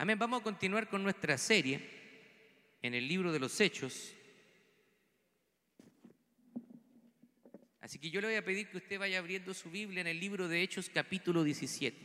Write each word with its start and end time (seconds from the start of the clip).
Amén. 0.00 0.18
Vamos 0.18 0.40
a 0.40 0.44
continuar 0.44 0.88
con 0.88 1.02
nuestra 1.02 1.36
serie 1.36 1.78
en 2.80 2.94
el 2.94 3.06
libro 3.06 3.32
de 3.32 3.38
los 3.38 3.60
Hechos. 3.60 4.14
Así 7.82 7.98
que 7.98 8.08
yo 8.08 8.22
le 8.22 8.28
voy 8.28 8.36
a 8.36 8.42
pedir 8.42 8.70
que 8.70 8.78
usted 8.78 8.98
vaya 8.98 9.18
abriendo 9.18 9.52
su 9.52 9.70
Biblia 9.70 10.00
en 10.00 10.06
el 10.06 10.18
libro 10.18 10.48
de 10.48 10.62
Hechos 10.62 10.88
capítulo 10.88 11.44
17. 11.44 11.98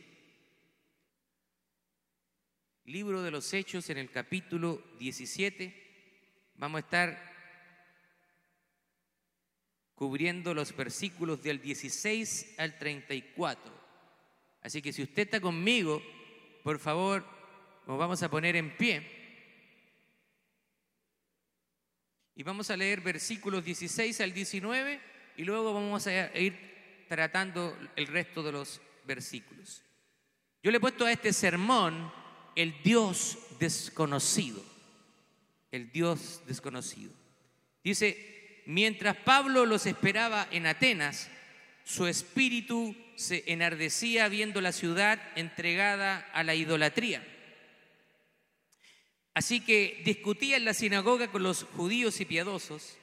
Libro 2.84 3.22
de 3.22 3.30
los 3.30 3.50
Hechos 3.54 3.88
en 3.88 3.96
el 3.96 4.10
capítulo 4.10 4.84
17. 4.98 6.52
Vamos 6.56 6.76
a 6.76 6.84
estar 6.84 7.32
cubriendo 9.94 10.52
los 10.52 10.76
versículos 10.76 11.42
del 11.42 11.62
16 11.62 12.56
al 12.58 12.76
34. 12.76 13.72
Así 14.60 14.82
que 14.82 14.92
si 14.92 15.02
usted 15.02 15.22
está 15.22 15.40
conmigo, 15.40 16.02
por 16.62 16.78
favor, 16.78 17.35
nos 17.86 17.98
vamos 17.98 18.22
a 18.22 18.30
poner 18.30 18.56
en 18.56 18.76
pie. 18.76 19.06
Y 22.34 22.42
vamos 22.42 22.70
a 22.70 22.76
leer 22.76 23.00
versículos 23.00 23.64
16 23.64 24.20
al 24.20 24.34
19 24.34 25.00
y 25.36 25.44
luego 25.44 25.72
vamos 25.72 26.06
a 26.06 26.38
ir 26.38 27.06
tratando 27.08 27.76
el 27.94 28.06
resto 28.08 28.42
de 28.42 28.52
los 28.52 28.80
versículos. 29.06 29.82
Yo 30.62 30.70
le 30.70 30.78
he 30.78 30.80
puesto 30.80 31.06
a 31.06 31.12
este 31.12 31.32
sermón 31.32 32.12
el 32.56 32.74
Dios 32.82 33.38
desconocido. 33.58 34.62
El 35.70 35.90
Dios 35.92 36.42
desconocido. 36.46 37.12
Dice, 37.84 38.62
mientras 38.66 39.16
Pablo 39.16 39.64
los 39.64 39.86
esperaba 39.86 40.48
en 40.50 40.66
Atenas, 40.66 41.30
su 41.84 42.06
espíritu 42.06 42.96
se 43.14 43.44
enardecía 43.46 44.28
viendo 44.28 44.60
la 44.60 44.72
ciudad 44.72 45.22
entregada 45.36 46.28
a 46.32 46.42
la 46.42 46.54
idolatría 46.54 47.24
Así 49.36 49.60
que 49.60 50.00
discutía 50.02 50.56
en 50.56 50.64
la 50.64 50.72
sinagoga 50.72 51.30
con 51.30 51.42
los 51.42 51.64
judíos 51.64 52.22
y 52.22 52.24
piadosos 52.24 52.96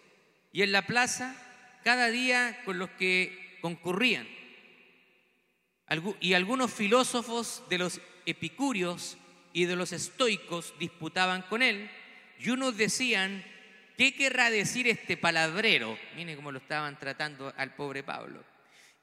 y 0.52 0.64
en 0.64 0.72
la 0.72 0.88
plaza 0.88 1.36
cada 1.84 2.10
día 2.10 2.60
con 2.66 2.80
los 2.80 2.90
que 2.90 3.60
concurrían. 3.62 4.28
Y 6.20 6.34
algunos 6.34 6.74
filósofos 6.74 7.62
de 7.70 7.78
los 7.78 8.02
epicúreos 8.26 9.16
y 9.54 9.66
de 9.66 9.76
los 9.76 9.92
estoicos 9.94 10.74
disputaban 10.80 11.44
con 11.44 11.62
él 11.62 11.88
y 12.40 12.50
unos 12.50 12.78
decían, 12.78 13.46
¿qué 13.96 14.16
querrá 14.16 14.50
decir 14.50 14.88
este 14.88 15.18
palabrero? 15.18 16.00
Miren 16.16 16.36
cómo 16.36 16.52
lo 16.52 16.58
estaban 16.58 16.98
tratando 16.98 17.54
al 17.58 17.76
pobre 17.76 18.02
Pablo. 18.02 18.44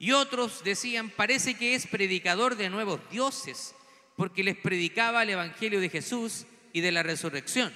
Y 0.01 0.11
otros 0.11 0.65
decían, 0.65 1.11
parece 1.11 1.55
que 1.55 1.77
es 1.77 1.87
predicador 1.87 2.57
de 2.57 2.71
nuevos 2.71 3.09
dioses, 3.09 3.77
porque 4.17 4.43
les 4.43 4.57
predicaba 4.57 5.23
el 5.23 5.31
Evangelio 5.31 5.79
de 5.81 5.91
Jesús 5.91 6.45
y 6.73 6.81
de 6.81 6.93
la 6.93 7.03
resurrección. 7.03 7.73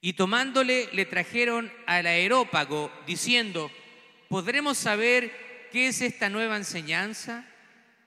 Y 0.00 0.12
tomándole 0.14 0.88
le 0.92 1.06
trajeron 1.06 1.72
al 1.86 2.06
aerópago 2.06 2.92
diciendo, 3.06 3.70
¿podremos 4.28 4.76
saber 4.76 5.68
qué 5.72 5.88
es 5.88 6.02
esta 6.02 6.28
nueva 6.28 6.56
enseñanza 6.56 7.48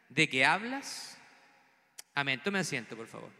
de 0.10 0.30
que 0.30 0.45
hablas? 0.45 1.18
Amén. 2.14 2.42
Tome 2.44 2.60
asiento, 2.60 2.95
por 2.95 3.08
favor. 3.08 3.32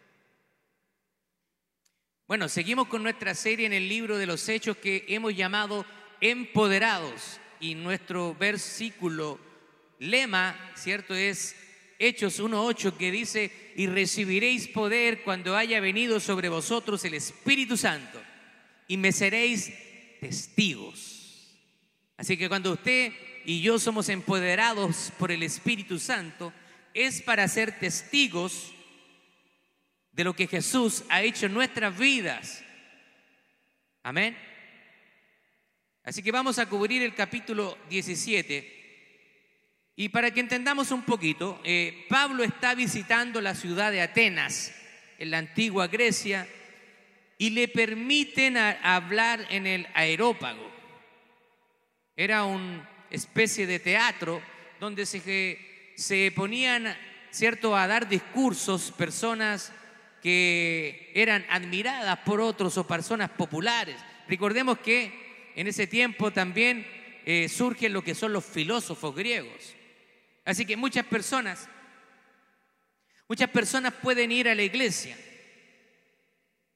Bueno, 2.28 2.50
seguimos 2.50 2.88
con 2.88 3.04
nuestra 3.04 3.34
serie 3.36 3.66
en 3.66 3.74
el 3.74 3.88
libro 3.88 4.18
de 4.18 4.26
los 4.26 4.50
Hechos 4.50 4.78
que 4.78 5.06
hemos 5.08 5.36
llamado 5.36 5.86
Empoderados 6.20 7.40
y 7.60 7.76
nuestro 7.76 8.36
versículo 8.36 9.40
lema, 10.00 10.56
¿cierto? 10.76 11.16
Es 11.16 11.56
Hechos 12.00 12.40
1.8 12.40 12.96
que 12.96 13.12
dice, 13.12 13.52
y 13.76 13.88
recibiréis 13.88 14.68
poder 14.68 15.24
cuando 15.24 15.56
haya 15.56 15.80
venido 15.80 16.20
sobre 16.20 16.50
vosotros 16.50 17.04
el 17.06 17.16
Espíritu 17.16 17.76
Santo, 17.76 18.22
y 18.88 18.98
me 18.98 19.12
seréis 19.12 19.74
testigos. 20.20 21.56
Así 22.18 22.38
que 22.38 22.50
cuando 22.50 22.74
usted 22.74 23.14
y 23.46 23.62
yo 23.62 23.80
somos 23.80 24.10
empoderados 24.10 25.12
por 25.18 25.32
el 25.32 25.42
Espíritu 25.44 26.00
Santo, 26.00 26.54
es 26.94 27.22
para 27.22 27.48
ser 27.48 27.80
testigos 27.80 28.74
de 30.12 30.24
lo 30.24 30.36
que 30.36 30.48
Jesús 30.48 31.04
ha 31.10 31.22
hecho 31.22 31.46
en 31.46 31.54
nuestras 31.54 31.98
vidas. 31.98 32.64
Amén. 34.04 34.38
Así 36.04 36.24
que 36.24 36.32
vamos 36.32 36.58
a 36.60 36.68
cubrir 36.68 37.04
el 37.04 37.14
capítulo 37.14 37.78
17 37.90 38.77
y 40.00 40.10
para 40.10 40.30
que 40.30 40.40
entendamos 40.40 40.92
un 40.92 41.02
poquito, 41.02 41.60
eh, 41.64 42.06
Pablo 42.08 42.44
está 42.44 42.76
visitando 42.76 43.42
la 43.42 43.56
ciudad 43.56 43.92
de 43.92 44.02
Atenas, 44.02 44.72
en 45.18 45.32
la 45.32 45.40
antigua 45.40 45.88
Grecia, 45.88 46.48
y 47.40 47.50
le 47.50 47.68
permiten 47.68 48.58
hablar 48.58 49.48
en 49.50 49.66
el 49.66 49.88
aerópago. 49.96 50.72
Era 52.16 52.44
una 52.44 52.88
especie 53.10 53.66
de 53.66 53.80
teatro 53.80 54.40
donde 54.80 55.08
se, 55.08 56.32
ponían, 56.36 56.96
¿cierto?, 57.32 57.76
a 57.76 57.88
dar 57.88 58.08
discursos 58.08 58.92
personas 58.92 59.74
que 60.22 61.12
eran 61.16 61.44
admiradas 61.50 62.20
por 62.20 62.40
otros 62.40 62.78
o 62.78 62.86
personas 62.86 63.32
populares. 63.32 63.96
Recordemos 64.28 64.78
que 64.78 65.54
en 65.56 65.66
ese 65.66 65.88
tiempo 65.88 66.30
también 66.30 66.86
eh, 67.26 67.50
surgen 67.50 67.94
lo 67.94 68.04
que 68.04 68.14
son 68.14 68.32
los 68.32 68.46
filósofos 68.46 69.16
griegos. 69.16 69.74
Así 70.48 70.66
que 70.66 70.78
muchas 70.78 71.06
personas, 71.06 71.68
muchas 73.28 73.50
personas 73.50 73.94
pueden 73.96 74.32
ir 74.32 74.48
a 74.48 74.56
la 74.56 74.64
iglesia, 74.64 75.18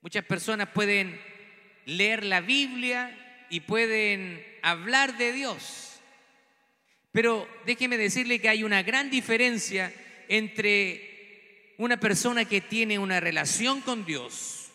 muchas 0.01 0.25
personas 0.25 0.67
pueden 0.73 1.17
leer 1.85 2.25
la 2.25 2.41
Biblia 2.41 3.47
y 3.49 3.61
pueden 3.61 4.45
hablar 4.61 5.17
de 5.17 5.31
Dios. 5.31 6.01
Pero 7.13 7.47
déjeme 7.65 7.97
decirle 7.97 8.41
que 8.41 8.49
hay 8.49 8.65
una 8.65 8.83
gran 8.83 9.09
diferencia 9.09 9.93
entre 10.27 11.73
una 11.77 11.97
persona 11.97 12.43
que 12.43 12.59
tiene 12.59 12.99
una 12.99 13.21
relación 13.21 13.79
con 13.79 14.03
Dios 14.03 14.69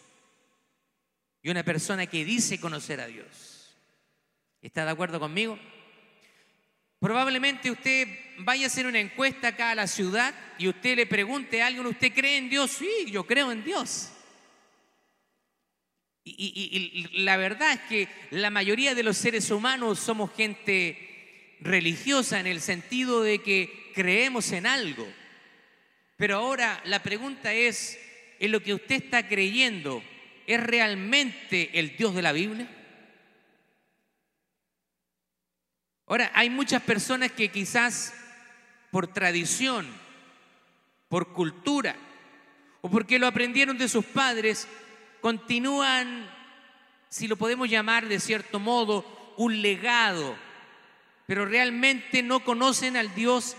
y 1.43 1.51
una 1.51 1.65
persona 1.65 2.07
que 2.07 2.25
dice 2.25 2.59
conocer 2.59 3.03
a 3.03 3.09
Dios. 3.09 3.77
¿Está 4.63 4.87
de 4.87 4.93
acuerdo 4.93 5.21
conmigo? 5.21 5.59
Probablemente 6.99 7.71
usted 7.71 8.09
vaya 8.39 8.65
a 8.65 8.67
hacer 8.69 8.87
una 8.87 9.01
encuesta 9.01 9.49
acá 9.49 9.71
a 9.71 9.75
la 9.75 9.87
ciudad 9.87 10.35
y 10.59 10.69
usted 10.69 10.97
le 10.97 11.07
pregunte 11.07 11.63
a 11.63 11.67
alguien, 11.67 11.87
¿usted 11.87 12.13
cree 12.13 12.39
en 12.39 12.49
Dios? 12.49 12.71
Sí, 12.71 13.11
yo 13.11 13.27
creo 13.27 13.53
en 13.53 13.65
Dios. 13.65 14.13
Y, 16.25 17.23
la 17.23 17.37
verdad 17.37 17.73
es 17.73 17.81
que 17.83 18.09
la 18.31 18.51
mayoría 18.51 18.97
de 18.97 19.05
los 19.05 19.17
seres 19.17 19.51
humanos 19.51 20.01
somos 20.01 20.35
gente 20.35 21.57
religiosa 21.61 22.41
en 22.41 22.49
el 22.49 22.61
sentido 22.61 23.23
de 23.23 23.39
que 23.41 23.93
creemos 23.95 24.51
en 24.51 24.67
algo. 24.67 25.07
Pero 26.17 26.37
ahora 26.37 26.83
la 26.85 27.03
pregunta 27.03 27.53
es, 27.53 27.99
¿en 28.41 28.51
lo 28.51 28.61
que 28.61 28.75
usted 28.75 28.97
está 28.97 29.29
creyendo 29.29 30.03
es 30.47 30.61
realmente 30.61 31.79
el 31.79 31.97
Dios 31.97 32.15
de 32.15 32.23
la 32.23 32.33
Biblia? 32.33 32.69
Ahora, 36.07 36.31
hay 36.35 36.51
muchas 36.51 36.83
personas 36.83 37.33
que 37.33 37.49
quizás 37.49 38.15
por 38.91 39.09
tradición, 39.09 39.87
por 41.09 41.33
cultura 41.33 41.97
o 42.81 42.91
porque 42.91 43.19
lo 43.19 43.27
aprendieron 43.27 43.77
de 43.77 43.89
sus 43.89 44.05
padres, 44.05 44.69
continúan, 45.21 46.31
si 47.09 47.27
lo 47.27 47.37
podemos 47.37 47.69
llamar 47.69 48.07
de 48.07 48.21
cierto 48.21 48.61
modo, 48.61 49.35
un 49.37 49.61
legado, 49.61 50.37
pero 51.27 51.45
realmente 51.45 52.23
no 52.23 52.45
conocen 52.45 52.97
al 52.97 53.15
Dios 53.15 53.57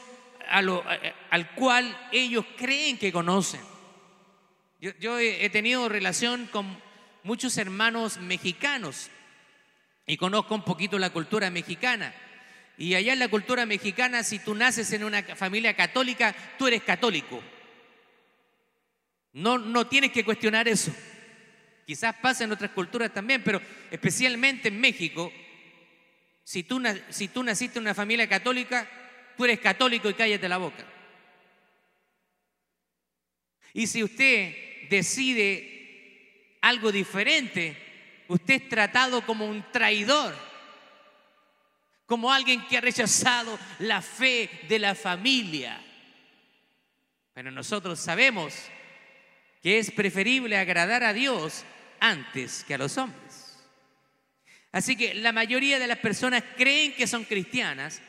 al 0.50 1.52
cual 1.56 2.08
ellos 2.14 2.46
creen 2.58 2.98
que 2.98 3.12
conocen. 3.12 3.60
Yo, 4.80 5.20
he 5.20 5.50
tenido 5.50 5.90
relación 5.90 6.48
con 6.48 6.82
muchos 7.24 7.58
hermanos 7.58 8.18
mexicanos 8.18 9.10
y 10.06 10.16
conozco 10.16 10.56
un 10.56 10.64
poquito 10.64 10.98
la 10.98 11.10
cultura 11.10 11.50
mexicana. 11.50 12.14
Y 12.78 12.94
allá 12.94 13.14
en 13.14 13.20
la 13.20 13.28
cultura 13.28 13.66
mexicana, 13.66 14.24
si 14.24 14.38
tú 14.38 14.54
naces 14.54 14.92
en 14.94 15.04
una 15.04 15.24
familia 15.24 15.76
católica, 15.76 16.36
tú 16.60 16.68
eres 16.68 16.84
católico. 16.84 17.42
No, 19.34 19.58
no 19.58 19.88
tienes 19.88 20.12
que 20.12 20.24
cuestionar 20.24 20.68
eso. 20.68 20.92
Quizás 21.88 22.16
pasa 22.18 22.44
en 22.44 22.52
otras 22.52 22.72
culturas 22.72 23.14
también, 23.14 23.44
pero 23.44 23.62
especialmente 23.90 24.68
en 24.68 24.80
México, 24.80 25.32
si 26.44 26.64
tú, 26.64 26.82
si 27.10 27.30
tú 27.30 27.44
naciste 27.44 27.80
en 27.80 27.84
una 27.84 27.96
familia 27.96 28.28
católica, 28.30 28.88
tú 29.36 29.46
eres 29.46 29.60
católico 29.60 30.10
y 30.10 30.14
cállate 30.14 30.48
la 30.48 30.58
boca. 30.58 30.86
Y 33.74 33.88
si 33.88 34.04
usted 34.04 34.88
decide 34.90 36.58
algo 36.62 36.92
diferente, 36.92 37.76
usted 38.28 38.56
es 38.56 38.70
tratado 38.70 39.26
como 39.26 39.48
un 39.48 39.64
traidor 39.72 40.47
como 42.08 42.32
alguien 42.32 42.66
que 42.68 42.78
ha 42.78 42.82
rechazado 42.82 43.60
la 43.80 44.02
fe 44.02 44.50
de 44.68 44.80
la 44.80 44.96
familia. 44.96 45.80
Pero 47.34 47.52
nosotros 47.52 48.00
sabemos 48.00 48.56
que 49.62 49.78
es 49.78 49.92
preferible 49.92 50.58
agradar 50.58 51.04
a 51.04 51.14
Dios 51.14 51.66
antes 52.00 52.64
que 52.64 52.74
a 52.74 52.78
los 52.78 52.98
hombres. 52.98 53.60
Así 54.72 54.96
que 54.96 55.14
la 55.14 55.34
mayoría 55.34 55.80
de 55.80 55.88
las 55.88 55.98
personas 56.00 56.44
creen 56.56 56.94
que 56.94 57.08
son 57.08 57.26
cristianas 57.26 58.02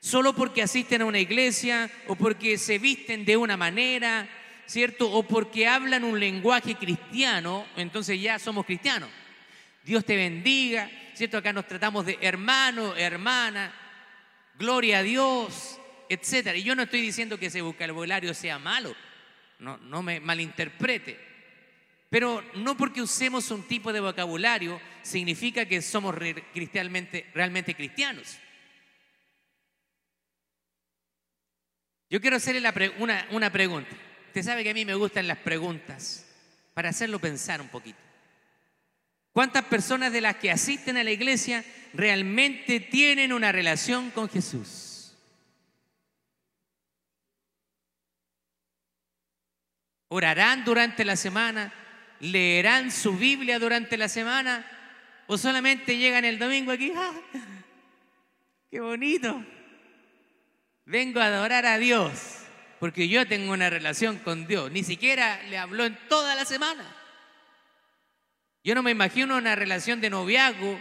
solo 0.00 0.34
porque 0.34 0.62
asisten 0.62 1.02
a 1.02 1.06
una 1.06 1.18
iglesia 1.18 1.90
o 2.06 2.16
porque 2.16 2.56
se 2.56 2.78
visten 2.78 3.24
de 3.24 3.36
una 3.36 3.56
manera, 3.56 4.28
¿cierto? 4.66 5.10
O 5.10 5.24
porque 5.24 5.68
hablan 5.68 6.04
un 6.04 6.18
lenguaje 6.18 6.74
cristiano, 6.76 7.66
entonces 7.76 8.20
ya 8.20 8.38
somos 8.38 8.64
cristianos. 8.64 9.10
Dios 9.84 10.04
te 10.04 10.16
bendiga, 10.16 10.90
¿cierto? 11.16 11.38
Acá 11.38 11.52
nos 11.52 11.66
tratamos 11.66 12.04
de 12.04 12.18
hermano, 12.20 12.94
hermana, 12.94 13.72
gloria 14.58 14.98
a 14.98 15.02
Dios, 15.02 15.80
etc. 16.08 16.54
Y 16.56 16.62
yo 16.62 16.76
no 16.76 16.82
estoy 16.82 17.00
diciendo 17.00 17.38
que 17.38 17.46
ese 17.46 17.62
vocabulario 17.62 18.34
sea 18.34 18.58
malo, 18.58 18.94
no, 19.58 19.78
no 19.78 20.02
me 20.02 20.20
malinterprete. 20.20 21.18
Pero 22.10 22.44
no 22.54 22.76
porque 22.76 23.02
usemos 23.02 23.50
un 23.50 23.66
tipo 23.66 23.92
de 23.92 24.00
vocabulario 24.00 24.80
significa 25.02 25.66
que 25.66 25.82
somos 25.82 26.14
realmente 26.14 27.74
cristianos. 27.74 28.38
Yo 32.08 32.20
quiero 32.20 32.36
hacerle 32.36 32.62
una, 32.98 33.26
una 33.30 33.50
pregunta. 33.50 33.90
Usted 34.28 34.42
sabe 34.42 34.62
que 34.62 34.70
a 34.70 34.74
mí 34.74 34.84
me 34.84 34.94
gustan 34.94 35.26
las 35.26 35.38
preguntas 35.38 36.24
para 36.74 36.90
hacerlo 36.90 37.18
pensar 37.18 37.60
un 37.60 37.68
poquito. 37.68 38.05
¿Cuántas 39.36 39.66
personas 39.66 40.14
de 40.14 40.22
las 40.22 40.36
que 40.36 40.50
asisten 40.50 40.96
a 40.96 41.04
la 41.04 41.10
iglesia 41.10 41.62
realmente 41.92 42.80
tienen 42.80 43.34
una 43.34 43.52
relación 43.52 44.10
con 44.10 44.30
Jesús? 44.30 45.14
¿Orarán 50.08 50.64
durante 50.64 51.04
la 51.04 51.16
semana? 51.16 51.70
¿Leerán 52.20 52.90
su 52.90 53.14
Biblia 53.18 53.58
durante 53.58 53.98
la 53.98 54.08
semana? 54.08 54.64
¿O 55.26 55.36
solamente 55.36 55.98
llegan 55.98 56.24
el 56.24 56.38
domingo 56.38 56.72
aquí? 56.72 56.90
¡Ah! 56.96 57.12
¡Qué 58.70 58.80
bonito! 58.80 59.44
Vengo 60.86 61.20
a 61.20 61.26
adorar 61.26 61.66
a 61.66 61.76
Dios 61.76 62.46
porque 62.80 63.06
yo 63.06 63.28
tengo 63.28 63.52
una 63.52 63.68
relación 63.68 64.16
con 64.16 64.46
Dios. 64.46 64.72
Ni 64.72 64.82
siquiera 64.82 65.42
le 65.50 65.58
habló 65.58 65.84
en 65.84 65.98
toda 66.08 66.34
la 66.34 66.46
semana. 66.46 66.95
Yo 68.66 68.74
no 68.74 68.82
me 68.82 68.90
imagino 68.90 69.36
una 69.36 69.54
relación 69.54 70.00
de 70.00 70.10
noviazgo 70.10 70.76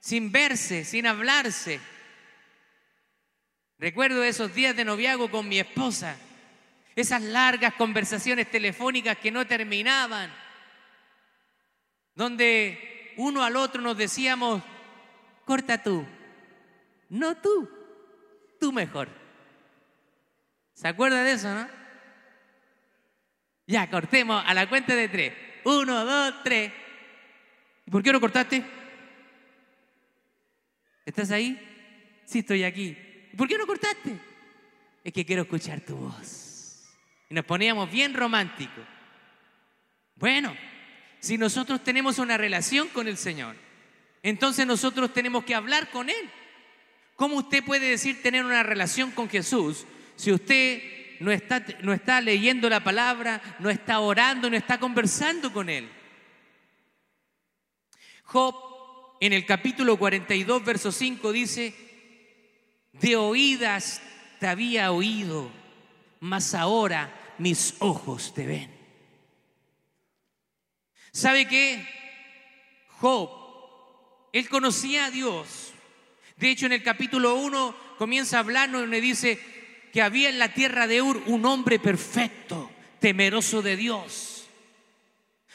sin 0.00 0.32
verse, 0.32 0.86
sin 0.86 1.06
hablarse. 1.06 1.78
Recuerdo 3.78 4.24
esos 4.24 4.54
días 4.54 4.74
de 4.74 4.86
noviazgo 4.86 5.30
con 5.30 5.46
mi 5.46 5.58
esposa, 5.58 6.16
esas 6.96 7.20
largas 7.20 7.74
conversaciones 7.74 8.50
telefónicas 8.50 9.18
que 9.18 9.30
no 9.30 9.46
terminaban, 9.46 10.32
donde 12.14 13.12
uno 13.18 13.44
al 13.44 13.56
otro 13.56 13.82
nos 13.82 13.98
decíamos, 13.98 14.62
corta 15.44 15.82
tú, 15.82 16.06
no 17.10 17.36
tú 17.36 17.68
tú 18.58 18.72
mejor. 18.72 19.10
¿Se 20.72 20.88
acuerda 20.88 21.24
de 21.24 21.32
eso, 21.32 21.54
no? 21.54 21.68
Ya, 23.66 23.90
cortemos 23.90 24.42
a 24.46 24.54
la 24.54 24.66
cuenta 24.66 24.94
de 24.94 25.08
tres. 25.10 25.43
Uno, 25.64 26.04
dos, 26.04 26.34
tres. 26.42 26.72
¿Y 27.86 27.90
por 27.90 28.02
qué 28.02 28.12
no 28.12 28.20
cortaste? 28.20 28.64
¿Estás 31.04 31.30
ahí? 31.30 31.58
Sí, 32.24 32.40
estoy 32.40 32.64
aquí. 32.64 32.96
¿Y 33.32 33.36
por 33.36 33.48
qué 33.48 33.58
no 33.58 33.66
cortaste? 33.66 34.18
Es 35.02 35.12
que 35.12 35.24
quiero 35.24 35.42
escuchar 35.42 35.80
tu 35.80 35.96
voz. 35.96 36.84
Y 37.28 37.34
nos 37.34 37.44
poníamos 37.44 37.90
bien 37.90 38.14
románticos. 38.14 38.84
Bueno, 40.16 40.56
si 41.20 41.36
nosotros 41.36 41.82
tenemos 41.82 42.18
una 42.18 42.36
relación 42.36 42.88
con 42.88 43.08
el 43.08 43.16
Señor, 43.16 43.56
entonces 44.22 44.66
nosotros 44.66 45.12
tenemos 45.12 45.44
que 45.44 45.54
hablar 45.54 45.90
con 45.90 46.08
Él. 46.08 46.30
¿Cómo 47.16 47.36
usted 47.36 47.62
puede 47.64 47.90
decir 47.90 48.22
tener 48.22 48.44
una 48.44 48.62
relación 48.62 49.10
con 49.10 49.28
Jesús 49.28 49.86
si 50.16 50.32
usted 50.32 50.82
no 51.20 51.30
está, 51.30 51.64
no 51.82 51.92
está 51.92 52.20
leyendo 52.20 52.68
la 52.68 52.82
palabra, 52.82 53.40
no 53.58 53.70
está 53.70 54.00
orando, 54.00 54.50
no 54.50 54.56
está 54.56 54.78
conversando 54.78 55.52
con 55.52 55.68
Él? 55.68 55.90
Job 58.24 58.54
en 59.20 59.32
el 59.32 59.46
capítulo 59.46 59.98
42, 59.98 60.64
verso 60.64 60.92
5 60.92 61.32
dice, 61.32 61.74
de 62.92 63.16
oídas 63.16 64.02
te 64.40 64.46
había 64.46 64.92
oído, 64.92 65.50
mas 66.20 66.54
ahora 66.54 67.34
mis 67.38 67.76
ojos 67.78 68.34
te 68.34 68.46
ven. 68.46 68.74
¿Sabe 71.12 71.46
qué? 71.46 71.86
Job, 72.88 73.30
él 74.32 74.48
conocía 74.48 75.06
a 75.06 75.10
Dios, 75.10 75.74
de 76.36 76.50
hecho, 76.50 76.66
en 76.66 76.72
el 76.72 76.82
capítulo 76.82 77.36
1 77.36 77.76
comienza 77.96 78.36
a 78.36 78.40
hablarnos 78.40 78.84
y 78.84 78.90
le 78.90 79.00
dice 79.00 79.38
que 79.94 80.02
había 80.02 80.28
en 80.28 80.40
la 80.40 80.52
tierra 80.52 80.88
de 80.88 81.00
Ur 81.00 81.22
un 81.26 81.46
hombre 81.46 81.78
perfecto, 81.78 82.68
temeroso 82.98 83.62
de 83.62 83.76
Dios. 83.76 84.48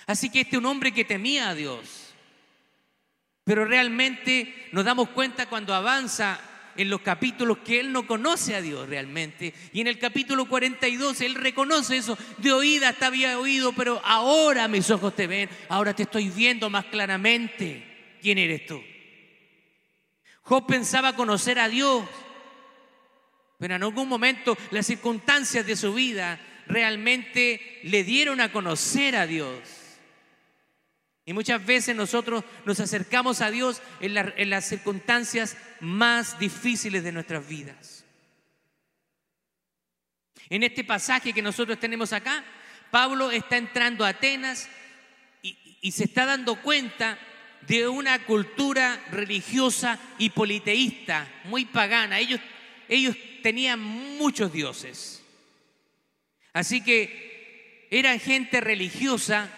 Así 0.08 0.30
que 0.30 0.40
este 0.40 0.56
es 0.56 0.60
un 0.60 0.66
hombre 0.66 0.94
que 0.94 1.04
temía 1.04 1.50
a 1.50 1.56
Dios. 1.56 2.14
Pero 3.44 3.66
realmente 3.66 4.70
nos 4.72 4.86
damos 4.86 5.10
cuenta 5.10 5.50
cuando 5.50 5.76
avanza 5.76 6.40
en 6.78 6.90
los 6.90 7.02
capítulos 7.02 7.58
que 7.66 7.82
él 7.82 7.92
no 7.92 8.08
conoce 8.08 8.56
a 8.56 8.62
Dios 8.62 8.88
realmente. 8.88 9.54
Y 9.74 9.82
en 9.82 9.88
el 9.88 10.00
capítulo 10.00 10.48
42 10.48 11.20
él 11.20 11.36
reconoce 11.36 11.98
eso. 11.98 12.18
De 12.38 12.54
oída 12.54 12.94
te 12.94 13.04
había 13.04 13.38
oído, 13.38 13.74
pero 13.74 14.02
ahora 14.06 14.70
mis 14.70 14.90
ojos 14.90 15.18
te 15.18 15.28
ven. 15.28 15.50
Ahora 15.68 15.94
te 15.94 16.04
estoy 16.04 16.30
viendo 16.30 16.70
más 16.70 16.86
claramente. 16.86 18.16
¿Quién 18.22 18.38
eres 18.38 18.66
tú? 18.66 18.82
Job 20.44 20.66
pensaba 20.66 21.18
conocer 21.18 21.60
a 21.60 21.68
Dios, 21.68 22.06
pero 23.60 23.76
en 23.76 23.84
algún 23.84 24.08
momento 24.08 24.58
las 24.72 24.88
circunstancias 24.88 25.66
de 25.66 25.76
su 25.76 25.94
vida 25.94 26.40
realmente 26.66 27.80
le 27.84 28.04
dieron 28.04 28.40
a 28.40 28.52
conocer 28.52 29.18
a 29.18 29.28
Dios. 29.28 29.60
Y 31.26 31.34
muchas 31.34 31.64
veces 31.64 31.96
nosotros 31.96 32.44
nos 32.66 32.80
acercamos 32.80 33.42
a 33.42 33.52
Dios 33.52 33.82
en, 34.00 34.50
las 34.50 34.66
circunstancias 34.66 35.58
más 35.82 36.40
difíciles 36.40 37.04
de 37.04 37.12
nuestras 37.12 37.48
vidas. 37.48 38.06
En 40.50 40.64
este 40.64 40.84
pasaje 40.84 41.34
que 41.34 41.42
nosotros 41.42 41.80
tenemos 41.80 42.14
acá, 42.14 42.44
Pablo 42.90 43.30
está 43.30 43.58
entrando 43.58 44.06
a 44.06 44.10
Atenas 44.10 44.70
y, 45.44 45.78
y 45.82 45.92
se 45.92 46.06
está 46.06 46.26
dando 46.26 46.62
cuenta 46.62 47.20
de 47.68 47.88
una 47.88 48.26
cultura 48.26 49.00
religiosa 49.12 50.00
y 50.18 50.32
politeísta, 50.32 51.28
muy 51.44 51.66
pagana. 51.66 52.18
Ellos, 52.18 52.40
ellos 52.90 53.16
tenían 53.42 53.80
muchos 53.80 54.52
dioses. 54.52 55.24
Así 56.52 56.84
que 56.84 57.88
eran 57.92 58.20
gente 58.20 58.60
religiosa, 58.60 59.50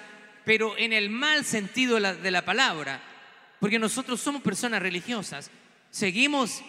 pero 0.46 0.78
en 0.78 0.94
el 0.94 1.10
mal 1.10 1.44
sentido 1.46 2.00
de 2.00 2.32
la, 2.32 2.46
palabra, 2.46 3.02
porque 3.60 3.80
nosotros 3.80 4.22
somos 4.22 4.42
personas 4.42 4.82
religiosas. 4.82 5.50
Seguimos 5.90 6.62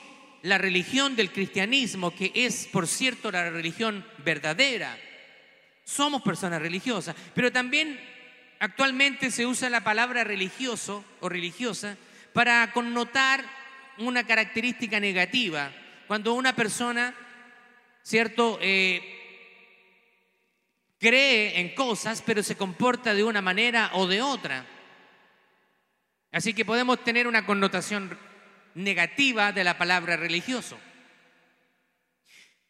la 0.43 0.57
religión 0.57 1.17
del 1.17 1.31
cristianismo, 1.31 2.15
que 2.15 2.33
es, 2.35 2.67
por 2.73 2.87
cierto, 2.87 3.31
la 3.31 3.51
religión 3.51 4.07
verdadera. 4.25 4.99
Somos 5.85 6.23
personas 6.23 6.63
religiosas, 6.63 7.15
pero 7.35 7.53
también 7.53 7.99
Actualmente 8.63 9.33
se 9.33 9.45
usa 9.45 9.69
la 9.69 9.83
palabra 9.83 10.23
religioso 10.23 11.05
o 11.19 11.29
religiosa 11.29 11.97
para 12.33 12.71
connotar 12.71 13.45
una 13.99 14.25
característica 14.25 15.01
negativa. 15.01 15.73
Cuando 16.07 16.35
una 16.35 16.55
persona, 16.55 17.15
¿cierto?, 18.03 18.59
eh, 18.61 19.19
cree 20.99 21.59
en 21.59 21.75
cosas, 21.75 22.23
pero 22.25 22.43
se 22.43 22.57
comporta 22.57 23.13
de 23.13 23.25
una 23.25 23.43
manera 23.43 23.91
o 23.95 24.07
de 24.07 24.23
otra. 24.23 24.65
Así 26.31 26.55
que 26.55 26.65
podemos 26.65 27.03
tener 27.03 27.27
una 27.27 27.45
connotación 27.45 28.17
negativa 28.75 29.53
de 29.53 29.65
la 29.65 29.77
palabra 29.77 30.17
religioso. 30.17 30.79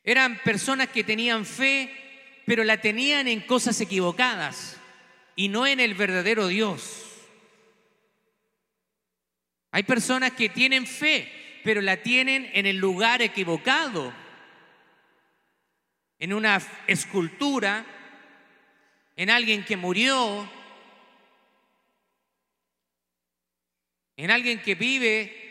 Eran 0.03 0.41
personas 0.43 0.89
que 0.89 1.05
tenían 1.05 1.45
fe, 1.45 2.43
pero 2.47 2.65
la 2.65 2.81
tenían 2.81 3.29
en 3.29 3.41
cosas 3.43 3.81
equivocadas 3.81 4.79
y 5.37 5.49
no 5.49 5.67
en 5.67 5.79
el 5.79 5.95
verdadero 5.95 6.49
Dios. 6.49 7.05
Hay 9.71 9.85
personas 9.85 10.33
que 10.33 10.49
tienen 10.49 10.87
fe, 10.87 11.31
pero 11.63 11.81
la 11.81 11.99
tienen 11.99 12.51
en 12.55 12.67
el 12.67 12.77
lugar 12.77 13.23
equivocado, 13.23 14.13
en 16.19 16.33
una 16.33 16.61
escultura, 16.87 17.85
en 19.17 19.31
alguien 19.31 19.65
que 19.65 19.77
murió, 19.77 20.49
en 24.17 24.31
alguien 24.31 24.63
que 24.63 24.75
vive, 24.75 25.43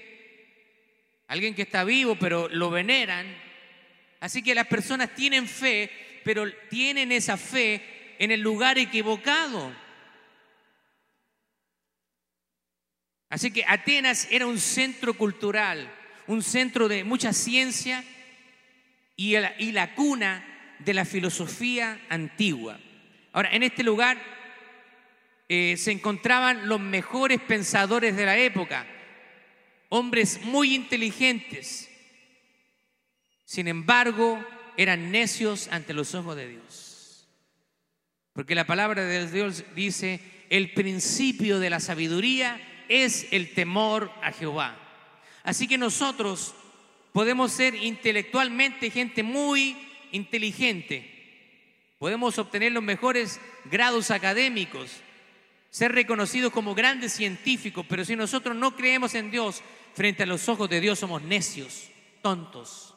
alguien 1.27 1.55
que 1.55 1.63
está 1.63 1.83
vivo, 1.83 2.15
pero 2.15 2.47
lo 2.49 2.69
veneran. 2.69 3.25
Así 4.19 4.41
que 4.41 4.55
las 4.55 4.67
personas 4.67 5.13
tienen 5.15 5.47
fe, 5.47 5.91
pero 6.23 6.51
tienen 6.69 7.11
esa 7.11 7.37
fe 7.37 8.15
en 8.19 8.31
el 8.31 8.41
lugar 8.41 8.77
equivocado. 8.77 9.73
Así 13.29 13.51
que 13.51 13.63
Atenas 13.65 14.27
era 14.29 14.45
un 14.45 14.59
centro 14.59 15.13
cultural, 15.13 15.89
un 16.27 16.41
centro 16.43 16.87
de 16.87 17.03
mucha 17.03 17.33
ciencia 17.33 18.03
y 19.15 19.35
la, 19.71 19.95
cuna 19.95 20.43
de 20.79 20.93
la 20.93 21.05
filosofía 21.05 21.99
antigua. 22.09 22.79
Ahora, 23.33 23.49
en 23.51 23.63
este 23.63 23.83
lugar 23.83 24.17
eh, 25.47 25.75
se 25.77 25.91
encontraban 25.91 26.67
los 26.67 26.79
mejores 26.79 27.39
pensadores 27.41 28.15
de 28.15 28.25
la 28.25 28.37
época, 28.37 28.85
hombres 29.89 30.41
muy 30.43 30.73
inteligentes, 30.73 31.89
sin 33.51 33.67
embargo, 33.67 34.41
eran 34.77 35.11
necios 35.11 35.67
ante 35.71 35.93
los 35.93 36.15
ojos 36.15 36.37
de 36.37 36.47
Dios. 36.47 37.27
Porque 38.31 38.55
la 38.55 38.65
palabra 38.65 39.03
de 39.03 39.29
Dios 39.29 39.65
dice, 39.75 40.21
el 40.49 40.71
principio 40.73 41.59
de 41.59 41.69
la 41.69 41.81
sabiduría 41.81 42.61
es 42.87 43.27
el 43.31 43.53
temor 43.53 44.09
a 44.23 44.31
Jehová. 44.31 44.80
Así 45.43 45.67
que 45.67 45.77
nosotros 45.77 46.53
podemos 47.13 47.51
ser 47.51 47.75
intelectualmente 47.75 48.89
gente 48.89 49.23
muy 49.23 49.75
inteligente, 50.11 51.07
podemos 51.97 52.37
obtener 52.37 52.71
los 52.71 52.83
mejores 52.83 53.39
grados 53.65 54.11
académicos, 54.11 54.91
ser 55.69 55.93
reconocidos 55.93 56.51
como 56.51 56.75
grandes 56.75 57.13
científicos, 57.13 57.85
pero 57.87 58.03
si 58.03 58.15
nosotros 58.15 58.55
no 58.55 58.75
creemos 58.75 59.15
en 59.15 59.31
Dios, 59.31 59.61
frente 59.93 60.23
a 60.23 60.25
los 60.25 60.47
ojos 60.49 60.69
de 60.69 60.81
Dios 60.81 60.99
somos 60.99 61.21
necios, 61.21 61.89
tontos. 62.21 62.93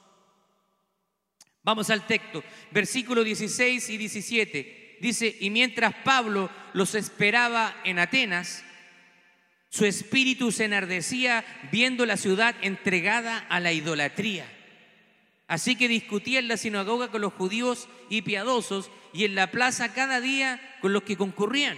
Vamos 1.63 1.89
al 1.89 2.07
texto, 2.07 2.45
versículo 2.73 3.25
16 3.25 3.89
y 3.91 3.97
17. 3.97 4.99
Dice, 5.01 5.37
y 5.41 5.51
mientras 5.51 5.95
Pablo 6.05 6.51
los 6.73 6.95
esperaba 6.95 7.75
en 7.85 7.99
Atenas, 7.99 8.65
su 9.75 9.87
espíritu 9.87 10.53
se 10.53 10.67
enardecía 10.67 11.45
viendo 11.73 12.07
la 12.07 12.17
ciudad 12.17 12.55
entregada 12.63 13.39
a 13.49 13.59
la 13.59 13.73
idolatría. 13.73 14.47
Así 15.49 15.75
que 15.75 15.89
discutía 15.89 16.39
en 16.39 16.47
la 16.47 16.57
sinagoga 16.57 17.09
con 17.09 17.23
los 17.23 17.33
judíos 17.33 17.89
y 18.09 18.23
piadosos 18.23 18.89
y 19.13 19.25
en 19.25 19.35
la 19.35 19.51
plaza 19.51 19.93
cada 19.93 20.21
día 20.21 20.61
con 20.81 20.93
los 20.93 21.03
que 21.03 21.17
concurrían. 21.17 21.77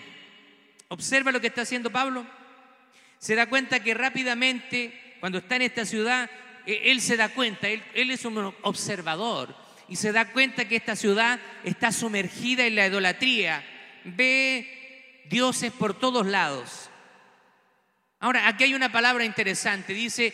Observa 0.88 1.32
lo 1.32 1.40
que 1.40 1.46
está 1.46 1.62
haciendo 1.62 1.88
Pablo. 1.88 2.26
Se 3.18 3.34
da 3.34 3.48
cuenta 3.48 3.82
que 3.82 3.94
rápidamente, 3.94 5.16
cuando 5.20 5.38
está 5.38 5.56
en 5.56 5.62
esta 5.62 5.86
ciudad, 5.86 6.30
e-, 6.66 6.90
él 6.90 7.00
se 7.00 7.16
da 7.16 7.30
cuenta, 7.30 7.66
él, 7.66 7.82
él 7.94 8.10
es 8.10 8.26
un 8.26 8.54
observador 8.60 9.56
y 9.88 9.96
se 9.96 10.12
da 10.12 10.32
cuenta 10.32 10.68
que 10.68 10.76
esta 10.76 10.96
ciudad 10.96 11.40
está 11.64 11.92
sumergida 11.92 12.66
en 12.66 12.74
la 12.74 12.88
idolatría. 12.88 13.64
Ve 14.04 15.24
dioses 15.30 15.72
por 15.72 15.98
todos 15.98 16.26
lados. 16.26 16.90
Ahora, 18.18 18.48
aquí 18.48 18.64
hay 18.64 18.74
una 18.74 18.90
palabra 18.90 19.24
interesante. 19.24 19.92
Dice 19.92 20.32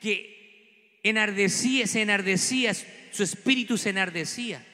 que 0.00 0.98
enardecía, 1.02 1.86
se 1.86 2.02
enardecía, 2.02 2.72
su 2.74 3.22
espíritu 3.22 3.78
se 3.78 3.90
enardecía. 3.90 4.64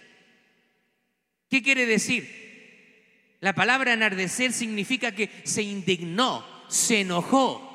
¿Qué 1.49 1.63
quiere 1.63 1.87
decir? 1.87 3.37
La 3.41 3.55
palabra 3.55 3.93
enardecer 3.93 4.53
significa 4.53 5.13
que 5.13 5.31
se 5.45 5.63
indignó, 5.63 6.47
se 6.69 7.01
enojó. 7.01 7.69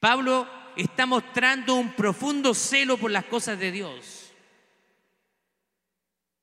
Pablo 0.00 0.48
está 0.76 1.06
mostrando 1.06 1.76
un 1.76 1.92
profundo 1.92 2.54
celo 2.54 2.98
por 2.98 3.10
las 3.10 3.24
cosas 3.26 3.58
de 3.58 3.70
Dios. 3.70 4.32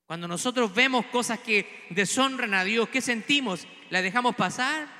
Cuando 0.05 0.27
nosotros 0.27 0.73
vemos 0.73 1.05
cosas 1.07 1.39
que 1.39 1.85
deshonran 1.89 2.53
a 2.53 2.63
Dios, 2.63 2.89
¿qué 2.89 3.01
sentimos? 3.01 3.67
¿La 3.89 4.01
dejamos 4.01 4.35
pasar? 4.35 4.98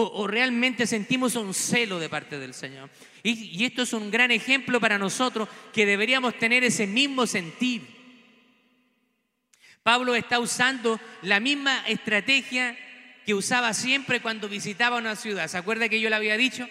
¿O, 0.00 0.28
realmente 0.28 0.86
sentimos 0.86 1.34
un 1.34 1.52
celo 1.52 1.98
de 1.98 2.08
parte 2.08 2.38
del 2.38 2.54
Señor? 2.54 2.88
Y, 3.24 3.64
esto 3.64 3.82
es 3.82 3.92
un 3.92 4.12
gran 4.12 4.30
ejemplo 4.30 4.78
para 4.78 4.96
nosotros 4.96 5.48
que 5.72 5.86
deberíamos 5.86 6.38
tener 6.38 6.62
ese 6.62 6.86
mismo 6.86 7.26
sentir. 7.26 7.82
Pablo 9.82 10.14
está 10.14 10.38
usando 10.38 11.00
la 11.22 11.40
misma 11.40 11.84
estrategia 11.88 12.78
que 13.26 13.34
usaba 13.34 13.74
siempre 13.74 14.20
cuando 14.20 14.48
visitaba 14.48 14.98
una 14.98 15.16
ciudad. 15.16 15.48
¿Se 15.48 15.58
acuerda 15.58 15.88
que 15.88 16.00
yo 16.00 16.10
le 16.10 16.16
había 16.16 16.36
dicho? 16.36 16.68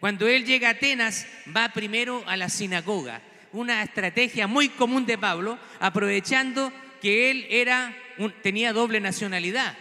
Cuando 0.00 0.26
él 0.26 0.44
llega 0.44 0.68
a 0.68 0.72
Atenas, 0.72 1.28
va 1.56 1.68
primero 1.68 2.24
a 2.26 2.36
la 2.36 2.48
sinagoga, 2.48 3.22
una 3.52 3.84
estrategia 3.84 4.48
muy 4.48 4.68
común 4.68 5.06
de 5.06 5.16
Pablo, 5.16 5.60
aprovechando 5.78 6.72
que 7.00 7.30
él 7.30 7.46
era 7.50 7.96
tenía 8.42 8.72
doble 8.72 8.98
nacionalidad. 8.98 9.76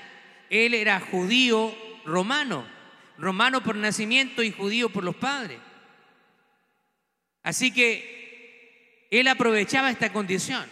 Él 0.51 0.75
era 0.75 0.99
judío 0.99 1.75
romano, 2.07 2.65
romano 3.17 3.61
por 3.61 3.75
nacimiento 3.75 4.41
y 4.41 4.51
judío 4.51 4.89
por 4.89 5.03
los 5.03 5.15
padres. 5.15 5.59
Así 7.43 7.71
que 7.71 9.07
él 9.11 9.27
aprovechaba 9.27 9.91
esta 9.91 10.11
condición. 10.11 10.65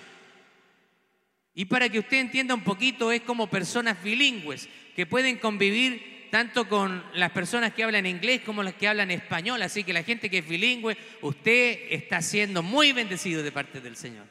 Y 1.53 1.65
para 1.65 1.89
que 1.89 1.99
usted 1.99 2.17
entienda 2.17 2.53
un 2.53 2.63
poquito, 2.63 3.11
es 3.11 3.21
como 3.21 3.47
personas 3.47 4.01
bilingües 4.01 4.67
que 4.95 5.05
pueden 5.05 5.37
convivir 5.37 6.29
tanto 6.31 6.67
con 6.67 7.03
las 7.13 7.31
personas 7.31 7.73
que 7.73 7.83
hablan 7.83 8.05
inglés 8.05 8.41
como 8.41 8.63
las 8.63 8.73
que 8.73 8.87
hablan 8.87 9.11
español. 9.11 9.61
Así 9.61 9.83
que 9.83 9.93
la 9.93 10.03
gente 10.03 10.29
que 10.29 10.39
es 10.39 10.47
bilingüe, 10.47 10.97
usted 11.21 11.79
está 11.89 12.21
siendo 12.21 12.63
muy 12.63 12.91
bendecido 12.91 13.43
de 13.43 13.51
parte 13.51 13.79
del 13.79 13.95
Señor. 13.95 14.25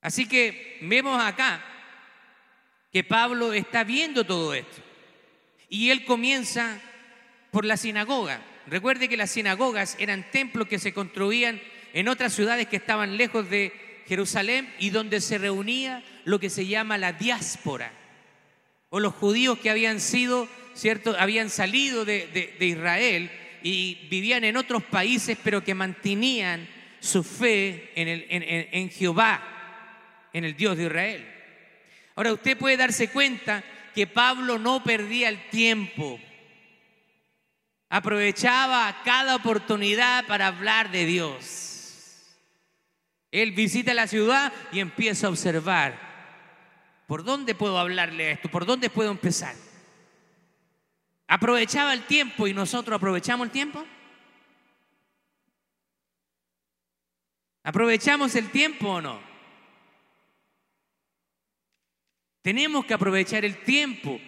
Así 0.00 0.26
que 0.26 0.78
vemos 0.82 1.22
acá 1.22 1.62
que 2.92 3.04
Pablo 3.04 3.52
está 3.52 3.84
viendo 3.84 4.24
todo 4.24 4.54
esto. 4.54 4.82
Y 5.68 5.90
él 5.90 6.04
comienza 6.04 6.80
por 7.50 7.64
la 7.64 7.76
sinagoga. 7.76 8.40
Recuerde 8.66 9.08
que 9.08 9.16
las 9.16 9.30
sinagogas 9.30 9.96
eran 9.98 10.30
templos 10.30 10.68
que 10.68 10.78
se 10.78 10.92
construían 10.92 11.60
en 11.92 12.08
otras 12.08 12.34
ciudades 12.34 12.68
que 12.68 12.76
estaban 12.76 13.16
lejos 13.16 13.48
de 13.48 13.72
Jerusalén 14.06 14.72
y 14.78 14.90
donde 14.90 15.20
se 15.20 15.38
reunía 15.38 16.02
lo 16.24 16.38
que 16.38 16.50
se 16.50 16.66
llama 16.66 16.98
la 16.98 17.12
diáspora 17.12 17.92
o 18.90 19.00
los 19.00 19.14
judíos 19.14 19.58
que 19.58 19.70
habían 19.70 20.00
sido, 20.00 20.48
¿cierto? 20.74 21.14
Habían 21.18 21.50
salido 21.50 22.04
de, 22.04 22.56
Israel 22.60 23.30
y 23.62 24.06
vivían 24.10 24.44
en 24.44 24.56
otros 24.56 24.82
países, 24.82 25.36
pero 25.42 25.62
que 25.62 25.74
mantenían 25.74 26.66
su 27.00 27.22
fe 27.22 27.92
en, 27.94 28.08
el, 28.08 28.26
en 28.30 28.90
Jehová, 28.90 29.42
en 30.32 30.44
el 30.44 30.56
Dios 30.56 30.76
de 30.76 30.84
Israel. 30.84 31.37
Ahora 32.18 32.32
usted 32.32 32.58
puede 32.58 32.76
darse 32.76 33.10
cuenta 33.10 33.62
que 33.94 34.08
Pablo 34.08 34.58
no 34.58 34.82
perdía 34.82 35.28
el 35.28 35.48
tiempo. 35.50 36.18
Aprovechaba 37.88 39.02
cada 39.04 39.36
oportunidad 39.36 40.26
para 40.26 40.48
hablar 40.48 40.90
de 40.90 41.06
Dios. 41.06 42.36
Él 43.30 43.52
visita 43.52 43.94
la 43.94 44.08
ciudad 44.08 44.52
y 44.72 44.80
empieza 44.80 45.28
a 45.28 45.30
observar 45.30 46.08
¿Por 47.06 47.22
dónde 47.22 47.54
puedo 47.54 47.78
hablarle 47.78 48.26
a 48.26 48.30
esto? 48.32 48.50
¿Por 48.50 48.66
dónde 48.66 48.90
puedo 48.90 49.12
empezar? 49.12 49.54
¿Aprovechaba 51.28 51.94
el 51.94 52.02
tiempo 52.02 52.48
y 52.48 52.52
nosotros 52.52 52.96
aprovechamos 52.96 53.46
el 53.46 53.52
tiempo? 53.52 53.86
¿Aprovechamos 57.62 58.34
el 58.34 58.50
tiempo 58.50 58.88
o 58.88 59.00
no? 59.00 59.27
Tenemos 62.48 62.86
que 62.86 62.94
aprovechar 62.94 63.44
el 63.44 63.58
tiempo. 63.58 64.18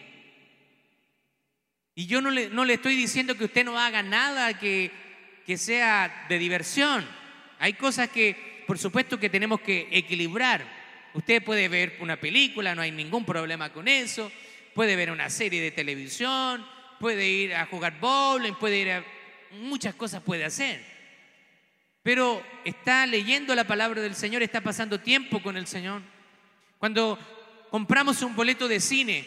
Y 1.94 2.04
yo 2.04 2.20
no 2.20 2.30
le, 2.30 2.50
no 2.50 2.66
le 2.66 2.74
estoy 2.74 2.94
diciendo 2.94 3.34
que 3.34 3.46
usted 3.46 3.64
no 3.64 3.78
haga 3.78 4.02
nada 4.02 4.58
que, 4.58 4.90
que 5.46 5.56
sea 5.56 6.26
de 6.28 6.38
diversión. 6.38 7.08
Hay 7.58 7.72
cosas 7.72 8.10
que, 8.10 8.62
por 8.66 8.76
supuesto, 8.76 9.18
que 9.18 9.30
tenemos 9.30 9.62
que 9.62 9.88
equilibrar. 9.90 10.66
Usted 11.14 11.42
puede 11.42 11.70
ver 11.70 11.96
una 12.00 12.20
película, 12.20 12.74
no 12.74 12.82
hay 12.82 12.90
ningún 12.90 13.24
problema 13.24 13.72
con 13.72 13.88
eso. 13.88 14.30
Puede 14.74 14.96
ver 14.96 15.10
una 15.10 15.30
serie 15.30 15.62
de 15.62 15.70
televisión, 15.70 16.66
puede 16.98 17.26
ir 17.26 17.54
a 17.54 17.64
jugar 17.64 18.00
bowling, 18.00 18.52
puede 18.52 18.80
ir 18.80 18.90
a... 18.90 19.04
Muchas 19.52 19.94
cosas 19.94 20.22
puede 20.22 20.44
hacer. 20.44 20.84
Pero 22.02 22.44
está 22.66 23.06
leyendo 23.06 23.54
la 23.54 23.66
palabra 23.66 24.02
del 24.02 24.14
Señor, 24.14 24.42
está 24.42 24.60
pasando 24.60 25.00
tiempo 25.00 25.40
con 25.40 25.56
el 25.56 25.66
Señor. 25.66 26.02
Cuando 26.76 27.18
compramos 27.70 28.22
un 28.22 28.34
boleto 28.34 28.68
de 28.68 28.80
cine 28.80 29.26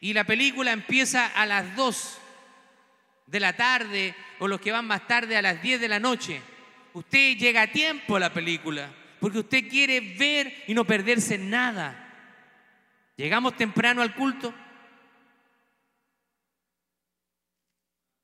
y 0.00 0.12
la 0.12 0.24
película 0.24 0.72
empieza 0.72 1.26
a 1.26 1.46
las 1.46 1.76
2 1.76 2.18
de 3.26 3.40
la 3.40 3.54
tarde 3.54 4.14
o 4.40 4.48
los 4.48 4.60
que 4.60 4.72
van 4.72 4.86
más 4.86 5.06
tarde 5.06 5.36
a 5.36 5.42
las 5.42 5.62
10 5.62 5.80
de 5.80 5.88
la 5.88 6.00
noche, 6.00 6.42
usted 6.94 7.36
llega 7.36 7.62
a 7.62 7.72
tiempo 7.72 8.16
a 8.16 8.20
la 8.20 8.32
película 8.32 8.92
porque 9.20 9.38
usted 9.38 9.68
quiere 9.68 10.00
ver 10.00 10.64
y 10.66 10.74
no 10.74 10.84
perderse 10.84 11.38
nada. 11.38 12.08
Llegamos 13.16 13.56
temprano 13.56 14.00
al 14.00 14.14
culto. 14.14 14.52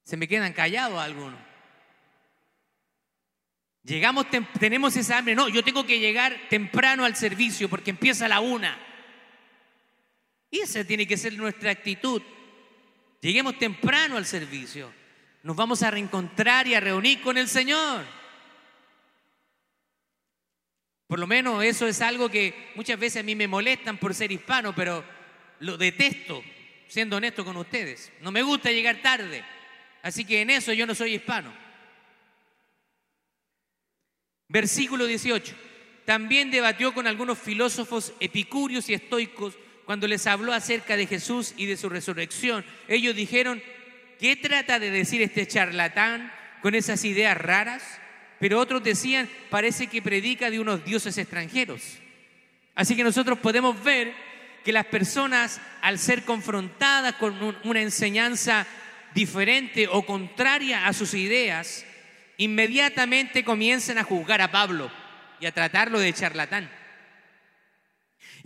Se 0.04 0.16
me 0.16 0.26
quedan 0.26 0.54
callados 0.54 0.98
algunos. 0.98 1.38
Llegamos, 3.82 4.26
tenemos 4.58 4.96
esa 4.96 5.18
hambre. 5.18 5.34
No, 5.34 5.48
yo 5.48 5.62
tengo 5.62 5.84
que 5.84 6.00
llegar 6.00 6.34
temprano 6.48 7.04
al 7.04 7.14
servicio 7.14 7.68
porque 7.68 7.90
empieza 7.90 8.24
a 8.24 8.28
la 8.28 8.40
una. 8.40 8.85
Y 10.56 10.60
esa 10.60 10.84
tiene 10.84 11.06
que 11.06 11.18
ser 11.18 11.34
nuestra 11.34 11.70
actitud. 11.70 12.22
Lleguemos 13.20 13.58
temprano 13.58 14.16
al 14.16 14.24
servicio. 14.24 14.90
Nos 15.42 15.54
vamos 15.54 15.82
a 15.82 15.90
reencontrar 15.90 16.66
y 16.66 16.74
a 16.74 16.80
reunir 16.80 17.20
con 17.20 17.36
el 17.36 17.46
Señor. 17.46 18.04
Por 21.06 21.18
lo 21.18 21.26
menos 21.26 21.62
eso 21.62 21.86
es 21.86 22.00
algo 22.00 22.30
que 22.30 22.72
muchas 22.74 22.98
veces 22.98 23.20
a 23.20 23.22
mí 23.22 23.34
me 23.34 23.46
molestan 23.46 23.98
por 23.98 24.14
ser 24.14 24.32
hispano, 24.32 24.74
pero 24.74 25.04
lo 25.60 25.76
detesto, 25.76 26.42
siendo 26.88 27.16
honesto 27.16 27.44
con 27.44 27.56
ustedes. 27.58 28.10
No 28.22 28.32
me 28.32 28.42
gusta 28.42 28.72
llegar 28.72 29.02
tarde. 29.02 29.44
Así 30.02 30.24
que 30.24 30.40
en 30.40 30.48
eso 30.48 30.72
yo 30.72 30.86
no 30.86 30.94
soy 30.94 31.16
hispano. 31.16 31.52
Versículo 34.48 35.04
18. 35.04 35.54
También 36.06 36.50
debatió 36.50 36.94
con 36.94 37.06
algunos 37.06 37.38
filósofos 37.38 38.14
epicúreos 38.20 38.88
y 38.88 38.94
estoicos 38.94 39.58
cuando 39.86 40.08
les 40.08 40.26
habló 40.26 40.52
acerca 40.52 40.96
de 40.96 41.06
Jesús 41.06 41.54
y 41.56 41.66
de 41.66 41.76
su 41.76 41.88
resurrección. 41.88 42.64
Ellos 42.88 43.14
dijeron, 43.14 43.62
¿qué 44.18 44.36
trata 44.36 44.78
de 44.78 44.90
decir 44.90 45.22
este 45.22 45.46
charlatán 45.46 46.32
con 46.60 46.74
esas 46.74 47.04
ideas 47.04 47.38
raras? 47.38 47.82
Pero 48.40 48.58
otros 48.58 48.82
decían, 48.82 49.30
parece 49.48 49.86
que 49.86 50.02
predica 50.02 50.50
de 50.50 50.60
unos 50.60 50.84
dioses 50.84 51.16
extranjeros. 51.16 51.98
Así 52.74 52.96
que 52.96 53.04
nosotros 53.04 53.38
podemos 53.38 53.82
ver 53.82 54.12
que 54.64 54.72
las 54.72 54.86
personas, 54.86 55.60
al 55.80 56.00
ser 56.00 56.24
confrontadas 56.24 57.14
con 57.14 57.56
una 57.62 57.80
enseñanza 57.80 58.66
diferente 59.14 59.86
o 59.86 60.04
contraria 60.04 60.88
a 60.88 60.92
sus 60.92 61.14
ideas, 61.14 61.86
inmediatamente 62.38 63.44
comienzan 63.44 63.98
a 63.98 64.02
juzgar 64.02 64.42
a 64.42 64.50
Pablo 64.50 64.90
y 65.38 65.46
a 65.46 65.52
tratarlo 65.52 66.00
de 66.00 66.12
charlatán. 66.12 66.68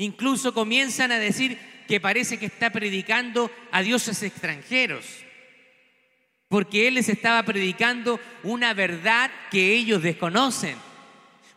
Incluso 0.00 0.54
comienzan 0.54 1.12
a 1.12 1.19
decir 1.19 1.59
que 1.87 2.00
parece 2.00 2.38
que 2.38 2.47
está 2.47 2.71
predicando 2.71 3.50
a 3.71 3.83
dioses 3.83 4.23
extranjeros, 4.23 5.04
porque 6.49 6.88
él 6.88 6.95
les 6.95 7.11
estaba 7.11 7.42
predicando 7.42 8.19
una 8.42 8.73
verdad 8.73 9.30
que 9.50 9.75
ellos 9.75 10.02
desconocen. 10.02 10.78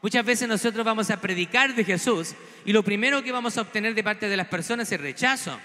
Muchas 0.01 0.25
veces 0.25 0.49
nosotros 0.49 0.83
vamos 0.83 1.09
a 1.09 1.21
predicar 1.21 1.73
de 1.73 1.85
Jesús 1.85 2.35
y 2.65 2.73
lo 2.73 2.83
primero 2.83 3.23
que 3.23 3.31
vamos 3.31 3.57
a 3.57 3.61
obtener 3.61 3.95
de 3.95 4.03
parte 4.03 4.27
de 4.27 4.35
las 4.35 4.49
personas 4.49 4.91
es 4.91 4.99
rechazo. 4.99 5.57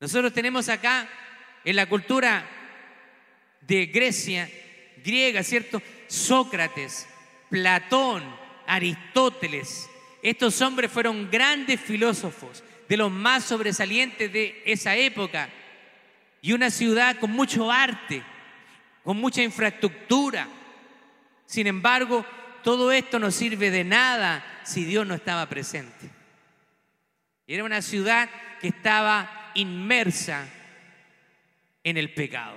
Nosotros 0.00 0.34
tenemos 0.34 0.68
acá 0.68 1.08
en 1.64 1.76
la 1.76 1.88
cultura 1.88 2.46
de 3.62 3.86
Grecia, 3.86 4.50
griega, 5.02 5.42
¿cierto? 5.42 5.80
Sócrates, 6.08 7.08
Platón, 7.48 8.22
Aristóteles. 8.66 9.88
Estos 10.22 10.60
hombres 10.60 10.90
fueron 10.90 11.30
grandes 11.30 11.80
filósofos, 11.80 12.62
de 12.88 12.96
los 12.96 13.10
más 13.10 13.44
sobresalientes 13.44 14.32
de 14.32 14.62
esa 14.66 14.96
época. 14.96 15.48
Y 16.42 16.52
una 16.52 16.70
ciudad 16.70 17.18
con 17.18 17.30
mucho 17.30 17.70
arte, 17.70 18.22
con 19.04 19.16
mucha 19.16 19.42
infraestructura. 19.42 20.48
Sin 21.46 21.66
embargo, 21.66 22.26
todo 22.62 22.92
esto 22.92 23.18
no 23.18 23.30
sirve 23.30 23.70
de 23.70 23.84
nada 23.84 24.44
si 24.64 24.84
Dios 24.84 25.06
no 25.06 25.14
estaba 25.14 25.48
presente. 25.48 26.10
Era 27.46 27.64
una 27.64 27.82
ciudad 27.82 28.28
que 28.60 28.68
estaba 28.68 29.50
inmersa 29.54 30.48
en 31.82 31.96
el 31.96 32.12
pecado. 32.12 32.56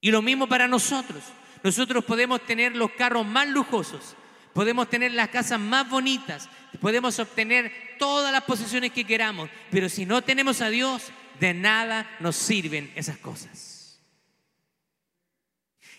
Y 0.00 0.10
lo 0.10 0.22
mismo 0.22 0.48
para 0.48 0.68
nosotros. 0.68 1.22
Nosotros 1.62 2.04
podemos 2.04 2.44
tener 2.46 2.74
los 2.74 2.92
carros 2.92 3.26
más 3.26 3.48
lujosos, 3.48 4.16
podemos 4.60 4.90
tener 4.90 5.12
las 5.12 5.30
casas 5.30 5.58
más 5.58 5.88
bonitas, 5.88 6.50
podemos 6.82 7.18
obtener 7.18 7.72
todas 7.98 8.30
las 8.30 8.42
posesiones 8.42 8.92
que 8.92 9.06
queramos, 9.06 9.48
pero 9.70 9.88
si 9.88 10.04
no 10.04 10.20
tenemos 10.20 10.60
a 10.60 10.68
Dios, 10.68 11.12
de 11.38 11.54
nada 11.54 12.06
nos 12.20 12.36
sirven 12.36 12.92
esas 12.94 13.16
cosas. 13.16 13.98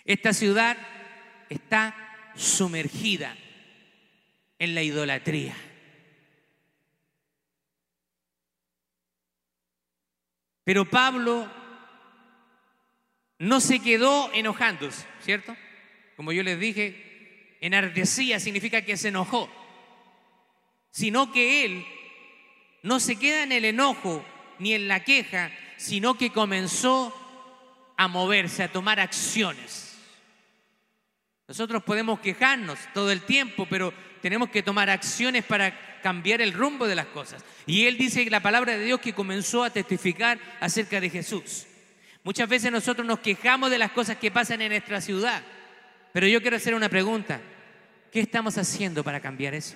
Esta 0.05 0.31
ciudad 0.31 0.77
está 1.49 1.95
sumergida 2.35 3.35
en 4.59 4.75
la 4.75 4.83
idolatría. 4.83 5.55
Pero 10.63 10.87
Pablo 10.87 11.51
no 13.39 13.59
se 13.59 13.79
quedó 13.79 14.31
enojándose, 14.35 15.07
¿cierto? 15.23 15.57
Como 16.15 16.31
yo 16.31 16.43
les 16.43 16.59
dije, 16.59 17.10
enardecía 17.61 18.39
significa 18.39 18.81
que 18.81 18.97
se 18.97 19.09
enojó, 19.09 19.49
sino 20.89 21.31
que 21.31 21.63
él 21.63 21.85
no 22.83 22.99
se 22.99 23.15
queda 23.15 23.43
en 23.43 23.51
el 23.51 23.65
enojo 23.65 24.25
ni 24.59 24.73
en 24.73 24.87
la 24.87 25.03
queja, 25.03 25.51
sino 25.77 26.17
que 26.17 26.31
comenzó 26.31 27.15
a 27.95 28.07
moverse, 28.07 28.63
a 28.63 28.71
tomar 28.71 28.99
acciones. 28.99 29.95
Nosotros 31.47 31.83
podemos 31.83 32.19
quejarnos 32.19 32.79
todo 32.93 33.11
el 33.11 33.21
tiempo, 33.21 33.67
pero 33.69 33.93
tenemos 34.21 34.49
que 34.49 34.63
tomar 34.63 34.89
acciones 34.89 35.43
para 35.43 35.99
cambiar 36.01 36.41
el 36.41 36.53
rumbo 36.53 36.87
de 36.87 36.95
las 36.95 37.07
cosas. 37.07 37.43
Y 37.65 37.85
él 37.85 37.97
dice 37.97 38.27
la 38.29 38.39
palabra 38.41 38.77
de 38.77 38.85
Dios 38.85 38.99
que 38.99 39.13
comenzó 39.13 39.63
a 39.63 39.69
testificar 39.69 40.39
acerca 40.59 40.99
de 40.99 41.09
Jesús. 41.09 41.67
Muchas 42.23 42.47
veces 42.47 42.71
nosotros 42.71 43.05
nos 43.05 43.19
quejamos 43.19 43.69
de 43.69 43.79
las 43.79 43.91
cosas 43.91 44.17
que 44.17 44.31
pasan 44.31 44.61
en 44.61 44.69
nuestra 44.69 45.01
ciudad, 45.01 45.43
pero 46.11 46.27
yo 46.27 46.41
quiero 46.41 46.57
hacer 46.57 46.75
una 46.75 46.89
pregunta. 46.89 47.41
¿Qué 48.11 48.19
estamos 48.19 48.57
haciendo 48.57 49.03
para 49.03 49.21
cambiar 49.21 49.53
eso? 49.53 49.75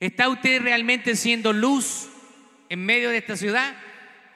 ¿Está 0.00 0.28
usted 0.28 0.60
realmente 0.60 1.14
siendo 1.14 1.52
luz 1.52 2.08
en 2.68 2.84
medio 2.84 3.10
de 3.10 3.18
esta 3.18 3.36
ciudad? 3.36 3.76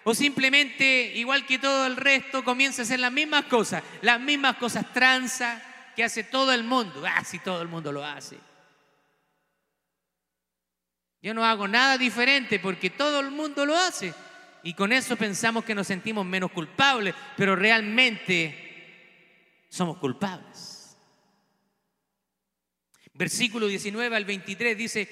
¿O 0.05 0.15
simplemente, 0.15 1.13
igual 1.17 1.45
que 1.45 1.59
todo 1.59 1.87
el 1.87 1.97
resto, 1.97 2.45
comienza 2.45 2.83
a 2.83 2.85
hacer 2.85 3.01
las 3.01 3.11
mismas 3.11 3.47
cosas, 3.47 3.83
las 4.03 4.21
mismas 4.21 4.57
cosas 4.57 4.93
tranza 4.93 5.61
que 5.97 6.05
hace 6.05 6.23
todo 6.23 6.53
el 6.53 6.63
mundo? 6.63 7.03
Ah, 7.05 7.25
si 7.25 7.41
todo 7.41 7.61
el 7.63 7.67
mundo 7.67 7.91
lo 7.91 8.05
hace. 8.05 8.39
Yo 11.21 11.35
no 11.35 11.45
hago 11.45 11.67
nada 11.67 11.99
diferente 11.99 12.61
porque 12.61 12.91
todo 12.91 13.19
el 13.19 13.33
mundo 13.33 13.67
lo 13.67 13.77
hace. 13.77 14.15
Y 14.63 14.75
con 14.75 14.93
eso 14.93 15.17
pensamos 15.17 15.65
que 15.65 15.75
nos 15.75 15.89
sentimos 15.89 16.25
menos 16.25 16.53
culpables, 16.53 17.13
pero 17.37 17.57
realmente 17.57 18.66
somos 19.77 19.99
culpables. 19.99 20.97
Versículo 23.15 23.67
19 23.67 24.15
al 24.15 24.25
23 24.25 24.77
dice, 24.77 25.09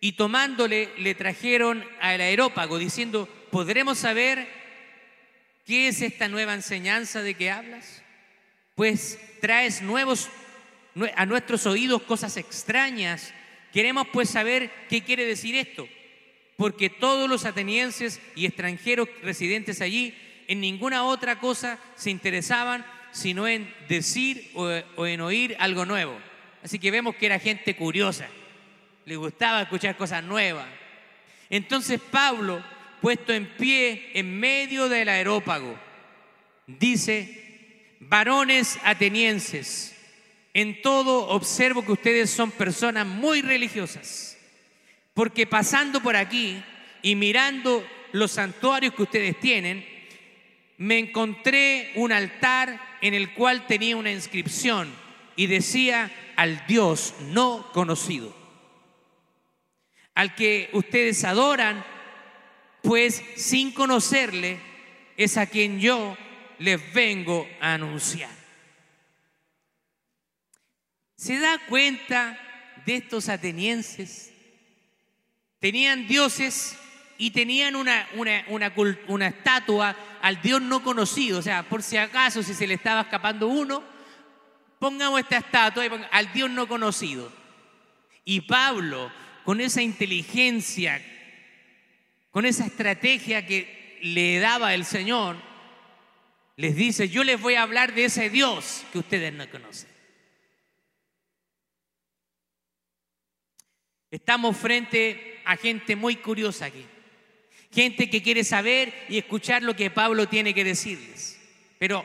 y 0.00 0.12
tomándole 0.12 0.92
le 0.98 1.14
trajeron 1.14 1.84
al 2.00 2.20
aerópago, 2.20 2.78
diciendo, 2.78 3.28
¿podremos 3.50 3.98
saber 3.98 4.48
qué 5.66 5.88
es 5.88 6.00
esta 6.00 6.28
nueva 6.28 6.54
enseñanza 6.54 7.22
de 7.22 7.34
que 7.34 7.50
hablas? 7.50 8.02
Pues 8.74 9.18
traes 9.40 9.82
nuevos 9.82 10.28
a 11.16 11.26
nuestros 11.26 11.66
oídos 11.66 12.02
cosas 12.02 12.36
extrañas. 12.36 13.34
Queremos 13.72 14.06
pues 14.12 14.30
saber 14.30 14.70
qué 14.88 15.02
quiere 15.02 15.26
decir 15.26 15.54
esto 15.54 15.86
porque 16.60 16.90
todos 16.90 17.26
los 17.26 17.46
atenienses 17.46 18.20
y 18.34 18.44
extranjeros 18.44 19.08
residentes 19.22 19.80
allí 19.80 20.14
en 20.46 20.60
ninguna 20.60 21.04
otra 21.04 21.38
cosa 21.38 21.78
se 21.96 22.10
interesaban 22.10 22.84
sino 23.12 23.46
en 23.48 23.72
decir 23.88 24.50
o, 24.54 25.06
en 25.06 25.20
oír 25.20 25.56
algo 25.58 25.84
nuevo. 25.84 26.18
Así 26.62 26.78
que 26.78 26.90
vemos 26.90 27.16
que 27.16 27.26
era 27.26 27.38
gente 27.38 27.74
curiosa, 27.76 28.28
le 29.06 29.16
gustaba 29.16 29.62
escuchar 29.62 29.96
cosas 29.96 30.22
nuevas. 30.22 30.66
Entonces 31.48 32.00
Pablo, 32.00 32.64
puesto 33.00 33.32
en 33.32 33.46
pie 33.46 34.10
en 34.14 34.38
medio 34.38 34.88
del 34.88 35.08
aerópago, 35.08 35.78
dice, 36.66 37.96
varones 38.00 38.78
atenienses, 38.84 39.96
en 40.52 40.82
todo 40.82 41.28
observo 41.28 41.84
que 41.84 41.92
ustedes 41.92 42.30
son 42.30 42.50
personas 42.50 43.06
muy 43.06 43.40
religiosas 43.40 44.30
porque 45.14 45.46
pasando 45.46 46.02
por 46.02 46.16
aquí 46.16 46.62
y 47.02 47.14
mirando 47.14 47.86
los 48.12 48.32
santuarios 48.32 48.94
que 48.94 49.02
ustedes 49.02 49.38
tienen, 49.38 49.84
me 50.78 50.98
encontré 50.98 51.92
un 51.96 52.10
altar 52.10 52.80
en 53.00 53.14
el 53.14 53.34
cual 53.34 53.66
tenía 53.66 53.96
una 53.96 54.12
inscripción 54.12 54.92
y 55.36 55.46
decía 55.46 56.10
al 56.36 56.66
Dios 56.66 57.14
no 57.30 57.70
conocido. 57.72 58.34
Al 60.14 60.34
que 60.34 60.70
ustedes 60.72 61.24
adoran, 61.24 61.84
pues 62.82 63.22
sin 63.36 63.72
conocerle, 63.72 64.60
es 65.16 65.36
a 65.36 65.46
quien 65.46 65.80
yo 65.80 66.16
les 66.58 66.92
vengo 66.92 67.48
a 67.60 67.74
anunciar. 67.74 68.30
¿Se 71.16 71.38
da 71.38 71.58
cuenta 71.68 72.38
de 72.86 72.96
estos 72.96 73.28
atenienses? 73.28 74.32
Tenían 75.58 76.06
dioses 76.08 76.76
y 77.18 77.32
tenían 77.32 77.76
una, 77.76 78.08
una, 78.48 79.26
estatua 79.26 79.94
al 80.22 80.40
Dios 80.42 80.60
no 80.62 80.82
conocido. 80.82 81.38
O 81.38 81.42
sea, 81.42 81.62
por 81.62 81.82
si 81.82 81.96
acaso, 81.96 82.42
si 82.42 82.54
se 82.54 82.66
le 82.66 82.74
estaba 82.74 83.02
escapando 83.02 83.48
uno, 83.48 83.82
pongamos 84.78 85.20
esta 85.20 85.38
estatua 85.38 85.86
y 85.86 85.90
al 86.10 86.32
Dios 86.32 86.50
no 86.50 86.66
conocido. 86.66 87.32
Y 88.24 88.42
Pablo, 88.42 89.10
con 89.44 89.60
esa 89.60 89.82
inteligencia, 89.82 91.02
con 92.30 92.46
esa 92.46 92.66
estrategia 92.66 93.46
que 93.46 93.98
le 94.02 94.38
daba 94.38 94.74
el 94.74 94.84
Señor, 94.84 95.36
les 96.56 96.76
dice, 96.76 97.08
yo 97.08 97.24
les 97.24 97.40
voy 97.40 97.54
a 97.54 97.62
hablar 97.62 97.94
de 97.94 98.04
ese 98.04 98.28
Dios 98.28 98.84
que 98.92 98.98
ustedes 98.98 99.32
no 99.32 99.48
conocen. 99.50 99.88
Estamos 104.10 104.56
frente 104.56 105.40
a 105.44 105.56
gente 105.56 105.94
muy 105.96 106.16
curiosa 106.16 106.66
aquí. 106.66 106.84
Gente 107.72 108.10
que 108.10 108.22
quiere 108.22 108.42
saber 108.42 108.92
y 109.08 109.18
escuchar 109.18 109.62
lo 109.62 109.76
que 109.76 109.90
Pablo 109.90 110.28
tiene 110.28 110.54
que 110.54 110.64
decirles. 110.64 111.40
Pero 111.78 112.04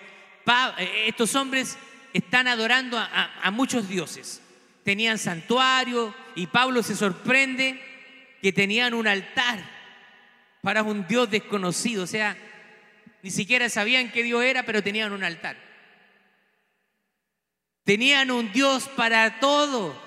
eh, 0.77 1.05
estos 1.07 1.33
hombres 1.35 1.77
están 2.13 2.47
adorando 2.47 2.97
a, 2.99 3.51
muchos 3.51 3.89
dioses. 3.89 4.41
Tenían 4.83 5.17
santuario 5.17 6.13
y 6.35 6.47
Pablo 6.47 6.83
se 6.83 6.95
sorprende 6.95 7.81
que 8.41 8.53
tenían 8.53 8.93
un 8.93 9.07
altar 9.07 9.59
para 10.61 10.83
un 10.83 11.07
Dios 11.07 11.29
desconocido. 11.31 12.03
O 12.03 12.07
sea, 12.07 12.37
ni 13.23 13.31
siquiera 13.31 13.67
sabían 13.67 14.11
qué 14.11 14.21
Dios 14.21 14.43
era, 14.43 14.63
pero 14.63 14.83
tenían 14.83 15.11
un 15.13 15.23
altar. 15.23 15.57
Tenían 17.83 18.29
un 18.29 18.51
Dios 18.51 18.87
para 18.89 19.39
todo. 19.39 19.99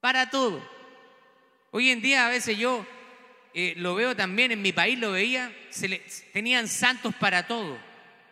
Para 0.00 0.30
todo. 0.30 0.66
Hoy 1.70 1.90
en 1.90 2.00
día 2.00 2.26
a 2.26 2.30
veces 2.30 2.56
yo 2.56 2.86
eh, 3.54 3.74
lo 3.76 3.94
veo 3.94 4.16
también, 4.16 4.52
en 4.52 4.62
mi 4.62 4.72
país 4.72 4.98
lo 4.98 5.12
veía, 5.12 5.54
se 5.70 5.88
tenían 6.32 6.68
santos 6.68 7.14
para 7.14 7.46
todo. 7.46 7.78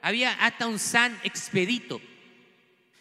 Había 0.02 0.32
hasta 0.32 0.66
un 0.66 0.78
san 0.78 1.18
expedito. 1.22 2.00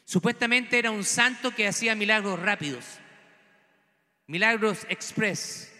Supuestamente 0.05 0.79
era 0.79 0.91
un 0.91 1.03
santo 1.03 1.53
que 1.53 1.67
hacía 1.67 1.95
milagros 1.95 2.39
rápidos. 2.39 2.85
Milagros 4.27 4.85
express. 4.89 5.73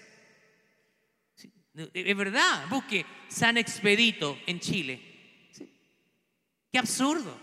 Es 1.93 2.17
verdad, 2.17 2.67
busque 2.69 3.05
San 3.27 3.57
Expedito 3.57 4.37
en 4.45 4.59
Chile. 4.59 5.01
Qué 6.71 6.77
absurdo. 6.77 7.39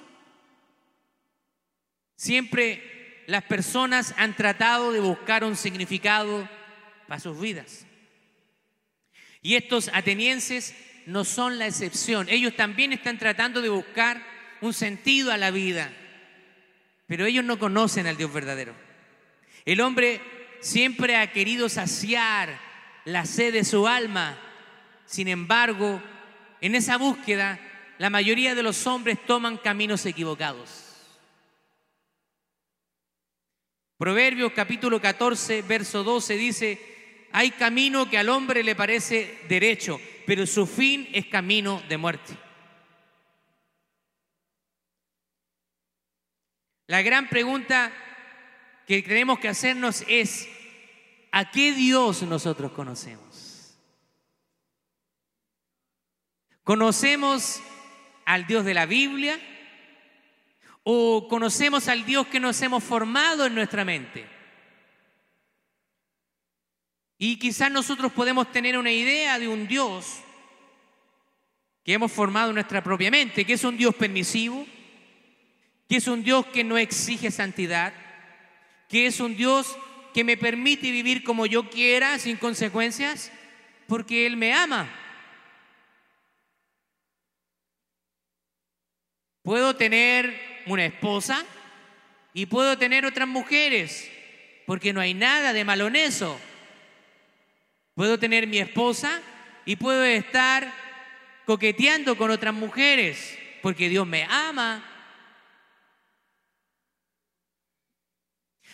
Siempre 2.16 3.24
las 3.26 3.44
personas 3.44 4.14
han 4.16 4.34
tratado 4.34 4.92
de 4.92 5.00
buscar 5.00 5.44
un 5.44 5.56
significado 5.56 6.48
para 7.06 7.20
sus 7.20 7.40
vidas. 7.40 7.85
Y 9.42 9.54
estos 9.54 9.90
atenienses 9.92 10.74
no 11.06 11.24
son 11.24 11.58
la 11.58 11.66
excepción. 11.66 12.28
Ellos 12.28 12.56
también 12.56 12.92
están 12.92 13.18
tratando 13.18 13.62
de 13.62 13.68
buscar 13.68 14.22
un 14.60 14.72
sentido 14.72 15.32
a 15.32 15.36
la 15.36 15.50
vida, 15.50 15.92
pero 17.06 17.26
ellos 17.26 17.44
no 17.44 17.58
conocen 17.58 18.06
al 18.06 18.16
Dios 18.16 18.32
verdadero. 18.32 18.74
El 19.64 19.80
hombre 19.80 20.20
siempre 20.60 21.16
ha 21.16 21.32
querido 21.32 21.68
saciar 21.68 22.58
la 23.04 23.24
sed 23.24 23.52
de 23.52 23.64
su 23.64 23.86
alma. 23.86 24.38
Sin 25.06 25.28
embargo, 25.28 26.02
en 26.60 26.74
esa 26.74 26.96
búsqueda, 26.96 27.60
la 27.98 28.10
mayoría 28.10 28.54
de 28.54 28.62
los 28.62 28.86
hombres 28.86 29.24
toman 29.26 29.56
caminos 29.56 30.04
equivocados. 30.06 30.86
Proverbios 33.98 34.52
capítulo 34.52 35.00
14, 35.00 35.62
verso 35.62 36.04
12 36.04 36.36
dice, 36.36 36.95
hay 37.38 37.50
camino 37.50 38.08
que 38.08 38.16
al 38.16 38.30
hombre 38.30 38.64
le 38.64 38.74
parece 38.74 39.40
derecho, 39.46 40.00
pero 40.24 40.46
su 40.46 40.66
fin 40.66 41.06
es 41.12 41.26
camino 41.26 41.82
de 41.86 41.98
muerte. 41.98 42.34
La 46.86 47.02
gran 47.02 47.28
pregunta 47.28 47.92
que 48.86 49.02
tenemos 49.02 49.38
que 49.38 49.48
hacernos 49.48 50.02
es, 50.08 50.48
¿A 51.30 51.50
qué 51.50 51.72
Dios 51.72 52.22
nosotros 52.22 52.72
conocemos? 52.72 53.76
¿Conocemos 56.64 57.60
al 58.24 58.46
Dios 58.46 58.64
de 58.64 58.72
la 58.72 58.86
Biblia? 58.86 59.38
¿O 60.84 61.28
conocemos 61.28 61.88
al 61.88 62.06
Dios 62.06 62.28
que 62.28 62.40
nos 62.40 62.62
hemos 62.62 62.82
formado 62.82 63.44
en 63.44 63.54
nuestra 63.54 63.84
mente? 63.84 64.35
Y 67.18 67.38
quizás 67.38 67.70
nosotros 67.70 68.12
podemos 68.12 68.52
tener 68.52 68.76
una 68.76 68.92
idea 68.92 69.38
de 69.38 69.48
un 69.48 69.66
Dios 69.66 70.20
que 71.82 71.94
hemos 71.94 72.12
formado 72.12 72.50
en 72.50 72.56
nuestra 72.56 72.82
propia 72.82 73.10
mente, 73.10 73.44
que 73.44 73.54
es 73.54 73.64
un 73.64 73.76
Dios 73.76 73.94
permisivo, 73.94 74.66
que 75.88 75.96
es 75.96 76.08
un 76.08 76.22
Dios 76.22 76.46
que 76.46 76.64
no 76.64 76.76
exige 76.76 77.30
santidad, 77.30 77.94
que 78.88 79.06
es 79.06 79.20
un 79.20 79.36
Dios 79.36 79.78
que 80.12 80.24
me 80.24 80.36
permite 80.36 80.90
vivir 80.90 81.22
como 81.22 81.46
yo 81.46 81.70
quiera, 81.70 82.18
sin 82.18 82.36
consecuencias, 82.36 83.30
porque 83.86 84.26
Él 84.26 84.36
me 84.36 84.52
ama. 84.52 84.90
Puedo 89.42 89.76
tener 89.76 90.64
una 90.66 90.84
esposa 90.84 91.44
y 92.34 92.46
puedo 92.46 92.76
tener 92.76 93.06
otras 93.06 93.28
mujeres, 93.28 94.10
porque 94.66 94.92
no 94.92 95.00
hay 95.00 95.14
nada 95.14 95.52
de 95.52 95.64
malo 95.64 95.86
en 95.86 95.96
eso. 95.96 96.40
Puedo 97.96 98.18
tener 98.18 98.46
mi 98.46 98.58
esposa 98.58 99.22
y 99.64 99.76
puedo 99.76 100.04
estar 100.04 100.70
coqueteando 101.46 102.18
con 102.18 102.30
otras 102.30 102.52
mujeres, 102.52 103.38
porque 103.62 103.88
Dios 103.88 104.06
me 104.06 104.24
ama. 104.24 104.84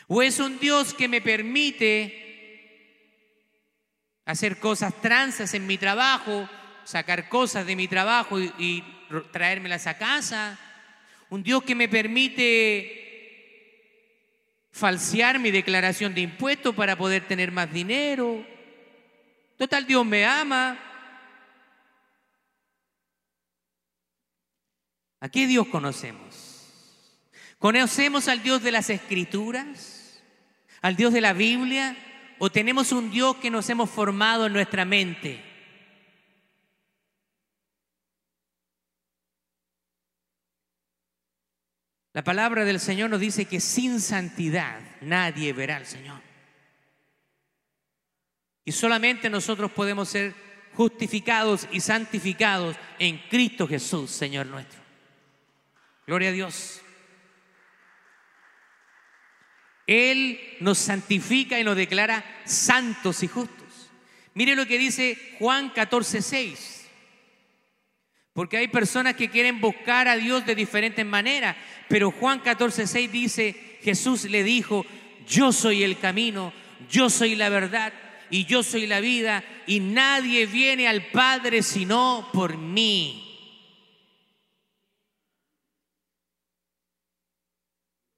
¿O 0.08 0.22
es 0.22 0.40
un 0.40 0.58
Dios 0.58 0.92
que 0.92 1.06
me 1.06 1.20
permite 1.20 2.18
hacer 4.24 4.58
cosas 4.58 5.00
transas 5.00 5.54
en 5.54 5.68
mi 5.68 5.78
trabajo, 5.78 6.48
sacar 6.82 7.28
cosas 7.28 7.64
de 7.64 7.76
mi 7.76 7.86
trabajo 7.86 8.40
y, 8.40 8.82
traérmelas 9.30 9.86
a 9.86 9.98
casa? 9.98 10.58
¿Un 11.30 11.44
Dios 11.44 11.62
que 11.62 11.76
me 11.76 11.88
permite 11.88 12.98
falsear 14.72 15.38
mi 15.38 15.52
declaración 15.52 16.12
de 16.12 16.22
impuestos 16.22 16.74
para 16.74 16.98
poder 16.98 17.28
tener 17.28 17.52
más 17.52 17.72
dinero? 17.72 18.51
Total, 19.62 19.86
Dios 19.86 20.04
me 20.04 20.24
ama. 20.26 20.76
¿A 25.20 25.28
qué 25.28 25.46
Dios 25.46 25.68
conocemos? 25.68 27.08
¿Conocemos 27.60 28.26
al 28.26 28.42
Dios 28.42 28.64
de 28.64 28.72
las 28.72 28.90
Escrituras? 28.90 30.20
al 30.80 30.96
Dios 30.96 31.12
de 31.12 31.20
la 31.20 31.32
Biblia 31.32 31.96
o 32.40 32.50
tenemos 32.50 32.90
un 32.90 33.12
Dios 33.12 33.36
que 33.36 33.52
nos 33.52 33.70
hemos 33.70 33.88
formado 33.88 34.46
en 34.46 34.52
nuestra 34.52 34.84
mente? 34.84 35.40
La 42.12 42.24
palabra 42.24 42.64
del 42.64 42.80
Señor 42.80 43.10
nos 43.10 43.20
dice 43.20 43.44
que 43.44 43.60
sin 43.60 44.00
santidad 44.00 44.80
nadie 45.02 45.52
verá 45.52 45.76
al 45.76 45.86
Señor. 45.86 46.31
Y 48.64 48.72
solamente 48.72 49.28
nosotros 49.28 49.70
podemos 49.72 50.08
ser 50.08 50.34
justificados 50.74 51.68
y 51.72 51.80
santificados 51.80 52.76
en 52.98 53.18
Cristo 53.28 53.66
Jesús, 53.66 54.10
Señor 54.10 54.46
nuestro. 54.46 54.80
Gloria 56.06 56.30
a 56.30 56.32
Dios. 56.32 56.80
Él 59.86 60.40
nos 60.60 60.78
santifica 60.78 61.58
y 61.58 61.64
nos 61.64 61.76
declara 61.76 62.24
santos 62.44 63.22
y 63.22 63.28
justos. 63.28 63.90
Mire 64.34 64.56
lo 64.56 64.66
que 64.66 64.78
dice 64.78 65.18
Juan 65.38 65.70
14, 65.70 66.22
6. 66.22 66.90
Porque 68.32 68.56
hay 68.56 68.68
personas 68.68 69.14
que 69.14 69.28
quieren 69.28 69.60
buscar 69.60 70.08
a 70.08 70.16
Dios 70.16 70.46
de 70.46 70.54
diferentes 70.54 71.04
maneras, 71.04 71.56
pero 71.88 72.10
Juan 72.10 72.40
14, 72.40 72.86
6 72.86 73.12
dice, 73.12 73.78
Jesús 73.82 74.24
le 74.24 74.42
dijo, 74.42 74.86
yo 75.26 75.52
soy 75.52 75.82
el 75.82 75.98
camino, 75.98 76.52
yo 76.88 77.10
soy 77.10 77.34
la 77.34 77.50
verdad 77.50 77.92
y 78.32 78.46
yo 78.46 78.62
soy 78.62 78.86
la 78.86 79.00
vida 79.00 79.44
y 79.66 79.78
nadie 79.80 80.46
viene 80.46 80.88
al 80.88 81.10
Padre 81.10 81.62
sino 81.62 82.30
por 82.32 82.56
mí. 82.56 83.28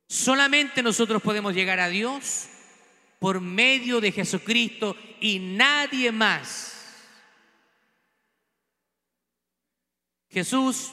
Solamente 0.07 0.85
nosotros 0.85 1.21
podemos 1.21 1.53
llegar 1.53 1.81
a 1.81 1.89
Dios 1.89 2.47
por 3.19 3.41
medio 3.41 4.01
de 4.01 4.13
Jesucristo 4.13 4.97
y 5.21 5.41
nadie 5.41 6.13
más. 6.13 7.03
Jesús 10.31 10.93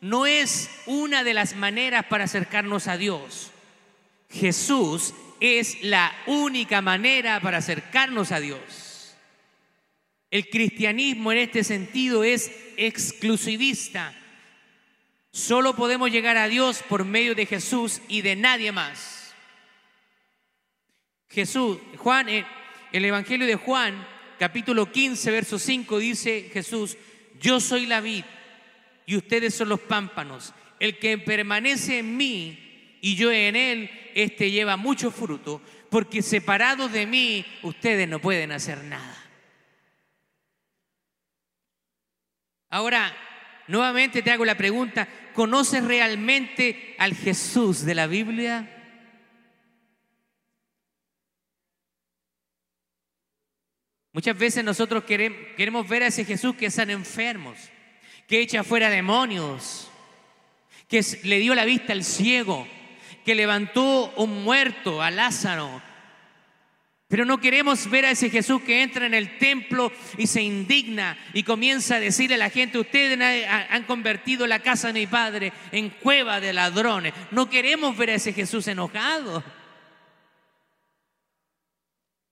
no 0.00 0.24
es 0.24 0.70
una 0.86 1.22
de 1.22 1.34
las 1.34 1.54
maneras 1.54 2.06
para 2.06 2.24
acercarnos 2.24 2.88
a 2.88 2.96
Dios. 2.96 3.53
Jesús 4.30 5.14
es 5.40 5.82
la 5.82 6.12
única 6.26 6.80
manera 6.80 7.40
para 7.40 7.58
acercarnos 7.58 8.32
a 8.32 8.40
Dios. 8.40 9.16
El 10.30 10.48
cristianismo 10.48 11.32
en 11.32 11.38
este 11.38 11.62
sentido 11.62 12.24
es 12.24 12.50
exclusivista. 12.76 14.14
Solo 15.30 15.76
podemos 15.76 16.10
llegar 16.10 16.36
a 16.36 16.48
Dios 16.48 16.82
por 16.88 17.04
medio 17.04 17.34
de 17.34 17.46
Jesús 17.46 18.00
y 18.08 18.22
de 18.22 18.36
nadie 18.36 18.72
más. 18.72 19.34
Jesús, 21.28 21.78
Juan, 21.96 22.28
en 22.28 22.46
el 22.92 23.04
Evangelio 23.04 23.46
de 23.46 23.56
Juan, 23.56 24.06
capítulo 24.38 24.90
15, 24.90 25.30
verso 25.30 25.58
5, 25.58 25.98
dice 25.98 26.50
Jesús, 26.52 26.96
yo 27.40 27.60
soy 27.60 27.86
la 27.86 28.00
vid 28.00 28.24
y 29.06 29.16
ustedes 29.16 29.54
son 29.54 29.68
los 29.68 29.80
pámpanos. 29.80 30.52
El 30.80 30.98
que 30.98 31.18
permanece 31.18 31.98
en 31.98 32.16
mí 32.16 32.98
y 33.00 33.16
yo 33.16 33.30
en 33.30 33.56
él, 33.56 33.90
este 34.14 34.50
lleva 34.50 34.76
mucho 34.76 35.10
fruto, 35.10 35.60
porque 35.90 36.22
separados 36.22 36.92
de 36.92 37.06
mí, 37.06 37.44
ustedes 37.62 38.08
no 38.08 38.20
pueden 38.20 38.52
hacer 38.52 38.82
nada. 38.84 39.24
Ahora, 42.70 43.14
nuevamente 43.68 44.22
te 44.22 44.30
hago 44.30 44.44
la 44.44 44.56
pregunta, 44.56 45.08
¿conoces 45.32 45.84
realmente 45.84 46.96
al 46.98 47.14
Jesús 47.14 47.84
de 47.84 47.94
la 47.94 48.06
Biblia? 48.06 48.70
Muchas 54.14 54.38
veces 54.38 54.62
nosotros 54.62 55.02
queremos, 55.02 55.88
ver 55.88 56.04
a 56.04 56.06
ese 56.06 56.24
Jesús 56.24 56.54
que 56.54 56.66
están 56.66 56.88
enfermos, 56.90 57.58
que 58.28 58.40
echa 58.40 58.62
fuera 58.62 58.88
demonios, 58.88 59.90
que 60.88 61.04
le 61.24 61.40
dio 61.40 61.52
la 61.56 61.64
vista 61.64 61.92
al 61.92 62.04
ciego, 62.04 62.64
que 63.24 63.34
levantó 63.34 64.12
un 64.16 64.44
muerto, 64.44 65.02
a 65.02 65.10
Lázaro, 65.10 65.82
pero 67.14 67.24
no 67.24 67.38
queremos 67.38 67.88
ver 67.88 68.06
a 68.06 68.10
ese 68.10 68.28
Jesús 68.28 68.62
que 68.62 68.82
entra 68.82 69.06
en 69.06 69.14
el 69.14 69.38
templo 69.38 69.92
y 70.18 70.26
se 70.26 70.42
indigna 70.42 71.16
y 71.32 71.44
comienza 71.44 71.94
a 71.94 72.00
decirle 72.00 72.34
a 72.34 72.38
la 72.38 72.50
gente, 72.50 72.76
ustedes 72.76 73.46
han 73.70 73.84
convertido 73.84 74.48
la 74.48 74.58
casa 74.58 74.88
de 74.88 74.94
mi 75.00 75.06
padre 75.06 75.52
en 75.70 75.90
cueva 75.90 76.40
de 76.40 76.52
ladrones. 76.52 77.14
No 77.30 77.48
queremos 77.48 77.96
ver 77.96 78.10
a 78.10 78.14
ese 78.14 78.32
Jesús 78.32 78.66
enojado. 78.66 79.44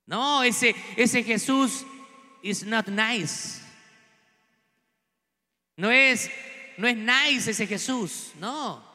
No, 0.07 0.43
ese, 0.43 0.75
ese 0.97 1.23
Jesús 1.23 1.87
is 2.43 2.65
not 2.65 2.89
nice. 2.89 3.61
No 5.77 5.91
es, 5.93 6.29
no 6.77 6.89
es 6.89 6.97
nice 6.97 7.53
ese 7.53 7.69
Jesús, 7.69 8.33
no. 8.41 8.92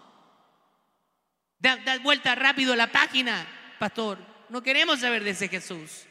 Da, 1.76 2.00
vuelta 2.00 2.34
rápido 2.34 2.78
la 2.78 2.90
página, 2.92 3.46
pastor. 3.78 4.20
No 4.48 4.64
queremos 4.64 5.02
saber 5.02 5.24
de 5.26 5.32
ese 5.32 5.50
Jesús. 5.50 6.06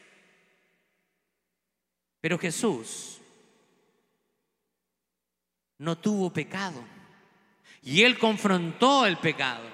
Pero 2.21 2.38
Jesús 2.38 3.23
no 5.79 5.97
tuvo 5.97 6.31
pecado. 6.31 6.85
Y 7.83 8.03
él 8.03 8.19
confrontó 8.19 9.07
el 9.07 9.16
pecado. 9.16 9.64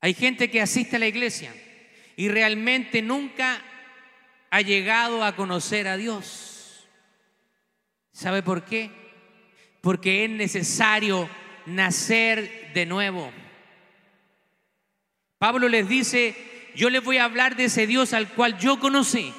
Hay 0.00 0.14
gente 0.14 0.50
que 0.50 0.60
asiste 0.60 0.96
a 0.96 0.98
la 0.98 1.06
iglesia 1.06 1.54
y 2.16 2.28
realmente 2.28 3.00
nunca 3.00 3.62
ha 4.50 4.60
llegado 4.60 5.22
a 5.22 5.36
conocer 5.36 5.86
a 5.86 5.96
Dios. 5.96 6.88
¿Sabe 8.10 8.42
por 8.42 8.64
qué? 8.64 8.90
Porque 9.80 10.24
es 10.24 10.30
necesario 10.30 11.28
nacer 11.68 12.72
de 12.74 12.86
nuevo. 12.86 13.32
Pablo 15.38 15.68
les 15.68 15.88
dice, 15.88 16.34
yo 16.74 16.90
les 16.90 17.02
voy 17.02 17.18
a 17.18 17.24
hablar 17.24 17.56
de 17.56 17.64
ese 17.64 17.86
Dios 17.86 18.12
al 18.12 18.28
cual 18.28 18.58
yo 18.58 18.80
conocí. 18.80 19.32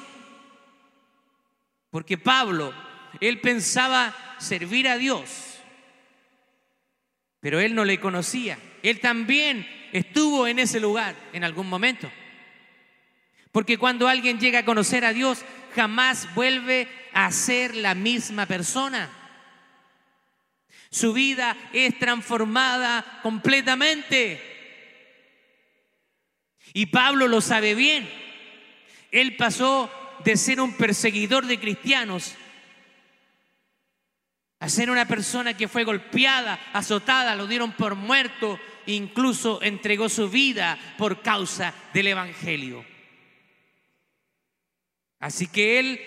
Porque 1.90 2.16
Pablo, 2.16 2.72
él 3.20 3.40
pensaba 3.40 4.14
servir 4.38 4.88
a 4.88 4.96
Dios, 4.96 5.60
pero 7.40 7.60
él 7.60 7.74
no 7.74 7.84
le 7.84 8.00
conocía. 8.00 8.58
Él 8.82 9.00
también 9.00 9.66
estuvo 9.92 10.46
en 10.46 10.58
ese 10.58 10.80
lugar 10.80 11.14
en 11.32 11.44
algún 11.44 11.68
momento. 11.68 12.10
Porque 13.52 13.78
cuando 13.78 14.08
alguien 14.08 14.38
llega 14.38 14.60
a 14.60 14.64
conocer 14.64 15.04
a 15.04 15.12
Dios, 15.12 15.44
jamás 15.74 16.32
vuelve 16.34 16.88
a 17.12 17.30
ser 17.32 17.74
la 17.74 17.94
misma 17.94 18.46
persona. 18.46 19.10
Su 20.90 21.12
vida 21.12 21.56
es 21.72 21.98
transformada 21.98 23.20
completamente. 23.22 24.42
Y 26.72 26.86
Pablo 26.86 27.28
lo 27.28 27.40
sabe 27.40 27.74
bien. 27.74 28.08
Él 29.12 29.36
pasó 29.36 29.90
de 30.24 30.36
ser 30.36 30.60
un 30.60 30.76
perseguidor 30.76 31.46
de 31.46 31.58
cristianos 31.58 32.36
a 34.58 34.68
ser 34.68 34.90
una 34.90 35.06
persona 35.06 35.56
que 35.56 35.68
fue 35.68 35.84
golpeada, 35.84 36.60
azotada, 36.74 37.34
lo 37.34 37.46
dieron 37.46 37.72
por 37.72 37.94
muerto, 37.94 38.60
incluso 38.86 39.62
entregó 39.62 40.10
su 40.10 40.28
vida 40.28 40.78
por 40.98 41.22
causa 41.22 41.72
del 41.94 42.08
Evangelio. 42.08 42.84
Así 45.18 45.46
que 45.46 45.78
Él 45.78 46.00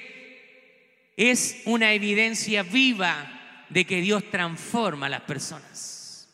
es 1.17 1.61
una 1.65 1.93
evidencia 1.93 2.61
viva 2.61 3.42
de 3.73 3.85
que 3.85 4.01
Dios 4.01 4.29
transforma 4.29 5.07
a 5.07 5.09
las 5.09 5.21
personas. 5.21 6.29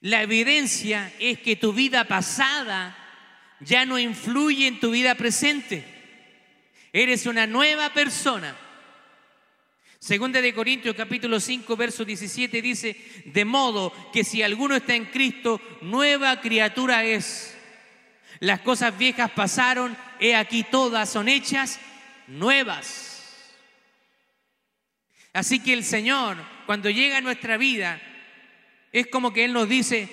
La 0.00 0.22
evidencia 0.22 1.12
es 1.18 1.40
que 1.40 1.56
tu 1.56 1.72
vida 1.72 2.04
pasada 2.04 2.96
ya 3.58 3.84
no 3.84 3.98
influye 3.98 4.68
en 4.68 4.78
tu 4.78 4.92
vida 4.92 5.16
presente. 5.16 5.84
Eres 6.92 7.26
una 7.26 7.48
nueva 7.48 7.92
persona. 7.92 8.56
Segunda 9.98 10.40
de 10.40 10.54
Corintios 10.54 10.94
capítulo 10.94 11.40
5 11.40 11.76
verso 11.76 12.04
17 12.04 12.62
dice, 12.62 12.96
de 13.24 13.44
modo 13.44 13.92
que 14.12 14.22
si 14.22 14.44
alguno 14.44 14.76
está 14.76 14.94
en 14.94 15.06
Cristo, 15.06 15.60
nueva 15.82 16.40
criatura 16.40 17.02
es. 17.02 17.56
Las 18.38 18.60
cosas 18.60 18.96
viejas 18.96 19.32
pasaron, 19.32 19.96
he 20.20 20.36
aquí 20.36 20.62
todas 20.62 21.10
son 21.10 21.28
hechas 21.28 21.80
nuevas. 22.28 23.17
Así 25.32 25.60
que 25.60 25.72
el 25.72 25.84
Señor, 25.84 26.36
cuando 26.66 26.90
llega 26.90 27.18
a 27.18 27.22
nuestra 27.22 27.56
vida, 27.56 28.00
es 28.92 29.06
como 29.06 29.32
que 29.32 29.44
Él 29.44 29.52
nos 29.52 29.68
dice, 29.68 30.08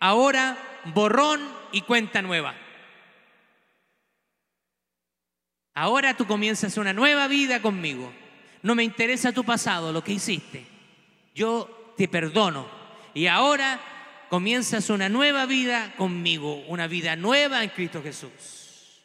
ahora 0.00 0.56
borrón 0.86 1.40
y 1.72 1.82
cuenta 1.82 2.22
nueva. 2.22 2.54
Ahora 5.74 6.16
tú 6.16 6.26
comienzas 6.26 6.76
una 6.76 6.92
nueva 6.92 7.28
vida 7.28 7.62
conmigo. 7.62 8.12
No 8.62 8.74
me 8.74 8.84
interesa 8.84 9.32
tu 9.32 9.44
pasado, 9.44 9.92
lo 9.92 10.04
que 10.04 10.12
hiciste. 10.12 10.66
Yo 11.34 11.94
te 11.96 12.08
perdono. 12.08 12.68
Y 13.14 13.26
ahora 13.26 13.80
comienzas 14.28 14.90
una 14.90 15.08
nueva 15.08 15.46
vida 15.46 15.94
conmigo, 15.96 16.62
una 16.68 16.86
vida 16.86 17.16
nueva 17.16 17.62
en 17.64 17.70
Cristo 17.70 18.02
Jesús. 18.02 19.02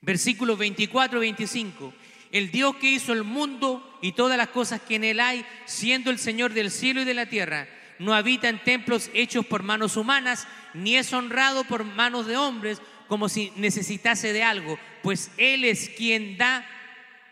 Versículos 0.00 0.58
24 0.58 1.20
25 1.20 1.92
el 2.32 2.50
Dios 2.50 2.76
que 2.76 2.90
hizo 2.90 3.12
el 3.12 3.24
mundo 3.24 3.98
y 4.02 4.12
todas 4.12 4.38
las 4.38 4.48
cosas 4.48 4.80
que 4.80 4.96
en 4.96 5.04
él 5.04 5.20
hay, 5.20 5.44
siendo 5.64 6.10
el 6.10 6.18
Señor 6.18 6.52
del 6.52 6.70
cielo 6.70 7.02
y 7.02 7.04
de 7.04 7.14
la 7.14 7.26
tierra, 7.26 7.68
no 7.98 8.14
habita 8.14 8.48
en 8.48 8.62
templos 8.62 9.10
hechos 9.12 9.44
por 9.44 9.62
manos 9.62 9.96
humanas, 9.96 10.46
ni 10.72 10.96
es 10.96 11.12
honrado 11.12 11.64
por 11.64 11.84
manos 11.84 12.26
de 12.26 12.36
hombres 12.36 12.80
como 13.08 13.28
si 13.28 13.52
necesitase 13.56 14.32
de 14.32 14.44
algo, 14.44 14.78
pues 15.02 15.30
Él 15.36 15.64
es 15.64 15.90
quien 15.90 16.38
da 16.38 16.64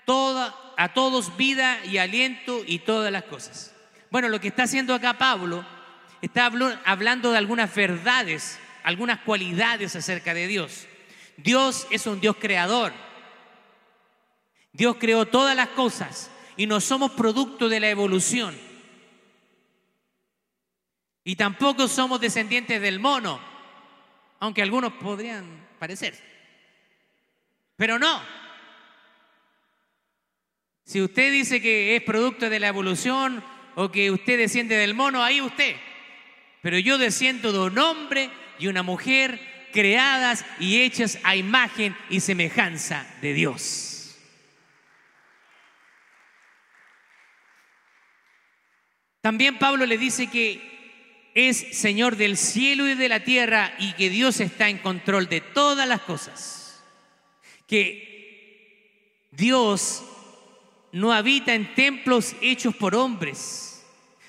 toda, 0.04 0.54
a 0.76 0.92
todos 0.92 1.36
vida 1.36 1.78
y 1.84 1.98
aliento 1.98 2.62
y 2.66 2.80
todas 2.80 3.12
las 3.12 3.24
cosas. 3.24 3.72
Bueno, 4.10 4.28
lo 4.28 4.40
que 4.40 4.48
está 4.48 4.64
haciendo 4.64 4.94
acá 4.94 5.16
Pablo, 5.18 5.64
está 6.20 6.50
hablando 6.84 7.30
de 7.30 7.38
algunas 7.38 7.74
verdades, 7.74 8.58
algunas 8.82 9.20
cualidades 9.20 9.94
acerca 9.94 10.34
de 10.34 10.48
Dios. 10.48 10.86
Dios 11.36 11.86
es 11.90 12.06
un 12.06 12.20
Dios 12.20 12.36
creador. 12.40 12.92
Dios 14.72 14.96
creó 14.98 15.26
todas 15.26 15.56
las 15.56 15.68
cosas 15.68 16.30
y 16.56 16.66
no 16.66 16.80
somos 16.80 17.12
producto 17.12 17.68
de 17.68 17.80
la 17.80 17.88
evolución. 17.88 18.56
Y 21.24 21.36
tampoco 21.36 21.88
somos 21.88 22.20
descendientes 22.20 22.80
del 22.80 23.00
mono, 23.00 23.40
aunque 24.40 24.62
algunos 24.62 24.92
podrían 24.94 25.68
parecer. 25.78 26.18
Pero 27.76 27.98
no. 27.98 28.22
Si 30.84 31.02
usted 31.02 31.30
dice 31.30 31.60
que 31.60 31.96
es 31.96 32.02
producto 32.02 32.48
de 32.48 32.58
la 32.58 32.68
evolución 32.68 33.44
o 33.74 33.92
que 33.92 34.10
usted 34.10 34.38
desciende 34.38 34.74
del 34.76 34.94
mono, 34.94 35.22
ahí 35.22 35.40
usted. 35.40 35.76
Pero 36.62 36.78
yo 36.78 36.98
desciendo 36.98 37.52
de 37.52 37.58
un 37.58 37.78
hombre 37.78 38.30
y 38.58 38.66
una 38.66 38.82
mujer 38.82 39.38
creadas 39.72 40.44
y 40.58 40.80
hechas 40.80 41.18
a 41.22 41.36
imagen 41.36 41.94
y 42.08 42.20
semejanza 42.20 43.06
de 43.20 43.34
Dios. 43.34 43.97
También 49.20 49.58
Pablo 49.58 49.86
le 49.86 49.98
dice 49.98 50.28
que 50.28 50.68
es 51.34 51.78
Señor 51.78 52.16
del 52.16 52.36
cielo 52.36 52.88
y 52.88 52.94
de 52.94 53.08
la 53.08 53.24
tierra 53.24 53.74
y 53.78 53.92
que 53.92 54.10
Dios 54.10 54.40
está 54.40 54.68
en 54.68 54.78
control 54.78 55.28
de 55.28 55.40
todas 55.40 55.86
las 55.88 56.00
cosas. 56.00 56.82
Que 57.66 59.26
Dios 59.30 60.02
no 60.92 61.12
habita 61.12 61.54
en 61.54 61.74
templos 61.74 62.34
hechos 62.40 62.74
por 62.74 62.94
hombres, 62.94 63.84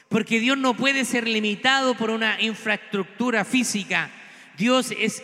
porque 0.10 0.40
Dios 0.40 0.58
no 0.58 0.76
puede 0.76 1.06
ser 1.06 1.28
limitado 1.28 1.96
por 1.96 2.10
una 2.10 2.42
infraestructura 2.42 3.46
física. 3.46 4.12
Dios 4.58 4.92
es, 4.92 5.24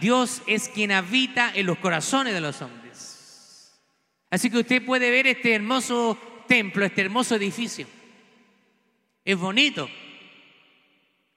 Dios 0.00 0.42
es 0.46 0.68
quien 0.68 0.92
habita 0.92 1.52
en 1.54 1.66
los 1.66 1.78
corazones 1.78 2.34
de 2.34 2.40
los 2.40 2.62
hombres. 2.62 3.78
Así 4.30 4.50
que 4.50 4.58
usted 4.58 4.84
puede 4.84 5.10
ver 5.10 5.26
este 5.26 5.54
hermoso 5.54 6.18
templo, 6.48 6.84
este 6.84 7.02
hermoso 7.02 7.34
edificio. 7.34 7.86
Es 9.28 9.38
bonito. 9.38 9.90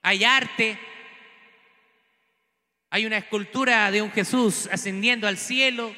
Hay 0.00 0.24
arte. 0.24 0.78
Hay 2.88 3.04
una 3.04 3.18
escultura 3.18 3.90
de 3.90 4.00
un 4.00 4.10
Jesús 4.10 4.66
ascendiendo 4.72 5.28
al 5.28 5.36
cielo. 5.36 5.94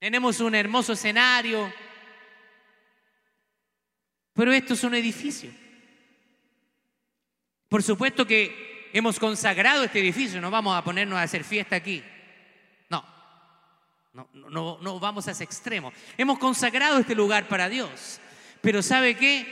Tenemos 0.00 0.40
un 0.40 0.56
hermoso 0.56 0.94
escenario. 0.94 1.72
Pero 4.32 4.52
esto 4.52 4.74
es 4.74 4.82
un 4.82 4.96
edificio. 4.96 5.52
Por 7.68 7.84
supuesto 7.84 8.26
que 8.26 8.90
hemos 8.92 9.20
consagrado 9.20 9.84
este 9.84 10.00
edificio, 10.00 10.40
no 10.40 10.50
vamos 10.50 10.76
a 10.76 10.82
ponernos 10.82 11.20
a 11.20 11.22
hacer 11.22 11.44
fiesta 11.44 11.76
aquí. 11.76 12.02
No, 12.90 13.06
no, 14.12 14.28
no, 14.32 14.78
no 14.80 14.98
vamos 14.98 15.28
a 15.28 15.30
ese 15.30 15.44
extremo. 15.44 15.92
Hemos 16.18 16.36
consagrado 16.40 16.98
este 16.98 17.14
lugar 17.14 17.46
para 17.46 17.68
Dios. 17.68 18.20
Pero 18.64 18.82
¿sabe 18.82 19.14
qué? 19.14 19.46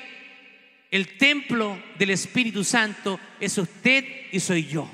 El 0.90 1.18
templo 1.18 1.78
del 1.98 2.08
Espíritu 2.08 2.64
Santo 2.64 3.20
es 3.38 3.58
usted 3.58 4.06
y 4.32 4.40
soy 4.40 4.66
yo. 4.66 4.90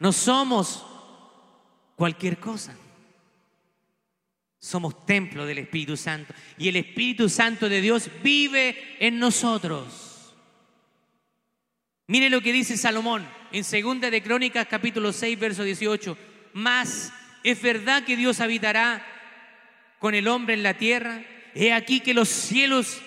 No 0.00 0.12
somos 0.12 0.84
cualquier 1.94 2.38
cosa. 2.40 2.76
Somos 4.58 5.06
templo 5.06 5.46
del 5.46 5.58
Espíritu 5.58 5.96
Santo. 5.96 6.34
Y 6.58 6.68
el 6.68 6.74
Espíritu 6.74 7.28
Santo 7.28 7.68
de 7.68 7.80
Dios 7.80 8.10
vive 8.20 8.96
en 8.98 9.20
nosotros. 9.20 10.34
Mire 12.08 12.28
lo 12.30 12.40
que 12.40 12.52
dice 12.52 12.76
Salomón 12.76 13.24
en 13.52 13.62
Segunda 13.62 14.10
de 14.10 14.24
Crónicas 14.24 14.66
capítulo 14.68 15.12
6 15.12 15.38
verso 15.38 15.62
18. 15.62 16.18
Más 16.54 17.12
es 17.44 17.60
verdad 17.60 18.04
que 18.04 18.16
Dios 18.16 18.40
habitará 18.40 19.06
con 19.98 20.14
el 20.14 20.26
hombre 20.28 20.54
en 20.54 20.62
la 20.62 20.74
tierra. 20.74 21.22
He 21.54 21.72
aquí 21.72 22.00
que 22.00 22.14
los 22.14 22.28
cielos 22.28 23.00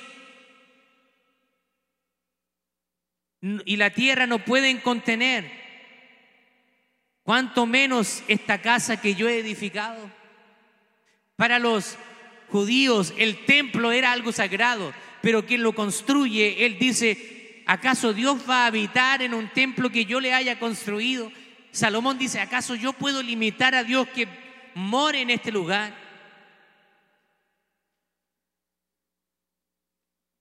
y 3.42 3.78
la 3.78 3.90
tierra 3.90 4.28
no 4.28 4.40
pueden 4.40 4.80
contener, 4.80 5.50
cuanto 7.24 7.66
menos 7.66 8.24
esta 8.28 8.62
casa 8.62 9.02
que 9.02 9.16
yo 9.16 9.28
he 9.28 9.40
edificado. 9.40 10.12
Para 11.36 11.60
los 11.60 11.98
judíos 12.50 13.14
el 13.18 13.44
templo 13.46 13.92
era 13.92 14.12
algo 14.12 14.32
sagrado, 14.32 14.94
pero 15.22 15.46
quien 15.46 15.64
lo 15.64 15.74
construye, 15.74 16.66
él 16.66 16.78
dice, 16.78 17.64
¿acaso 17.66 18.14
Dios 18.14 18.48
va 18.48 18.64
a 18.64 18.68
habitar 18.68 19.22
en 19.24 19.34
un 19.34 19.50
templo 19.50 19.90
que 19.90 20.06
yo 20.06 20.20
le 20.20 20.34
haya 20.34 20.60
construido? 20.60 21.32
Salomón 21.72 22.18
dice, 22.18 22.40
¿acaso 22.40 22.76
yo 22.76 22.94
puedo 22.94 23.22
limitar 23.22 23.76
a 23.76 23.84
Dios 23.84 24.08
que 24.10 24.28
more 24.74 25.22
en 25.22 25.30
este 25.30 25.52
lugar? 25.52 25.96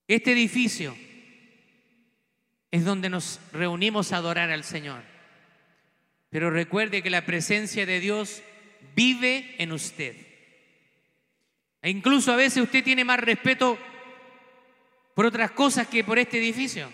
Este 0.07 0.31
edificio 0.31 0.95
es 2.71 2.85
donde 2.85 3.09
nos 3.09 3.39
reunimos 3.51 4.11
a 4.11 4.17
adorar 4.17 4.49
al 4.51 4.63
Señor. 4.63 5.03
Pero 6.29 6.49
recuerde 6.49 7.01
que 7.01 7.09
la 7.09 7.25
presencia 7.25 7.85
de 7.85 7.99
Dios 7.99 8.41
vive 8.95 9.55
en 9.57 9.71
usted. 9.71 10.15
E 11.81 11.89
incluso 11.89 12.31
a 12.31 12.35
veces 12.35 12.63
usted 12.63 12.83
tiene 12.83 13.05
más 13.05 13.19
respeto 13.19 13.77
por 15.13 15.25
otras 15.25 15.51
cosas 15.51 15.87
que 15.87 16.03
por 16.03 16.19
este 16.19 16.37
edificio. 16.37 16.91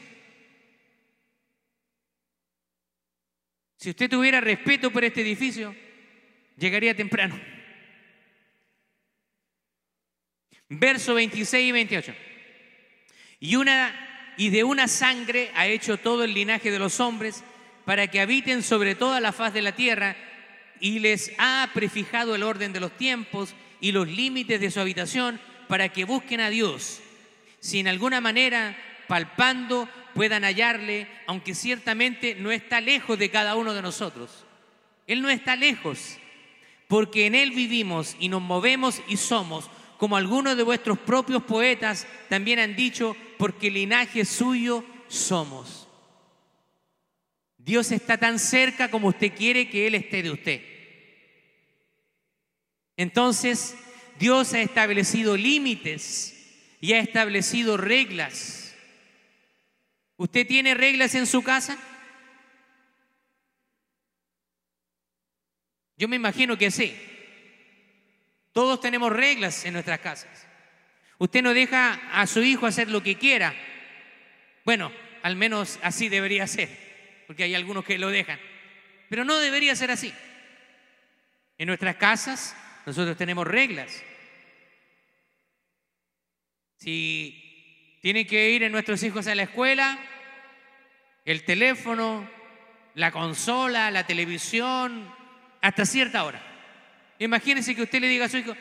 Si 3.84 3.90
usted 3.90 4.10
tuviera 4.10 4.40
respeto 4.40 4.92
por 4.92 5.04
este 5.04 5.20
edificio, 5.20 5.76
llegaría 6.56 6.96
temprano. 6.96 7.38
Verso 10.70 11.14
26 11.16 11.68
y 11.68 11.72
28 11.74 12.16
y, 13.42 13.58
y 14.38 14.50
de 14.52 14.64
una 14.64 14.88
sangre 14.88 15.52
ha 15.54 15.68
hecho 15.68 15.98
todo 15.98 16.24
el 16.24 16.34
linaje 16.34 16.72
de 16.72 16.80
los 16.80 17.02
hombres 17.02 17.44
para 17.84 18.08
que 18.08 18.22
habiten 18.22 18.64
sobre 18.64 18.96
toda 18.96 19.20
la 19.20 19.34
faz 19.34 19.54
de 19.54 19.62
la 19.62 19.76
tierra 19.76 20.16
y 20.80 21.00
les 21.00 21.34
ha 21.38 21.70
prefijado 21.74 22.36
el 22.36 22.44
orden 22.44 22.72
de 22.72 22.80
los 22.80 22.96
tiempos 22.96 23.54
y 23.82 23.92
los 23.92 24.08
límites 24.08 24.62
de 24.62 24.72
su 24.72 24.80
habitación 24.80 25.42
para 25.68 25.90
que 25.90 26.06
busquen 26.06 26.40
a 26.40 26.50
Dios, 26.50 27.02
si 27.60 27.82
en 27.82 27.90
alguna 27.90 28.22
manera, 28.22 28.78
palpando, 29.14 29.88
puedan 30.16 30.44
hallarle, 30.44 31.08
aunque 31.28 31.54
ciertamente 31.54 32.34
no 32.34 32.50
está 32.50 32.82
lejos 32.82 33.20
de 33.20 33.30
cada 33.30 33.56
uno 33.56 33.76
de 33.76 33.84
nosotros. 33.84 34.44
Él 35.06 35.22
no 35.22 35.30
está 35.30 35.56
lejos, 35.56 36.18
porque 36.88 37.28
en 37.28 37.36
Él 37.36 37.52
vivimos 37.52 38.16
y 38.20 38.28
nos 38.28 38.42
movemos 38.42 39.04
y 39.08 39.18
somos, 39.18 39.70
como 40.00 40.18
algunos 40.18 40.58
de 40.58 40.64
vuestros 40.64 40.98
propios 40.98 41.44
poetas 41.44 42.08
también 42.28 42.58
han 42.58 42.76
dicho, 42.76 43.16
porque 43.38 43.70
linaje 43.70 44.26
suyo 44.26 44.84
somos. 45.10 45.88
Dios 47.60 47.92
está 47.92 48.18
tan 48.18 48.40
cerca 48.40 48.90
como 48.90 49.10
usted 49.10 49.32
quiere 49.36 49.70
que 49.70 49.86
Él 49.86 49.94
esté 49.94 50.24
de 50.24 50.32
usted. 50.32 50.62
Entonces, 52.98 53.78
Dios 54.18 54.56
ha 54.56 54.62
establecido 54.64 55.38
límites 55.38 56.34
y 56.82 56.94
ha 56.94 57.00
establecido 57.00 57.78
reglas. 57.78 58.63
¿Usted 60.18 60.48
tiene 60.48 60.74
reglas 60.74 61.16
en 61.16 61.26
su 61.26 61.44
casa? 61.44 61.78
Yo 65.98 66.08
me 66.08 66.16
imagino 66.16 66.58
que 66.58 66.72
sí. 66.72 66.96
Todos 68.52 68.80
tenemos 68.80 69.12
reglas 69.12 69.66
en 69.66 69.74
nuestras 69.74 70.00
casas. 70.00 70.48
Usted 71.18 71.42
no 71.42 71.54
deja 71.54 71.94
a 72.12 72.28
su 72.28 72.42
hijo 72.42 72.66
hacer 72.66 72.90
lo 72.90 73.02
que 73.02 73.18
quiera. 73.18 73.54
Bueno, 74.66 74.92
al 75.24 75.36
menos 75.36 75.80
así 75.82 76.10
debería 76.10 76.46
ser, 76.48 77.24
porque 77.28 77.44
hay 77.44 77.56
algunos 77.56 77.86
que 77.86 77.98
lo 77.98 78.10
dejan. 78.10 78.40
Pero 79.10 79.26
no 79.26 79.38
debería 79.40 79.76
ser 79.76 79.92
así. 79.92 80.14
En 81.58 81.68
nuestras 81.68 81.96
casas 81.96 82.56
nosotros 82.86 83.18
tenemos 83.18 83.48
reglas. 83.48 84.04
Si 86.78 87.43
tienen 88.04 88.28
que 88.28 88.50
ir 88.50 88.70
nuestros 88.70 89.02
hijos 89.04 89.28
a 89.28 89.34
la 89.34 89.44
escuela, 89.44 89.98
el 91.24 91.46
teléfono, 91.46 92.30
la 92.96 93.14
consola, 93.14 93.90
la 93.92 94.06
televisión, 94.06 95.10
hasta 95.62 95.86
cierta 95.86 96.26
hora. 96.26 96.44
Imagínense 97.18 97.74
que 97.74 97.84
usted 97.84 98.02
le 98.02 98.10
diga 98.10 98.26
a 98.26 98.30
su 98.30 98.40
hijo, 98.40 98.58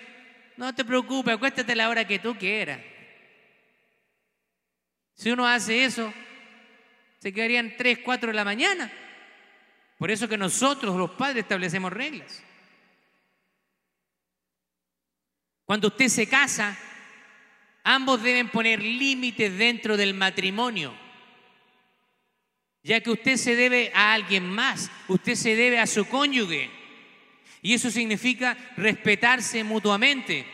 no 0.57 0.73
te 0.77 0.85
preocupes, 0.85 1.35
acuéstate 1.35 1.73
a 1.73 1.75
la 1.75 1.89
hora 1.89 2.07
que 2.07 2.21
tú 2.21 2.37
quieras. 2.37 2.79
Si 5.15 5.33
uno 5.33 5.45
hace 5.45 5.87
eso, 5.87 6.15
se 7.19 7.33
quedarían 7.33 7.75
3, 7.77 7.99
4 8.05 8.29
de 8.29 8.35
la 8.35 8.45
mañana. 8.45 8.93
Por 9.99 10.13
eso 10.13 10.29
que 10.29 10.39
nosotros, 10.39 10.97
los 10.97 11.11
padres, 11.11 11.43
establecemos 11.43 11.93
reglas. 11.93 12.45
Cuando 15.65 15.89
usted 15.89 16.07
se 16.07 16.29
casa, 16.29 16.79
ambos 17.85 18.23
deben 18.23 18.49
poner 18.49 18.83
límites 18.83 19.57
dentro 19.57 19.97
del 19.97 20.15
matrimonio. 20.15 20.95
Ya 22.83 23.01
que 23.01 23.11
usted 23.11 23.37
se 23.37 23.55
debe 23.55 23.93
a 23.95 24.13
alguien 24.13 24.49
más, 24.49 24.91
usted 25.09 25.35
se 25.35 25.55
debe 25.55 25.79
a 25.79 25.87
su 25.87 26.05
cónyuge. 26.07 26.71
Y 27.61 27.75
eso 27.75 27.91
significa 27.91 28.57
respetarse 28.77 29.63
mutuamente, 29.63 30.45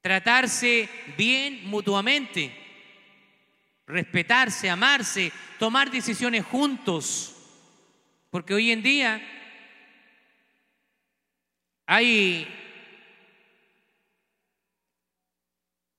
tratarse 0.00 0.88
bien 1.16 1.64
mutuamente, 1.64 2.52
respetarse, 3.86 4.68
amarse, 4.68 5.30
tomar 5.60 5.92
decisiones 5.92 6.44
juntos. 6.44 7.36
Porque 8.30 8.52
hoy 8.52 8.72
en 8.72 8.82
día 8.82 9.22
hay 11.86 12.48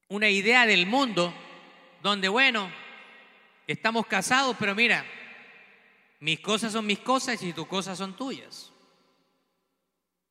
una 0.10 0.30
idea 0.30 0.66
del 0.66 0.86
mundo 0.86 1.34
donde, 2.02 2.30
bueno, 2.30 2.72
estamos 3.68 4.08
casados, 4.08 4.56
pero 4.60 4.74
mira, 4.76 5.06
mis 6.20 6.40
cosas 6.40 6.72
son 6.74 6.86
mis 6.86 7.00
cosas 7.00 7.42
y 7.44 7.54
tus 7.54 7.68
cosas 7.68 7.98
son 7.98 8.16
tuyas. 8.16 8.72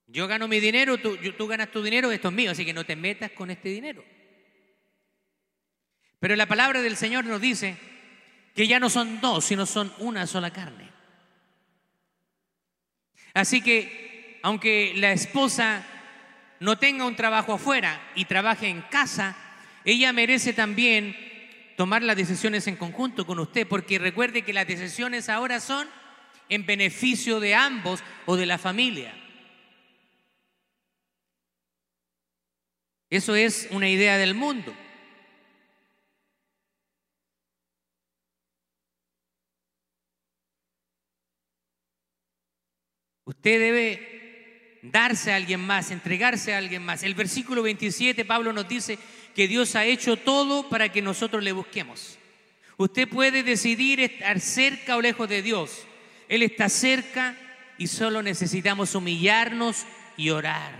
Yo 0.06 0.26
gano 0.28 0.48
mi 0.48 0.60
dinero, 0.60 0.98
tú, 0.98 1.16
tú 1.36 1.46
ganas 1.46 1.70
tu 1.70 1.82
dinero, 1.82 2.10
esto 2.10 2.28
es 2.28 2.34
mío, 2.34 2.52
así 2.52 2.64
que 2.64 2.72
no 2.72 2.84
te 2.84 2.96
metas 2.96 3.32
con 3.32 3.50
este 3.50 3.68
dinero. 3.68 4.04
Pero 6.20 6.36
la 6.36 6.46
palabra 6.46 6.80
del 6.80 6.96
Señor 6.96 7.24
nos 7.24 7.40
dice 7.40 7.76
que 8.54 8.66
ya 8.66 8.80
no 8.80 8.88
son 8.88 9.20
dos, 9.20 9.44
sino 9.44 9.66
son 9.66 9.92
una 9.98 10.26
sola 10.26 10.52
carne. 10.52 10.90
Así 13.34 13.60
que, 13.60 14.40
aunque 14.42 14.94
la 14.96 15.12
esposa 15.12 15.84
no 16.60 16.78
tenga 16.78 17.04
un 17.04 17.16
trabajo 17.16 17.52
afuera 17.52 18.00
y 18.14 18.24
trabaje 18.24 18.68
en 18.68 18.80
casa, 18.82 19.36
ella 19.86 20.12
merece 20.12 20.52
también 20.52 21.16
tomar 21.76 22.02
las 22.02 22.16
decisiones 22.16 22.66
en 22.66 22.74
conjunto 22.74 23.24
con 23.24 23.38
usted, 23.38 23.68
porque 23.68 24.00
recuerde 24.00 24.42
que 24.42 24.52
las 24.52 24.66
decisiones 24.66 25.28
ahora 25.28 25.60
son 25.60 25.88
en 26.48 26.66
beneficio 26.66 27.38
de 27.38 27.54
ambos 27.54 28.02
o 28.26 28.36
de 28.36 28.46
la 28.46 28.58
familia. 28.58 29.14
Eso 33.08 33.36
es 33.36 33.68
una 33.70 33.88
idea 33.88 34.18
del 34.18 34.34
mundo. 34.34 34.74
Usted 43.24 43.60
debe 43.60 44.80
darse 44.82 45.32
a 45.32 45.36
alguien 45.36 45.60
más, 45.60 45.90
entregarse 45.92 46.54
a 46.54 46.58
alguien 46.58 46.84
más. 46.84 47.02
El 47.02 47.14
versículo 47.14 47.62
27, 47.62 48.24
Pablo 48.24 48.52
nos 48.52 48.68
dice 48.68 48.98
que 49.36 49.46
Dios 49.46 49.76
ha 49.76 49.84
hecho 49.84 50.16
todo 50.16 50.66
para 50.70 50.90
que 50.90 51.02
nosotros 51.02 51.44
le 51.44 51.52
busquemos. 51.52 52.18
Usted 52.78 53.06
puede 53.06 53.42
decidir 53.42 54.00
estar 54.00 54.40
cerca 54.40 54.96
o 54.96 55.02
lejos 55.02 55.28
de 55.28 55.42
Dios. 55.42 55.84
Él 56.26 56.42
está 56.42 56.70
cerca 56.70 57.36
y 57.76 57.86
solo 57.86 58.22
necesitamos 58.22 58.94
humillarnos 58.94 59.84
y 60.16 60.30
orar. 60.30 60.72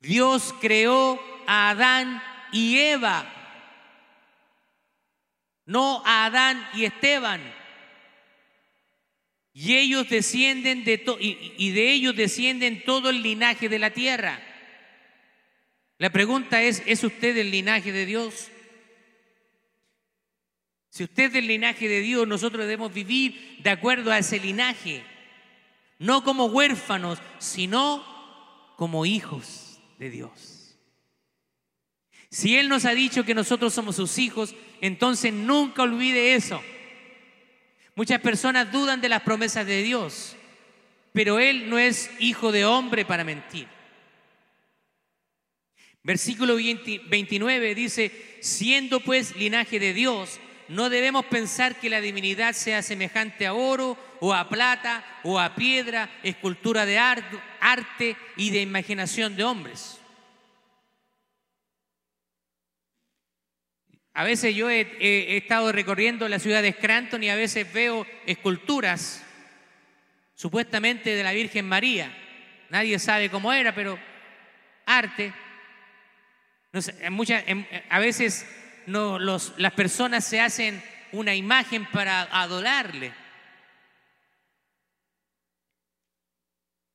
Dios 0.00 0.54
creó 0.58 1.20
a 1.46 1.68
Adán 1.68 2.22
y 2.50 2.78
Eva, 2.78 3.30
no 5.66 6.02
a 6.06 6.24
Adán 6.24 6.66
y 6.72 6.86
Esteban. 6.86 7.42
Y 9.52 9.76
ellos 9.76 10.08
descienden 10.08 10.84
de 10.84 11.04
y, 11.20 11.70
de 11.72 11.92
ellos 11.92 12.16
descienden 12.16 12.82
todo 12.84 13.10
el 13.10 13.22
linaje 13.22 13.68
de 13.68 13.78
la 13.78 13.90
tierra. 13.90 14.47
La 15.98 16.10
pregunta 16.10 16.62
es, 16.62 16.82
¿es 16.86 17.02
usted 17.02 17.34
del 17.34 17.50
linaje 17.50 17.90
de 17.90 18.06
Dios? 18.06 18.50
Si 20.90 21.04
usted 21.04 21.24
es 21.24 21.32
del 21.32 21.46
linaje 21.46 21.88
de 21.88 22.00
Dios, 22.00 22.26
nosotros 22.26 22.62
debemos 22.62 22.92
vivir 22.92 23.58
de 23.62 23.70
acuerdo 23.70 24.10
a 24.10 24.18
ese 24.18 24.38
linaje, 24.38 25.04
no 25.98 26.22
como 26.22 26.46
huérfanos, 26.46 27.18
sino 27.38 28.04
como 28.76 29.06
hijos 29.06 29.80
de 29.98 30.10
Dios. 30.10 30.76
Si 32.30 32.56
Él 32.56 32.68
nos 32.68 32.84
ha 32.84 32.94
dicho 32.94 33.24
que 33.24 33.34
nosotros 33.34 33.74
somos 33.74 33.96
sus 33.96 34.18
hijos, 34.18 34.54
entonces 34.80 35.32
nunca 35.32 35.82
olvide 35.82 36.34
eso. 36.34 36.62
Muchas 37.96 38.20
personas 38.20 38.70
dudan 38.70 39.00
de 39.00 39.08
las 39.08 39.22
promesas 39.22 39.66
de 39.66 39.82
Dios, 39.82 40.36
pero 41.12 41.40
Él 41.40 41.68
no 41.68 41.78
es 41.78 42.10
hijo 42.20 42.52
de 42.52 42.64
hombre 42.64 43.04
para 43.04 43.24
mentir. 43.24 43.66
Versículo 46.02 46.56
29 46.56 47.74
dice, 47.74 48.38
siendo 48.40 49.00
pues 49.00 49.36
linaje 49.36 49.78
de 49.78 49.92
Dios, 49.92 50.40
no 50.68 50.90
debemos 50.90 51.24
pensar 51.26 51.76
que 51.76 51.90
la 51.90 52.00
divinidad 52.00 52.52
sea 52.52 52.82
semejante 52.82 53.46
a 53.46 53.54
oro 53.54 53.98
o 54.20 54.34
a 54.34 54.48
plata 54.48 55.04
o 55.24 55.38
a 55.38 55.54
piedra, 55.54 56.10
escultura 56.22 56.84
de 56.86 56.98
arte 56.98 58.16
y 58.36 58.50
de 58.50 58.62
imaginación 58.62 59.34
de 59.34 59.44
hombres. 59.44 59.98
A 64.18 64.24
veces 64.24 64.52
yo 64.54 64.68
he, 64.68 65.36
estado 65.36 65.70
recorriendo 65.70 66.28
la 66.28 66.40
ciudad 66.40 66.60
de 66.60 66.72
Scranton 66.72 67.22
y 67.22 67.30
a 67.30 67.36
veces 67.36 67.72
veo 67.72 68.04
esculturas 68.26 69.24
supuestamente 70.34 71.14
de 71.14 71.22
la 71.22 71.32
Virgen 71.32 71.66
María. 71.68 72.12
Nadie 72.68 72.98
sabe 72.98 73.30
cómo 73.30 73.52
era, 73.52 73.74
pero 73.74 73.96
arte. 74.86 75.32
A 76.72 77.98
veces 77.98 78.46
no, 78.86 79.18
las 79.18 79.72
personas 79.74 80.24
se 80.24 80.40
hacen 80.40 80.82
una 81.12 81.34
imagen 81.34 81.86
para 81.86 82.22
adorarle. 82.22 83.12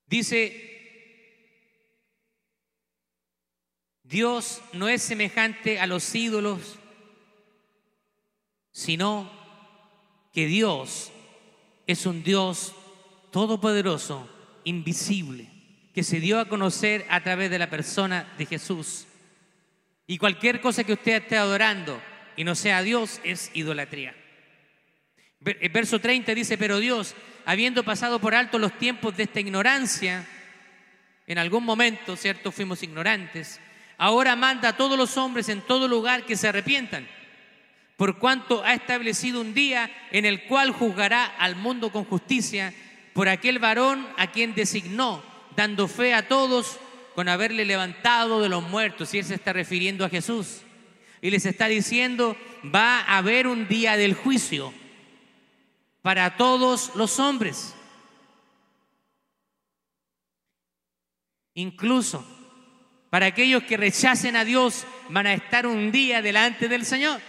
Dice, 0.05 0.69
Dios 4.03 4.61
no 4.73 4.87
es 4.89 5.01
semejante 5.01 5.79
a 5.79 5.87
los 5.87 6.13
ídolos 6.13 6.79
sino 8.73 9.31
que 10.33 10.47
Dios 10.47 11.11
es 11.87 12.05
un 12.05 12.23
Dios 12.23 12.73
todopoderoso, 13.31 14.27
invisible, 14.63 15.49
que 15.93 16.03
se 16.03 16.19
dio 16.19 16.39
a 16.39 16.49
conocer 16.49 17.05
a 17.09 17.21
través 17.23 17.51
de 17.51 17.59
la 17.59 17.69
persona 17.69 18.33
de 18.37 18.47
Jesús. 18.47 19.05
Y 20.07 20.17
cualquier 20.17 20.61
cosa 20.61 20.83
que 20.83 20.93
usted 20.93 21.23
esté 21.23 21.37
adorando 21.37 22.01
y 22.35 22.43
no 22.43 22.55
sea 22.55 22.81
Dios 22.81 23.21
es 23.23 23.51
idolatría. 23.53 24.15
El 25.45 25.69
verso 25.69 25.99
30 25.99 26.33
dice, 26.33 26.57
pero 26.57 26.79
Dios, 26.79 27.15
habiendo 27.45 27.83
pasado 27.83 28.19
por 28.19 28.33
alto 28.33 28.57
los 28.59 28.77
tiempos 28.77 29.15
de 29.17 29.23
esta 29.23 29.39
ignorancia, 29.39 30.27
en 31.27 31.37
algún 31.37 31.63
momento, 31.63 32.15
¿cierto? 32.15 32.51
Fuimos 32.51 32.83
ignorantes, 32.83 33.59
ahora 33.97 34.35
manda 34.35 34.69
a 34.69 34.77
todos 34.77 34.97
los 34.97 35.17
hombres 35.17 35.49
en 35.49 35.61
todo 35.61 35.87
lugar 35.87 36.25
que 36.25 36.35
se 36.35 36.47
arrepientan 36.47 37.07
por 37.97 38.17
cuanto 38.17 38.63
ha 38.63 38.73
establecido 38.73 39.41
un 39.41 39.53
día 39.53 39.89
en 40.11 40.25
el 40.25 40.43
cual 40.43 40.71
juzgará 40.71 41.25
al 41.25 41.55
mundo 41.55 41.91
con 41.91 42.05
justicia 42.05 42.73
por 43.13 43.29
aquel 43.29 43.59
varón 43.59 44.07
a 44.17 44.31
quien 44.31 44.55
designó, 44.55 45.23
dando 45.55 45.87
fe 45.87 46.13
a 46.13 46.27
todos 46.27 46.79
con 47.15 47.29
haberle 47.29 47.65
levantado 47.65 48.41
de 48.41 48.49
los 48.49 48.63
muertos. 48.63 49.13
Y 49.13 49.19
él 49.19 49.25
se 49.25 49.35
está 49.35 49.53
refiriendo 49.53 50.05
a 50.05 50.09
Jesús. 50.09 50.61
Y 51.21 51.29
les 51.29 51.45
está 51.45 51.67
diciendo, 51.67 52.37
va 52.73 52.99
a 53.01 53.17
haber 53.17 53.47
un 53.47 53.67
día 53.67 53.97
del 53.97 54.13
juicio 54.13 54.73
para 56.01 56.37
todos 56.37 56.91
los 56.95 57.19
hombres. 57.19 57.75
Incluso 61.53 62.25
para 63.09 63.27
aquellos 63.27 63.63
que 63.63 63.77
rechacen 63.77 64.35
a 64.35 64.43
Dios 64.43 64.85
van 65.09 65.27
a 65.27 65.33
estar 65.33 65.67
un 65.67 65.91
día 65.91 66.21
delante 66.21 66.67
del 66.67 66.85
Señor 66.85 67.21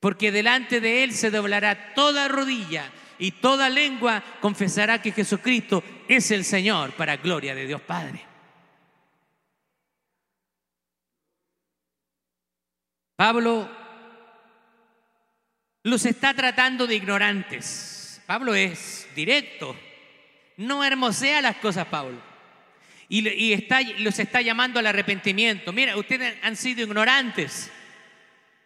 porque 0.00 0.30
delante 0.30 0.80
de 0.80 1.04
Él 1.04 1.12
se 1.12 1.30
doblará 1.30 1.94
toda 1.94 2.28
rodilla 2.28 2.90
y 3.18 3.32
toda 3.32 3.68
lengua 3.68 4.22
confesará 4.40 5.02
que 5.02 5.12
Jesucristo 5.12 5.82
es 6.08 6.30
el 6.30 6.44
Señor 6.44 6.92
para 6.92 7.16
gloria 7.16 7.54
de 7.54 7.66
Dios 7.66 7.80
Padre. 7.80 8.24
Pablo 13.16 13.68
los 15.82 16.04
está 16.04 16.34
tratando 16.34 16.86
de 16.86 16.94
ignorantes. 16.94 18.22
Pablo 18.26 18.54
es 18.54 19.08
directo, 19.14 19.74
no 20.58 20.84
hermosea 20.84 21.40
las 21.40 21.56
cosas, 21.56 21.86
Pablo. 21.86 22.20
Y, 23.08 23.54
está, 23.54 23.80
los 23.98 24.18
está 24.18 24.42
llamando 24.42 24.78
al 24.78 24.86
arrepentimiento. 24.86 25.72
Mira, 25.72 25.96
ustedes 25.96 26.36
han 26.42 26.56
sido 26.56 26.82
ignorantes. 26.82 27.70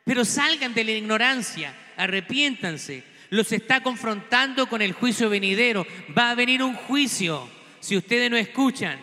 Pero 0.05 0.25
salgan 0.25 0.75
de 0.75 0.83
la 0.83 0.91
ignorancia, 0.91 1.75
arrepiéntanse. 1.97 3.05
Los 3.33 3.51
está 3.51 3.83
confrontando 3.83 4.67
con 4.67 4.83
el 4.83 4.93
juicio 4.93 5.31
venidero. 5.31 5.87
Va 6.17 6.33
a 6.33 6.35
venir 6.35 6.63
un 6.63 6.75
juicio 6.75 7.49
si 7.81 7.97
ustedes 7.97 8.31
no 8.31 8.37
escuchan. 8.37 9.01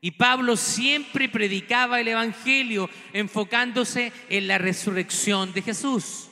Y 0.00 0.12
Pablo 0.12 0.56
siempre 0.56 1.28
predicaba 1.28 1.98
el 1.98 2.06
Evangelio 2.06 2.88
enfocándose 3.12 4.12
en 4.28 4.46
la 4.46 4.58
resurrección 4.58 5.52
de 5.52 5.62
Jesús. 5.62 6.28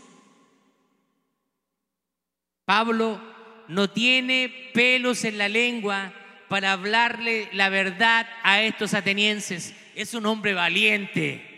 Pablo 2.65 3.21
no 3.67 3.91
tiene 3.91 4.71
pelos 4.73 5.25
en 5.25 5.39
la 5.39 5.49
lengua 5.49 6.13
para 6.47 6.71
hablarle 6.71 7.49
la 7.55 7.71
verdad 7.71 8.29
a 8.45 8.63
estos 8.63 8.95
atenienses. 8.95 9.75
Es 9.97 10.15
un 10.15 10.27
hombre 10.27 10.55
valiente. 10.55 11.52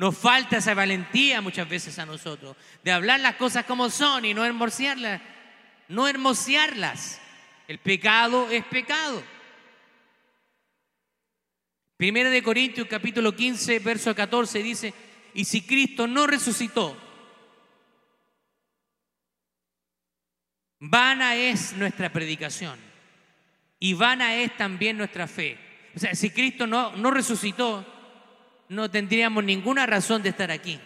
Nos 0.00 0.16
falta 0.16 0.56
esa 0.56 0.72
valentía 0.72 1.42
muchas 1.42 1.68
veces 1.68 1.98
a 1.98 2.06
nosotros, 2.06 2.56
de 2.82 2.90
hablar 2.90 3.20
las 3.20 3.34
cosas 3.34 3.66
como 3.66 3.90
son 3.90 4.24
y 4.24 4.32
no 4.32 4.46
hermosearlas. 4.46 5.20
No 5.88 6.08
hermosearlas. 6.08 7.20
El 7.68 7.80
pecado 7.80 8.48
es 8.48 8.64
pecado. 8.64 9.22
Primera 11.98 12.30
de 12.30 12.42
Corintios 12.42 12.88
capítulo 12.88 13.36
15, 13.36 13.78
verso 13.80 14.14
14 14.14 14.62
dice, 14.62 14.94
y 15.34 15.44
si 15.44 15.60
Cristo 15.60 16.06
no 16.06 16.26
resucitó, 16.26 16.96
vana 20.78 21.34
es 21.34 21.74
nuestra 21.74 22.10
predicación 22.10 22.80
y 23.78 23.92
vana 23.92 24.34
es 24.36 24.56
también 24.56 24.96
nuestra 24.96 25.26
fe. 25.26 25.58
O 25.94 25.98
sea, 25.98 26.14
si 26.14 26.30
Cristo 26.30 26.66
no, 26.66 26.96
no 26.96 27.10
resucitó, 27.10 27.99
no 28.70 28.88
tendríamos 28.88 29.42
ninguna 29.42 29.84
razón 29.84 30.22
de 30.22 30.28
estar 30.28 30.50
aquí. 30.50 30.78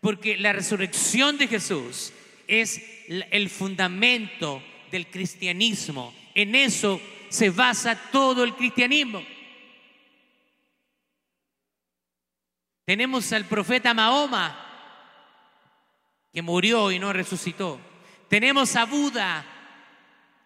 Porque 0.00 0.38
la 0.38 0.52
resurrección 0.52 1.36
de 1.36 1.48
Jesús 1.48 2.12
es 2.46 2.80
el 3.08 3.50
fundamento 3.50 4.62
del 4.92 5.08
cristianismo. 5.08 6.14
En 6.34 6.54
eso 6.54 7.00
se 7.28 7.50
basa 7.50 7.96
todo 8.12 8.44
el 8.44 8.54
cristianismo. 8.54 9.24
Tenemos 12.84 13.32
al 13.32 13.46
profeta 13.46 13.92
Mahoma, 13.92 14.56
que 16.32 16.42
murió 16.42 16.92
y 16.92 17.00
no 17.00 17.12
resucitó. 17.12 17.80
Tenemos 18.28 18.76
a 18.76 18.84
Buda, 18.84 19.44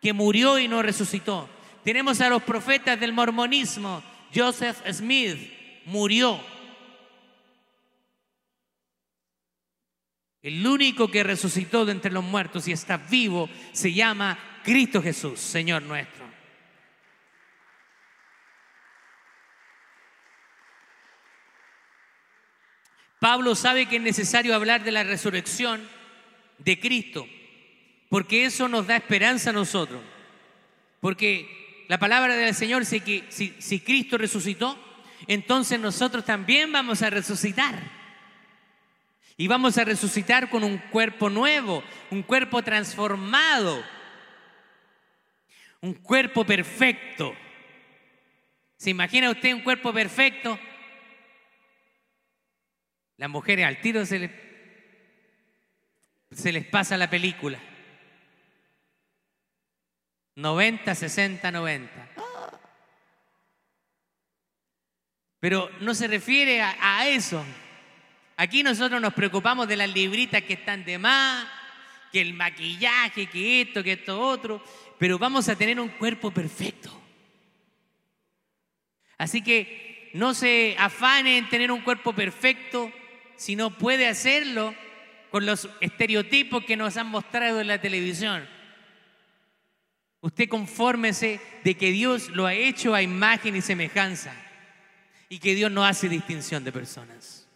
que 0.01 0.15
murió 0.15 0.59
y 0.59 0.67
no 0.67 0.81
resucitó. 0.83 1.49
Tenemos 1.85 2.23
a 2.23 2.31
los 2.31 2.43
profetas 2.43 2.99
del 2.99 3.13
mormonismo. 3.13 4.03
Joseph 4.35 4.79
Smith 4.93 5.58
murió. 5.89 6.41
El 10.43 10.65
único 10.67 11.11
que 11.11 11.25
resucitó 11.25 11.85
de 11.85 11.93
entre 11.93 12.13
los 12.13 12.23
muertos 12.23 12.69
y 12.69 12.73
está 12.73 12.97
vivo 12.97 13.49
se 13.73 13.93
llama 13.93 14.39
Cristo 14.63 15.03
Jesús, 15.03 15.41
Señor 15.41 15.83
nuestro. 15.83 16.29
Pablo 23.19 23.57
sabe 23.57 23.87
que 23.87 23.97
es 23.97 24.03
necesario 24.03 24.55
hablar 24.55 24.85
de 24.85 24.93
la 24.93 25.03
resurrección 25.03 25.83
de 26.59 26.79
Cristo, 26.79 27.27
porque 28.09 28.45
eso 28.45 28.69
nos 28.69 28.87
da 28.87 28.97
esperanza 28.97 29.51
a 29.51 29.55
nosotros. 29.55 30.01
Porque 31.01 31.85
la 31.89 31.99
palabra 31.99 32.37
del 32.37 32.55
Señor 32.55 32.81
dice 32.81 33.01
que 33.01 33.25
si, 33.29 33.55
si 33.59 33.81
Cristo 33.81 34.19
resucitó, 34.19 34.88
entonces 35.29 35.79
nosotros 35.79 36.25
también 36.25 36.73
vamos 36.73 37.03
a 37.03 37.11
resucitar. 37.11 37.79
Y 39.37 39.47
vamos 39.47 39.79
a 39.79 39.85
resucitar 39.85 40.51
con 40.51 40.65
un 40.65 40.79
cuerpo 40.79 41.31
nuevo, 41.31 41.85
un 42.11 42.25
cuerpo 42.25 42.61
transformado, 42.63 43.85
un 45.81 45.95
cuerpo 45.95 46.45
perfecto. 46.45 47.37
¿Se 48.79 48.91
imagina 48.91 49.31
usted 49.31 49.53
un 49.53 49.61
cuerpo 49.61 49.93
perfecto? 49.93 50.59
Las 53.17 53.31
mujeres 53.31 53.67
al 53.67 53.81
tiro 53.81 54.05
se, 54.07 54.31
se 56.33 56.51
les 56.51 56.65
pasa 56.67 56.97
la 56.97 57.11
película. 57.11 57.61
90, 60.37 60.95
60, 60.95 61.51
90. 61.51 62.08
Pero 65.41 65.71
no 65.81 65.95
se 65.95 66.09
refiere 66.09 66.61
a, 66.61 67.09
eso. 67.09 67.45
Aquí 68.37 68.63
nosotros 68.63 69.01
nos 69.01 69.15
preocupamos 69.15 69.69
de 69.69 69.77
las 69.77 69.89
libritas 69.89 70.43
que 70.43 70.55
están 70.55 70.85
de 70.85 70.99
más, 70.99 71.47
que 72.13 72.21
el 72.21 72.35
maquillaje, 72.35 73.27
que 73.27 73.63
esto, 73.63 73.83
que 73.83 73.93
esto 73.93 74.21
otro, 74.21 74.63
pero 74.99 75.19
vamos 75.19 75.49
a 75.49 75.57
tener 75.57 75.79
un 75.79 75.89
cuerpo 75.91 76.31
perfecto. 76.33 76.91
Así 79.17 79.43
que 79.43 80.11
no 80.15 80.35
se 80.35 80.75
afane 80.79 81.39
en 81.39 81.49
tener 81.49 81.71
un 81.71 81.83
cuerpo 81.83 82.13
perfecto 82.13 82.93
si 83.37 83.55
no 83.55 83.77
puede 83.77 84.09
hacerlo 84.09 84.75
con 85.31 85.47
los 85.47 85.69
estereotipos 85.81 86.65
que 86.65 86.77
nos 86.77 86.97
han 86.97 87.09
mostrado 87.09 87.61
en 87.61 87.69
la 87.69 87.81
televisión. 87.81 88.49
Usted 90.21 90.49
confórmese 90.49 91.41
de 91.63 91.75
que 91.75 91.93
Dios 91.93 92.31
lo 92.31 92.47
ha 92.47 92.55
hecho 92.55 92.95
a 92.95 93.03
imagen 93.03 93.55
y 93.55 93.61
semejanza 93.61 94.48
y 95.29 95.39
que 95.39 95.55
Dios 95.55 95.71
no 95.71 95.85
hace 95.85 96.09
distinción 96.09 96.65
de 96.65 96.73
personas. 96.73 97.47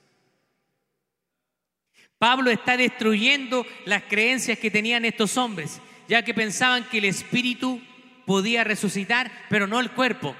Pablo 2.18 2.50
está 2.50 2.76
destruyendo 2.76 3.66
las 3.84 4.04
creencias 4.04 4.58
que 4.58 4.70
tenían 4.70 5.04
estos 5.04 5.36
hombres, 5.36 5.80
ya 6.08 6.22
que 6.22 6.34
pensaban 6.34 6.84
que 6.84 6.98
el 6.98 7.06
espíritu 7.06 7.80
podía 8.26 8.62
resucitar, 8.62 9.30
pero 9.48 9.66
no 9.66 9.80
el 9.80 9.90
cuerpo. 9.90 10.36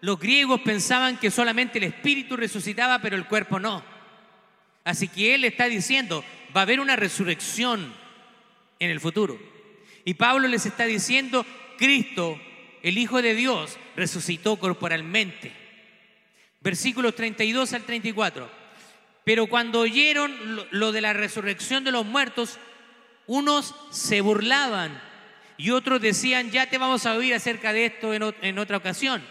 Los 0.00 0.18
griegos 0.18 0.60
pensaban 0.62 1.16
que 1.18 1.30
solamente 1.30 1.78
el 1.78 1.84
espíritu 1.84 2.36
resucitaba, 2.36 2.98
pero 3.00 3.16
el 3.16 3.26
cuerpo 3.26 3.60
no. 3.60 3.84
Así 4.82 5.08
que 5.08 5.34
él 5.34 5.44
está 5.44 5.66
diciendo, 5.66 6.24
va 6.54 6.60
a 6.60 6.64
haber 6.64 6.80
una 6.80 6.96
resurrección 6.96 7.94
en 8.78 8.90
el 8.90 9.00
futuro. 9.00 9.38
Y 10.04 10.14
Pablo 10.14 10.48
les 10.48 10.66
está 10.66 10.84
diciendo, 10.84 11.46
Cristo, 11.78 12.38
el 12.82 12.98
Hijo 12.98 13.22
de 13.22 13.34
Dios, 13.34 13.78
resucitó 13.96 14.56
corporalmente. 14.56 15.63
Versículos 16.64 17.14
32 17.14 17.74
al 17.74 17.82
34. 17.82 18.50
Pero 19.22 19.46
cuando 19.46 19.80
oyeron 19.80 20.66
lo 20.70 20.92
de 20.92 21.02
la 21.02 21.12
resurrección 21.12 21.84
de 21.84 21.92
los 21.92 22.06
muertos, 22.06 22.58
unos 23.26 23.74
se 23.90 24.22
burlaban 24.22 24.98
y 25.58 25.70
otros 25.70 26.00
decían, 26.00 26.50
ya 26.50 26.68
te 26.70 26.78
vamos 26.78 27.04
a 27.04 27.14
oír 27.14 27.34
acerca 27.34 27.74
de 27.74 27.86
esto 27.86 28.14
en 28.14 28.58
otra 28.58 28.78
ocasión. 28.78 29.22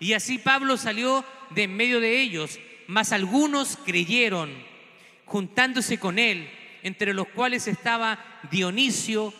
Y 0.00 0.14
así 0.14 0.38
Pablo 0.38 0.78
salió 0.78 1.24
de 1.50 1.64
en 1.64 1.76
medio 1.76 2.00
de 2.00 2.20
ellos, 2.20 2.58
mas 2.86 3.12
algunos 3.12 3.76
creyeron, 3.84 4.50
juntándose 5.26 5.98
con 5.98 6.18
él, 6.18 6.50
entre 6.82 7.12
los 7.12 7.28
cuales 7.28 7.68
estaba 7.68 8.24
Dionisio, 8.50 9.34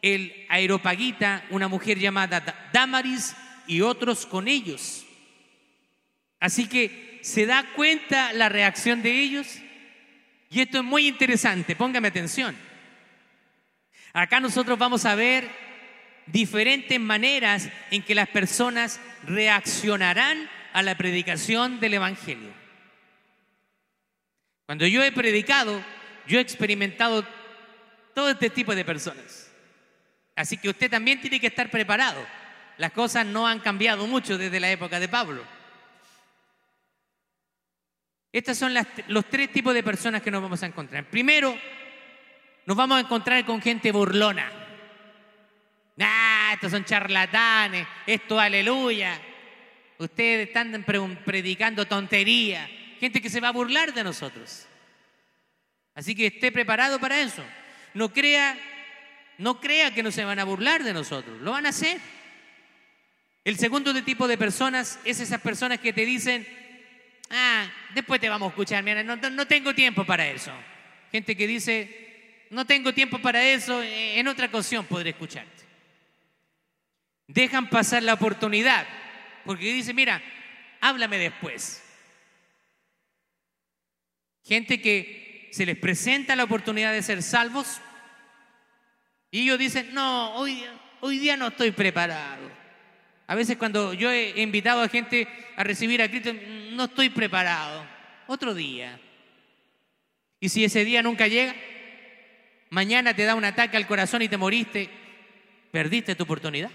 el 0.00 0.46
aeropagita, 0.48 1.44
una 1.50 1.68
mujer 1.68 1.98
llamada 1.98 2.70
Damaris, 2.72 3.36
y 3.66 3.82
otros 3.82 4.24
con 4.24 4.48
ellos. 4.48 5.04
Así 6.40 6.68
que 6.68 7.08
¿Se 7.28 7.46
da 7.46 7.64
cuenta 7.74 8.32
la 8.32 8.48
reacción 8.48 9.02
de 9.02 9.20
ellos? 9.20 9.58
Y 10.50 10.60
esto 10.60 10.78
es 10.78 10.84
muy 10.84 11.06
interesante, 11.06 11.76
póngame 11.76 12.08
atención. 12.08 12.56
Acá 14.12 14.40
nosotros 14.40 14.78
vamos 14.78 15.04
a 15.04 15.14
ver 15.14 15.48
diferentes 16.26 16.98
maneras 16.98 17.68
en 17.90 18.02
que 18.02 18.14
las 18.14 18.28
personas 18.28 19.00
reaccionarán 19.24 20.48
a 20.72 20.82
la 20.82 20.96
predicación 20.96 21.80
del 21.80 21.94
Evangelio. 21.94 22.50
Cuando 24.66 24.86
yo 24.86 25.02
he 25.02 25.12
predicado, 25.12 25.82
yo 26.26 26.38
he 26.38 26.42
experimentado 26.42 27.26
todo 28.14 28.30
este 28.30 28.50
tipo 28.50 28.74
de 28.74 28.84
personas. 28.84 29.50
Así 30.34 30.56
que 30.56 30.68
usted 30.68 30.90
también 30.90 31.20
tiene 31.20 31.40
que 31.40 31.48
estar 31.48 31.70
preparado. 31.70 32.24
Las 32.76 32.92
cosas 32.92 33.26
no 33.26 33.46
han 33.46 33.60
cambiado 33.60 34.06
mucho 34.06 34.38
desde 34.38 34.60
la 34.60 34.70
época 34.70 35.00
de 35.00 35.08
Pablo. 35.08 35.57
Estos 38.38 38.56
son 38.56 38.72
los 39.08 39.24
tres 39.28 39.52
tipos 39.52 39.74
de 39.74 39.82
personas 39.82 40.22
que 40.22 40.30
nos 40.30 40.40
vamos 40.40 40.62
a 40.62 40.66
encontrar. 40.66 41.04
Primero, 41.10 41.58
nos 42.66 42.76
vamos 42.76 42.96
a 42.96 43.00
encontrar 43.00 43.44
con 43.44 43.60
gente 43.60 43.90
burlona. 43.90 44.48
Ah, 45.98 46.52
estos 46.54 46.70
son 46.70 46.84
charlatanes, 46.84 47.84
esto 48.06 48.38
aleluya. 48.38 49.20
Ustedes 49.98 50.46
están 50.46 50.84
predicando 51.24 51.84
tontería. 51.88 52.70
Gente 53.00 53.20
que 53.20 53.28
se 53.28 53.40
va 53.40 53.48
a 53.48 53.52
burlar 53.52 53.92
de 53.92 54.04
nosotros. 54.04 54.68
Así 55.96 56.14
que 56.14 56.28
esté 56.28 56.52
preparado 56.52 57.00
para 57.00 57.20
eso. 57.20 57.42
No 57.92 58.12
crea, 58.12 58.56
no 59.38 59.60
crea 59.60 59.92
que 59.92 60.04
no 60.04 60.12
se 60.12 60.24
van 60.24 60.38
a 60.38 60.44
burlar 60.44 60.84
de 60.84 60.94
nosotros. 60.94 61.40
Lo 61.40 61.50
van 61.50 61.66
a 61.66 61.70
hacer. 61.70 61.98
El 63.42 63.58
segundo 63.58 63.92
tipo 64.04 64.28
de 64.28 64.38
personas 64.38 65.00
es 65.04 65.18
esas 65.18 65.40
personas 65.40 65.80
que 65.80 65.92
te 65.92 66.06
dicen, 66.06 66.46
Ah, 67.30 67.70
después 67.94 68.20
te 68.20 68.28
vamos 68.28 68.46
a 68.46 68.50
escuchar, 68.50 68.82
mira, 68.82 69.02
no, 69.02 69.46
tengo 69.46 69.74
tiempo 69.74 70.04
para 70.04 70.26
eso. 70.28 70.52
Gente 71.12 71.36
que 71.36 71.46
dice, 71.46 72.46
no 72.50 72.66
tengo 72.66 72.92
tiempo 72.92 73.18
para 73.18 73.42
eso, 73.42 73.82
eh, 73.82 74.18
en 74.18 74.28
otra 74.28 74.46
ocasión 74.46 74.86
podré 74.86 75.10
escucharte. 75.10 75.64
Dejan 77.26 77.68
pasar 77.68 78.02
la 78.02 78.14
oportunidad, 78.14 78.86
porque 79.44 79.72
dice, 79.72 79.92
mira, 79.92 80.22
háblame 80.80 81.18
después. 81.18 81.84
Gente 84.44 84.80
que 84.80 85.50
se 85.52 85.66
les 85.66 85.76
presenta 85.76 86.36
la 86.36 86.44
oportunidad 86.44 86.92
de 86.92 87.02
ser 87.02 87.22
salvos 87.22 87.80
y 89.30 89.42
ellos 89.42 89.58
dicen, 89.58 89.92
no, 89.92 90.34
hoy, 90.34 90.64
hoy 91.00 91.18
día 91.18 91.36
no 91.36 91.48
estoy 91.48 91.70
preparado. 91.70 92.50
A 93.28 93.34
veces 93.34 93.58
cuando 93.58 93.92
yo 93.92 94.10
he 94.10 94.40
invitado 94.40 94.80
a 94.80 94.88
gente 94.88 95.28
a 95.54 95.62
recibir 95.62 96.00
a 96.00 96.08
Cristo, 96.08 96.32
no 96.72 96.84
estoy 96.84 97.10
preparado. 97.10 97.86
Otro 98.26 98.54
día. 98.54 98.98
Y 100.40 100.48
si 100.48 100.64
ese 100.64 100.82
día 100.82 101.02
nunca 101.02 101.28
llega, 101.28 101.54
mañana 102.70 103.14
te 103.14 103.24
da 103.24 103.34
un 103.34 103.44
ataque 103.44 103.76
al 103.76 103.86
corazón 103.86 104.22
y 104.22 104.28
te 104.30 104.38
moriste, 104.38 104.88
perdiste 105.70 106.14
tu 106.14 106.24
oportunidad. 106.24 106.70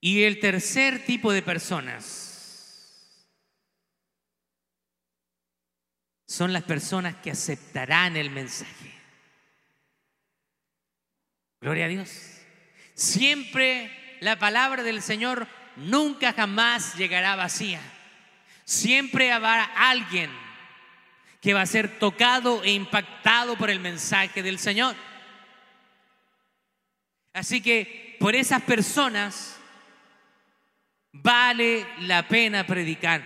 Y 0.00 0.24
el 0.24 0.40
tercer 0.40 1.06
tipo 1.06 1.32
de 1.32 1.40
personas 1.40 2.28
son 6.26 6.52
las 6.52 6.64
personas 6.64 7.16
que 7.16 7.30
aceptarán 7.30 8.14
el 8.14 8.28
mensaje. 8.28 8.97
Gloria 11.60 11.86
a 11.86 11.88
Dios. 11.88 12.10
Siempre 12.94 13.90
la 14.20 14.38
palabra 14.38 14.82
del 14.82 15.02
Señor 15.02 15.46
nunca 15.76 16.32
jamás 16.32 16.94
llegará 16.94 17.36
vacía. 17.36 17.80
Siempre 18.64 19.32
habrá 19.32 19.64
alguien 19.64 20.30
que 21.40 21.54
va 21.54 21.62
a 21.62 21.66
ser 21.66 21.98
tocado 21.98 22.62
e 22.64 22.70
impactado 22.70 23.56
por 23.56 23.70
el 23.70 23.80
mensaje 23.80 24.42
del 24.42 24.58
Señor. 24.58 24.94
Así 27.32 27.60
que 27.60 28.16
por 28.18 28.34
esas 28.34 28.62
personas 28.62 29.56
vale 31.12 31.86
la 32.00 32.26
pena 32.26 32.66
predicar. 32.66 33.22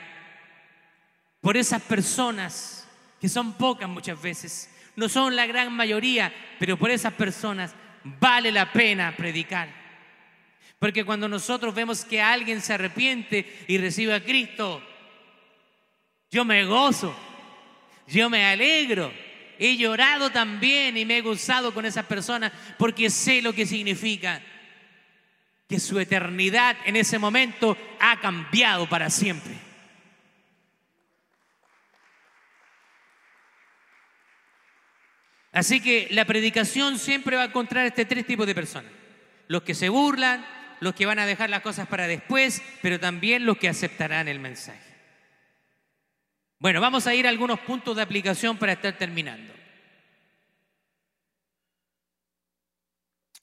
Por 1.41 1.57
esas 1.57 1.83
personas, 1.83 2.87
que 3.21 3.29
son 3.29 3.55
pocas 3.55 3.89
muchas 3.89 4.21
veces, 4.21 4.71
no 4.95 5.09
son 5.09 5.35
la 5.35 5.47
gran 5.47 5.73
mayoría, 5.73 6.33
pero 6.59 6.77
por 6.77 6.91
esas 6.91 7.15
personas 7.15 7.75
vale 8.05 8.51
la 8.53 8.73
pena 8.73 9.15
predicar. 9.17 9.69
Porque 10.79 11.05
cuando 11.05 11.29
nosotros 11.29 11.75
vemos 11.75 12.05
que 12.05 12.21
alguien 12.21 12.61
se 12.61 12.75
arrepiente 12.75 13.65
y 13.69 13.79
recibe 13.79 14.15
a 14.15 14.25
Cristo, 14.25 14.83
yo 16.31 16.45
me 16.45 16.65
gozo, 16.65 17.15
yo 18.09 18.29
me 18.29 18.45
alegro. 18.45 19.13
He 19.59 19.77
llorado 19.77 20.31
también 20.31 20.97
y 20.97 21.05
me 21.05 21.19
he 21.19 21.21
gozado 21.21 21.73
con 21.73 21.87
esas 21.87 22.07
personas 22.07 22.51
porque 22.79 23.11
sé 23.11 23.43
lo 23.43 23.53
que 23.53 23.67
significa 23.67 24.43
que 25.69 25.79
su 25.79 26.01
eternidad 26.01 26.77
en 26.85 26.97
ese 26.97 27.19
momento 27.19 27.77
ha 28.01 28.19
cambiado 28.19 28.89
para 28.89 29.09
siempre. 29.09 29.72
Así 35.53 35.81
que 35.81 36.09
la 36.11 36.25
predicación 36.25 36.99
siempre 36.99 37.37
va 37.37 37.43
a 37.43 37.47
encontrar 37.47 37.87
este 37.87 38.05
tres 38.05 38.27
tipos 38.27 38.47
de 38.47 38.55
personas. 38.55 38.91
Los 39.49 39.63
que 39.63 39.75
se 39.75 39.89
burlan, 39.89 40.45
los 40.81 40.95
que 40.95 41.07
van 41.07 41.19
a 41.19 41.27
dejar 41.27 41.51
las 41.51 41.63
cosas 41.63 41.87
para 41.87 42.07
después, 42.07 42.63
pero 42.81 42.99
también 42.99 43.45
los 43.45 43.59
que 43.59 43.69
aceptarán 43.69 44.29
el 44.29 44.39
mensaje. 44.41 44.81
Bueno, 46.59 46.81
vamos 46.81 47.07
a 47.07 47.15
ir 47.15 47.27
a 47.27 47.31
algunos 47.31 47.61
puntos 47.61 47.97
de 47.97 48.03
aplicación 48.03 48.57
para 48.57 48.73
estar 48.73 48.97
terminando. 48.97 49.53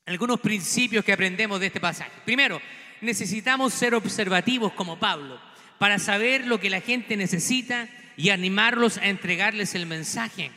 algunos 0.09 0.39
principios 0.39 1.05
que 1.05 1.13
aprendemos 1.13 1.59
de 1.59 1.67
este 1.67 1.79
pasaje. 1.79 2.11
Primero, 2.25 2.59
necesitamos 2.99 3.75
ser 3.75 3.93
observativos 3.93 4.73
como 4.73 4.99
Pablo 4.99 5.39
para 5.77 5.99
saber 5.99 6.47
lo 6.47 6.59
que 6.59 6.71
la 6.71 6.81
gente 6.81 7.15
necesita 7.15 7.87
y 8.17 8.31
animarlos 8.31 8.97
a 8.97 9.05
entregarles 9.05 9.75
el 9.75 9.85
mensaje. 9.85 10.51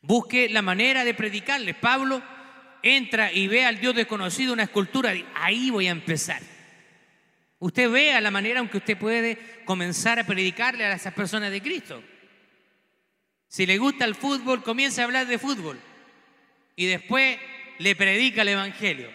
Busque 0.00 0.48
la 0.48 0.62
manera 0.62 1.04
de 1.04 1.14
predicarles. 1.14 1.74
Pablo 1.76 2.22
entra 2.82 3.32
y 3.32 3.48
ve 3.48 3.64
al 3.64 3.80
Dios 3.80 3.94
desconocido 3.94 4.52
una 4.52 4.64
escultura, 4.64 5.12
ahí 5.34 5.70
voy 5.70 5.88
a 5.88 5.92
empezar. 5.92 6.40
Usted 7.58 7.90
vea 7.90 8.20
la 8.20 8.30
manera 8.30 8.60
en 8.60 8.68
que 8.68 8.76
usted 8.76 8.96
puede 8.96 9.38
comenzar 9.64 10.18
a 10.18 10.24
predicarle 10.24 10.84
a 10.84 10.92
esas 10.92 11.12
personas 11.12 11.50
de 11.50 11.60
Cristo. 11.60 12.02
Si 13.48 13.66
le 13.66 13.78
gusta 13.78 14.04
el 14.04 14.14
fútbol, 14.14 14.62
comience 14.62 15.00
a 15.00 15.04
hablar 15.04 15.26
de 15.26 15.38
fútbol 15.38 15.80
y 16.76 16.86
después 16.86 17.38
le 17.78 17.96
predica 17.96 18.42
el 18.42 18.48
Evangelio. 18.48 19.10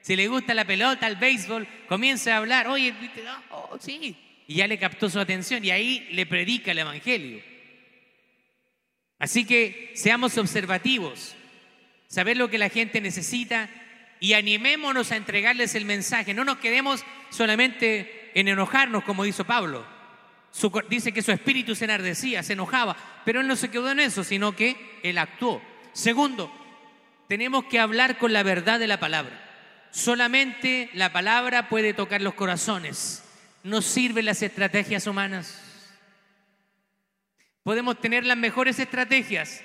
Si 0.00 0.14
le 0.14 0.28
gusta 0.28 0.54
la 0.54 0.64
pelota, 0.64 1.06
el 1.06 1.16
béisbol, 1.16 1.66
comienza 1.88 2.34
a 2.34 2.38
hablar, 2.38 2.68
oye, 2.68 2.94
oh, 3.50 3.76
sí, 3.80 4.16
y 4.46 4.54
ya 4.54 4.66
le 4.66 4.78
captó 4.78 5.08
su 5.08 5.18
atención 5.18 5.64
y 5.64 5.70
ahí 5.70 6.08
le 6.12 6.26
predica 6.26 6.72
el 6.72 6.78
Evangelio. 6.78 7.51
Así 9.22 9.44
que 9.44 9.92
seamos 9.94 10.36
observativos, 10.36 11.36
saber 12.08 12.36
lo 12.36 12.50
que 12.50 12.58
la 12.58 12.68
gente 12.68 13.00
necesita 13.00 13.70
y 14.18 14.32
animémonos 14.32 15.12
a 15.12 15.16
entregarles 15.16 15.76
el 15.76 15.84
mensaje. 15.84 16.34
No 16.34 16.42
nos 16.42 16.58
quedemos 16.58 17.04
solamente 17.30 18.32
en 18.34 18.48
enojarnos 18.48 19.04
como 19.04 19.24
hizo 19.24 19.44
Pablo. 19.44 19.86
dice 20.90 21.12
que 21.12 21.22
su 21.22 21.30
espíritu 21.30 21.76
se 21.76 21.84
enardecía, 21.84 22.42
se 22.42 22.54
enojaba, 22.54 22.96
pero 23.24 23.40
él 23.40 23.46
no 23.46 23.54
se 23.54 23.70
quedó 23.70 23.92
en 23.92 24.00
eso, 24.00 24.24
sino 24.24 24.56
que 24.56 24.74
él 25.04 25.16
actuó. 25.18 25.62
Segundo, 25.92 26.52
tenemos 27.28 27.66
que 27.66 27.78
hablar 27.78 28.18
con 28.18 28.32
la 28.32 28.42
verdad 28.42 28.80
de 28.80 28.88
la 28.88 28.98
palabra. 28.98 29.40
Solamente 29.92 30.90
la 30.94 31.12
palabra 31.12 31.68
puede 31.68 31.94
tocar 31.94 32.22
los 32.22 32.34
corazones. 32.34 33.22
No 33.62 33.82
sirven 33.82 34.24
las 34.24 34.42
estrategias 34.42 35.06
humanas. 35.06 35.71
Podemos 37.62 38.00
tener 38.00 38.26
las 38.26 38.36
mejores 38.36 38.78
estrategias, 38.78 39.62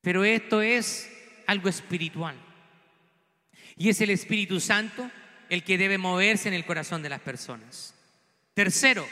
pero 0.00 0.24
esto 0.24 0.62
es 0.62 1.10
algo 1.46 1.68
espiritual. 1.68 2.36
Y 3.76 3.88
es 3.88 4.00
el 4.00 4.10
Espíritu 4.10 4.60
Santo 4.60 5.10
el 5.48 5.64
que 5.64 5.78
debe 5.78 5.98
moverse 5.98 6.48
en 6.48 6.54
el 6.54 6.64
corazón 6.64 7.02
de 7.02 7.08
las 7.08 7.20
personas. 7.20 7.94
Tercero, 8.54 9.06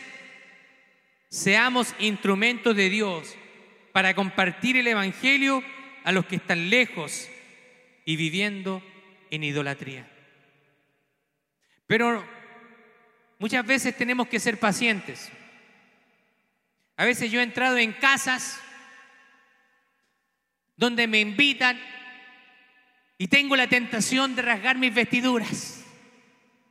seamos 1.29 1.95
instrumentos 1.99 2.75
de 2.77 2.89
Dios 2.89 3.35
para 3.93 4.15
compartir 4.15 4.77
el 4.77 4.87
Evangelio 4.87 5.63
a 6.05 6.13
los 6.13 6.27
que 6.27 6.37
están 6.37 6.71
lejos 6.71 7.29
y 8.05 8.17
viviendo 8.17 8.83
en 9.31 9.45
idolatría. 9.45 10.09
Pero 11.87 12.25
muchas 13.39 13.67
veces 13.67 13.97
tenemos 13.97 14.29
que 14.29 14.41
ser 14.41 14.59
pacientes. 14.59 15.31
A 16.99 17.07
veces 17.07 17.33
yo 17.33 17.41
he 17.41 17.43
entrado 17.43 17.79
en 17.79 17.95
casas 17.95 18.61
donde 20.77 21.07
me 21.07 21.21
invitan 21.21 21.81
y 23.17 23.29
tengo 23.29 23.57
la 23.57 23.69
tentación 23.69 24.37
de 24.37 24.43
rasgar 24.43 24.77
mis 24.77 24.95
vestiduras. 24.95 25.83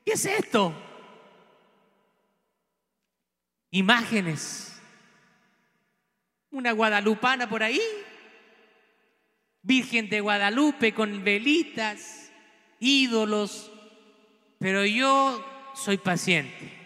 ¿Qué 0.06 0.12
es 0.14 0.26
esto? 0.26 0.76
Imágenes. 3.72 4.80
Una 6.52 6.72
guadalupana 6.74 7.50
por 7.50 7.64
ahí 7.64 7.82
Virgen 9.68 10.08
de 10.08 10.22
Guadalupe 10.22 10.94
con 10.94 11.26
velitas, 11.26 12.32
ídolos, 12.80 13.70
pero 14.60 14.86
yo 14.86 15.46
soy 15.76 15.98
paciente. 15.98 16.77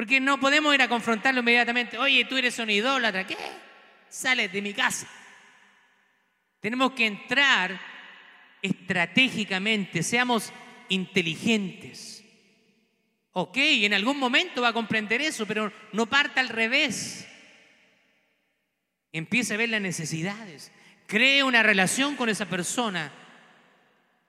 Porque 0.00 0.18
no 0.18 0.40
podemos 0.40 0.74
ir 0.74 0.80
a 0.80 0.88
confrontarlo 0.88 1.40
inmediatamente. 1.40 1.98
Oye, 1.98 2.24
tú 2.24 2.38
eres 2.38 2.58
un 2.58 2.70
idólatra. 2.70 3.26
¿Qué? 3.26 3.36
Sales 4.08 4.50
de 4.50 4.62
mi 4.62 4.72
casa. 4.72 5.06
Tenemos 6.58 6.92
que 6.92 7.04
entrar 7.04 7.78
estratégicamente, 8.62 10.02
seamos 10.02 10.54
inteligentes. 10.88 12.24
Ok, 13.32 13.58
en 13.58 13.92
algún 13.92 14.16
momento 14.16 14.62
va 14.62 14.68
a 14.68 14.72
comprender 14.72 15.20
eso, 15.20 15.44
pero 15.44 15.70
no 15.92 16.06
parta 16.06 16.40
al 16.40 16.48
revés. 16.48 17.28
Empieza 19.12 19.52
a 19.52 19.58
ver 19.58 19.68
las 19.68 19.82
necesidades. 19.82 20.72
Cree 21.06 21.44
una 21.44 21.62
relación 21.62 22.16
con 22.16 22.30
esa 22.30 22.46
persona 22.46 23.12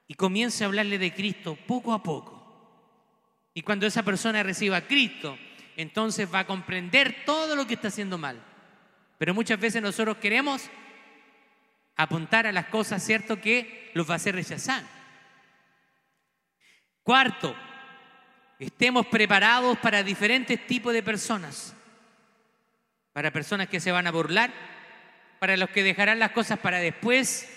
y 0.05 0.15
comience 0.15 0.65
a 0.65 0.67
hablarle 0.67 0.97
de 0.97 1.13
Cristo 1.13 1.57
poco 1.65 1.93
a 1.93 2.03
poco. 2.03 2.41
Y 3.53 3.61
cuando 3.61 3.87
esa 3.87 4.03
persona 4.03 4.43
reciba 4.43 4.75
a 4.75 4.85
Cristo, 4.85 5.37
entonces 5.77 6.31
va 6.33 6.39
a 6.39 6.47
comprender 6.47 7.23
todo 7.25 7.55
lo 7.55 7.65
que 7.67 7.75
está 7.75 7.89
haciendo 7.89 8.17
mal. 8.17 8.41
Pero 9.17 9.33
muchas 9.33 9.59
veces 9.59 9.81
nosotros 9.81 10.17
queremos 10.17 10.69
apuntar 11.95 12.47
a 12.47 12.51
las 12.51 12.67
cosas, 12.67 13.03
¿cierto?, 13.03 13.39
que 13.39 13.91
los 13.93 14.09
va 14.09 14.13
a 14.13 14.15
hacer 14.17 14.35
rechazar. 14.35 14.83
Cuarto, 17.03 17.55
estemos 18.59 19.05
preparados 19.07 19.77
para 19.77 20.03
diferentes 20.03 20.65
tipos 20.67 20.93
de 20.93 21.03
personas. 21.03 21.75
Para 23.13 23.31
personas 23.31 23.67
que 23.67 23.79
se 23.79 23.91
van 23.91 24.07
a 24.07 24.11
burlar, 24.11 24.51
para 25.39 25.57
los 25.57 25.69
que 25.69 25.83
dejarán 25.83 26.19
las 26.19 26.31
cosas 26.31 26.59
para 26.59 26.79
después 26.79 27.49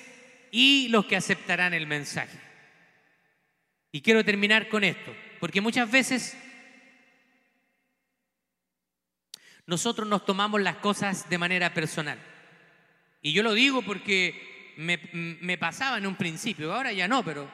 y 0.51 0.89
los 0.89 1.07
que 1.07 1.17
aceptarán 1.17 1.75
el 1.75 1.87
mensaje. 1.87 2.39
Y 3.93 4.01
quiero 4.01 4.25
terminar 4.25 4.69
con 4.69 4.85
esto, 4.85 5.15
porque 5.39 5.61
muchas 5.61 5.91
veces 5.91 6.37
nosotros 9.67 10.09
nos 10.09 10.25
tomamos 10.25 10.61
las 10.61 10.77
cosas 10.77 11.29
de 11.29 11.39
manera 11.39 11.73
personal. 11.73 12.19
Y 13.23 13.33
yo 13.33 13.43
lo 13.43 13.55
digo 13.55 13.83
porque 13.83 14.75
me, 14.77 15.59
pasaba 15.59 15.99
en 15.99 16.07
un 16.07 16.17
principio, 16.17 16.73
ahora 16.75 16.93
ya 16.93 17.09
no, 17.09 17.25
pero, 17.25 17.49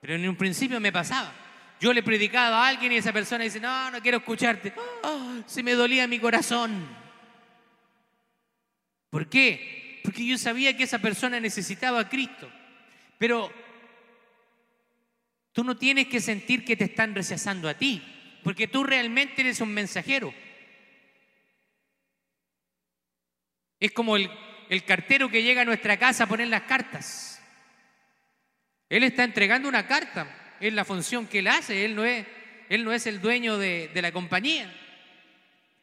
pero 0.00 0.14
en 0.14 0.28
un 0.28 0.36
principio 0.36 0.80
me 0.80 0.92
pasaba. 0.92 1.32
Yo 1.80 1.92
le 1.92 2.02
predicaba 2.02 2.64
a 2.64 2.68
alguien 2.68 2.92
y 2.92 2.96
esa 2.96 3.12
persona 3.12 3.44
dice, 3.44 3.60
no, 3.60 3.90
no 3.90 4.00
quiero 4.00 4.18
escucharte. 4.18 4.72
Oh, 5.02 5.42
se 5.46 5.62
me 5.62 5.72
dolía 5.72 6.06
mi 6.06 6.18
corazón. 6.18 6.86
¿Por 9.10 9.28
qué? 9.28 10.00
Porque 10.04 10.24
yo 10.24 10.38
sabía 10.38 10.76
que 10.76 10.84
esa 10.84 10.98
persona 10.98 11.38
necesitaba 11.38 12.00
a 12.00 12.08
Cristo. 12.08 12.50
Pero 13.18 13.52
tú 15.52 15.64
no 15.64 15.76
tienes 15.76 16.08
que 16.08 16.20
sentir 16.20 16.64
que 16.64 16.76
te 16.76 16.84
están 16.84 17.14
rechazando 17.14 17.68
a 17.68 17.74
ti, 17.74 18.02
porque 18.42 18.66
tú 18.66 18.84
realmente 18.84 19.42
eres 19.42 19.60
un 19.60 19.72
mensajero. 19.72 20.32
Es 23.82 23.90
como 23.90 24.14
el, 24.14 24.30
el 24.68 24.84
cartero 24.84 25.28
que 25.28 25.42
llega 25.42 25.62
a 25.62 25.64
nuestra 25.64 25.96
casa 25.96 26.22
a 26.22 26.28
poner 26.28 26.46
las 26.46 26.62
cartas. 26.62 27.42
Él 28.88 29.02
está 29.02 29.24
entregando 29.24 29.68
una 29.68 29.88
carta, 29.88 30.54
es 30.60 30.72
la 30.72 30.84
función 30.84 31.26
que 31.26 31.40
él 31.40 31.48
hace, 31.48 31.84
él 31.84 31.96
no 31.96 32.04
es, 32.04 32.24
él 32.68 32.84
no 32.84 32.92
es 32.92 33.08
el 33.08 33.20
dueño 33.20 33.58
de, 33.58 33.90
de 33.92 34.00
la 34.00 34.12
compañía. 34.12 34.72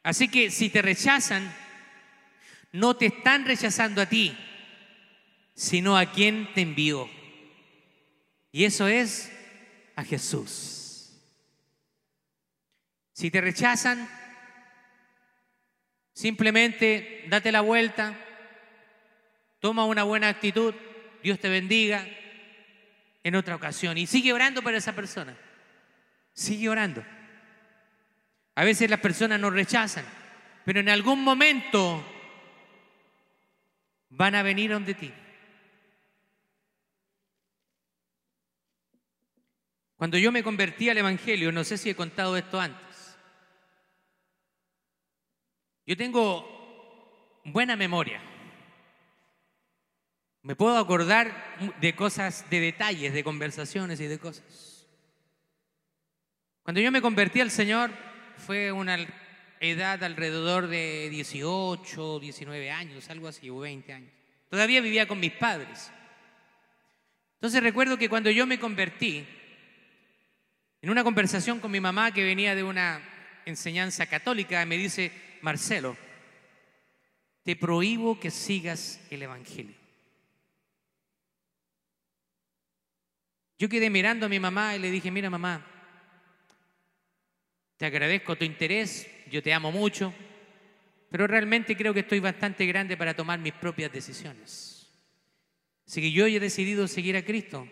Así 0.02 0.30
que 0.30 0.50
si 0.50 0.70
te 0.70 0.82
rechazan, 0.82 1.54
no 2.72 2.96
te 2.96 3.08
están 3.08 3.44
rechazando 3.44 4.02
a 4.02 4.06
ti, 4.06 4.34
sino 5.54 5.98
a 5.98 6.10
quien 6.10 6.54
te 6.54 6.62
envió. 6.62 7.10
Y 8.54 8.64
eso 8.64 8.88
es 8.88 9.30
a 9.98 10.06
Jesús. 10.06 11.20
Si 13.12 13.30
te 13.30 13.42
rechazan, 13.42 14.10
simplemente 16.20 17.24
date 17.30 17.50
la 17.50 17.62
vuelta, 17.62 18.14
toma 19.62 19.86
una 19.86 20.04
buena 20.04 20.28
actitud, 20.28 20.76
Dios 21.24 21.40
te 21.40 21.48
bendiga 21.48 22.06
en 23.24 23.36
otra 23.36 23.56
ocasión 23.56 23.98
y 23.98 24.06
sigue 24.06 24.34
orando 24.34 24.62
para 24.62 24.76
esa 24.76 24.94
persona. 24.94 25.34
Sigue 26.34 26.68
orando. 26.68 27.06
A 28.56 28.66
veces 28.66 28.90
las 28.90 29.00
personas 29.00 29.40
nos 29.40 29.54
rechazan, 29.54 30.04
pero 30.66 30.82
en 30.82 30.90
algún 30.90 31.24
momento 31.24 32.06
van 34.10 34.36
a 34.36 34.44
venir 34.44 34.72
donde 34.72 34.96
ti. 34.96 35.14
Cuando 39.96 40.18
yo 40.18 40.34
me 40.34 40.44
convertí 40.44 40.90
al 40.90 40.98
Evangelio, 40.98 41.54
no 41.54 41.64
sé 41.64 41.78
si 41.78 41.90
he 41.90 41.96
contado 41.96 42.36
esto 42.36 42.60
antes, 42.60 42.89
yo 45.90 45.98
tengo 45.98 47.42
buena 47.46 47.76
memoria. 47.76 48.22
Me 50.44 50.56
puedo 50.56 50.78
acordar 50.78 51.58
de 51.82 51.96
cosas, 51.96 52.48
de 52.52 52.60
detalles, 52.60 53.12
de 53.12 53.24
conversaciones 53.24 54.00
y 54.00 54.06
de 54.06 54.20
cosas. 54.20 54.88
Cuando 56.62 56.80
yo 56.80 56.92
me 56.92 57.02
convertí 57.02 57.42
al 57.42 57.50
Señor, 57.50 57.90
fue 58.38 58.72
una 58.72 59.00
edad 59.60 60.04
alrededor 60.04 60.68
de 60.68 61.10
18, 61.10 62.20
19 62.20 62.70
años, 62.70 63.10
algo 63.10 63.28
así, 63.28 63.50
o 63.50 63.58
20 63.58 63.92
años. 63.92 64.12
Todavía 64.48 64.82
vivía 64.82 65.08
con 65.08 65.20
mis 65.20 65.32
padres. 65.32 65.92
Entonces 67.38 67.64
recuerdo 67.64 67.98
que 67.98 68.10
cuando 68.10 68.30
yo 68.30 68.46
me 68.46 68.60
convertí, 68.60 69.26
en 70.84 70.90
una 70.92 71.04
conversación 71.04 71.60
con 71.60 71.72
mi 71.72 71.80
mamá 71.80 72.14
que 72.14 72.24
venía 72.24 72.54
de 72.54 72.62
una 72.62 73.02
enseñanza 73.46 74.06
católica, 74.06 74.64
me 74.68 74.78
dice, 74.78 75.29
Marcelo, 75.42 75.98
te 77.44 77.56
prohíbo 77.56 78.20
que 78.20 78.32
sigas 78.32 79.02
el 79.10 79.24
Evangelio. 79.24 79.76
Yo 83.58 83.68
quedé 83.68 83.90
mirando 83.90 84.26
a 84.26 84.30
mi 84.30 84.40
mamá 84.40 84.76
y 84.76 84.80
le 84.80 84.90
dije, 84.90 85.12
mira 85.12 85.30
mamá, 85.30 85.66
te 87.76 87.86
agradezco 87.86 88.38
tu 88.38 88.46
interés, 88.46 89.08
yo 89.30 89.44
te 89.44 89.54
amo 89.54 89.72
mucho, 89.72 90.14
pero 91.10 91.28
realmente 91.28 91.76
creo 91.76 91.94
que 91.94 92.02
estoy 92.02 92.20
bastante 92.20 92.66
grande 92.66 92.96
para 92.96 93.16
tomar 93.16 93.40
mis 93.40 93.54
propias 93.54 93.92
decisiones. 93.92 94.90
Así 95.86 96.02
que 96.02 96.12
yo 96.12 96.28
he 96.28 96.40
decidido 96.40 96.88
seguir 96.88 97.18
a 97.18 97.26
Cristo 97.26 97.68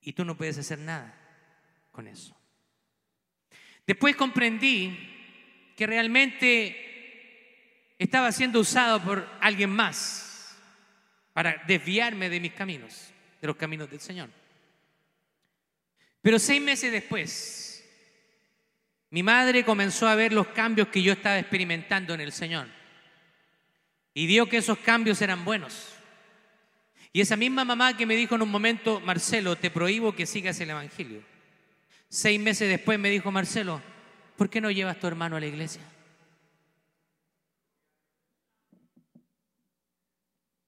y 0.00 0.12
tú 0.12 0.24
no 0.24 0.36
puedes 0.36 0.58
hacer 0.58 0.78
nada 0.78 1.14
con 1.90 2.06
eso. 2.06 2.36
Después 3.86 4.16
comprendí 4.16 5.11
que 5.82 5.86
realmente 5.88 6.76
estaba 7.98 8.30
siendo 8.30 8.60
usado 8.60 9.02
por 9.02 9.28
alguien 9.40 9.70
más 9.70 10.56
para 11.32 11.60
desviarme 11.66 12.30
de 12.30 12.38
mis 12.38 12.52
caminos, 12.52 13.08
de 13.40 13.48
los 13.48 13.56
caminos 13.56 13.90
del 13.90 13.98
Señor. 13.98 14.28
Pero 16.20 16.38
seis 16.38 16.62
meses 16.62 16.92
después, 16.92 17.84
mi 19.10 19.24
madre 19.24 19.64
comenzó 19.64 20.06
a 20.06 20.14
ver 20.14 20.32
los 20.32 20.46
cambios 20.46 20.86
que 20.86 21.02
yo 21.02 21.14
estaba 21.14 21.40
experimentando 21.40 22.14
en 22.14 22.20
el 22.20 22.30
Señor 22.30 22.68
y 24.14 24.28
vio 24.28 24.48
que 24.48 24.58
esos 24.58 24.78
cambios 24.78 25.20
eran 25.20 25.44
buenos. 25.44 25.88
Y 27.12 27.22
esa 27.22 27.36
misma 27.36 27.64
mamá 27.64 27.96
que 27.96 28.06
me 28.06 28.14
dijo 28.14 28.36
en 28.36 28.42
un 28.42 28.50
momento, 28.52 29.00
Marcelo, 29.00 29.56
te 29.56 29.72
prohíbo 29.72 30.14
que 30.14 30.26
sigas 30.26 30.60
el 30.60 30.70
Evangelio. 30.70 31.24
Seis 32.08 32.38
meses 32.38 32.68
después 32.68 33.00
me 33.00 33.10
dijo, 33.10 33.32
Marcelo, 33.32 33.82
¿por 34.42 34.50
qué 34.50 34.60
no 34.60 34.72
llevas 34.72 34.98
tu 34.98 35.06
hermano 35.06 35.36
a 35.36 35.40
la 35.40 35.46
iglesia? 35.46 35.82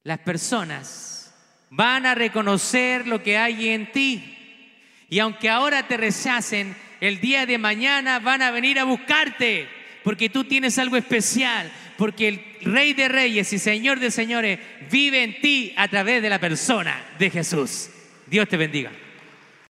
Las 0.05 0.21
personas 0.21 1.35
van 1.71 2.07
a 2.07 2.15
reconocer 2.15 3.09
lo 3.09 3.21
que 3.21 3.37
hay 3.37 3.71
en 3.71 3.91
ti. 3.91 4.79
Y 5.09 5.19
aunque 5.19 5.51
ahora 5.51 5.89
te 5.89 5.97
rechacen, 5.97 6.77
el 7.01 7.21
día 7.21 7.47
de 7.47 7.59
mañana 7.59 8.21
van 8.21 8.43
a 8.43 8.53
venir 8.53 8.79
a 8.79 8.85
buscarte, 8.85 9.67
porque 10.05 10.29
tú 10.31 10.45
tienes 10.45 10.79
algo 10.79 10.97
especial, 10.97 11.69
porque 11.99 12.29
el 12.29 12.73
Rey 12.73 12.93
de 12.93 13.09
Reyes 13.09 13.53
y 13.53 13.59
Señor 13.59 13.99
de 13.99 14.13
Señores 14.13 14.61
vive 14.89 15.25
en 15.25 15.41
ti 15.41 15.75
a 15.77 15.89
través 15.89 16.23
de 16.23 16.31
la 16.31 16.39
persona 16.39 17.05
de 17.19 17.29
Jesús. 17.29 17.91
Dios 18.29 18.49
te 18.49 18.57
bendiga. 18.57 18.93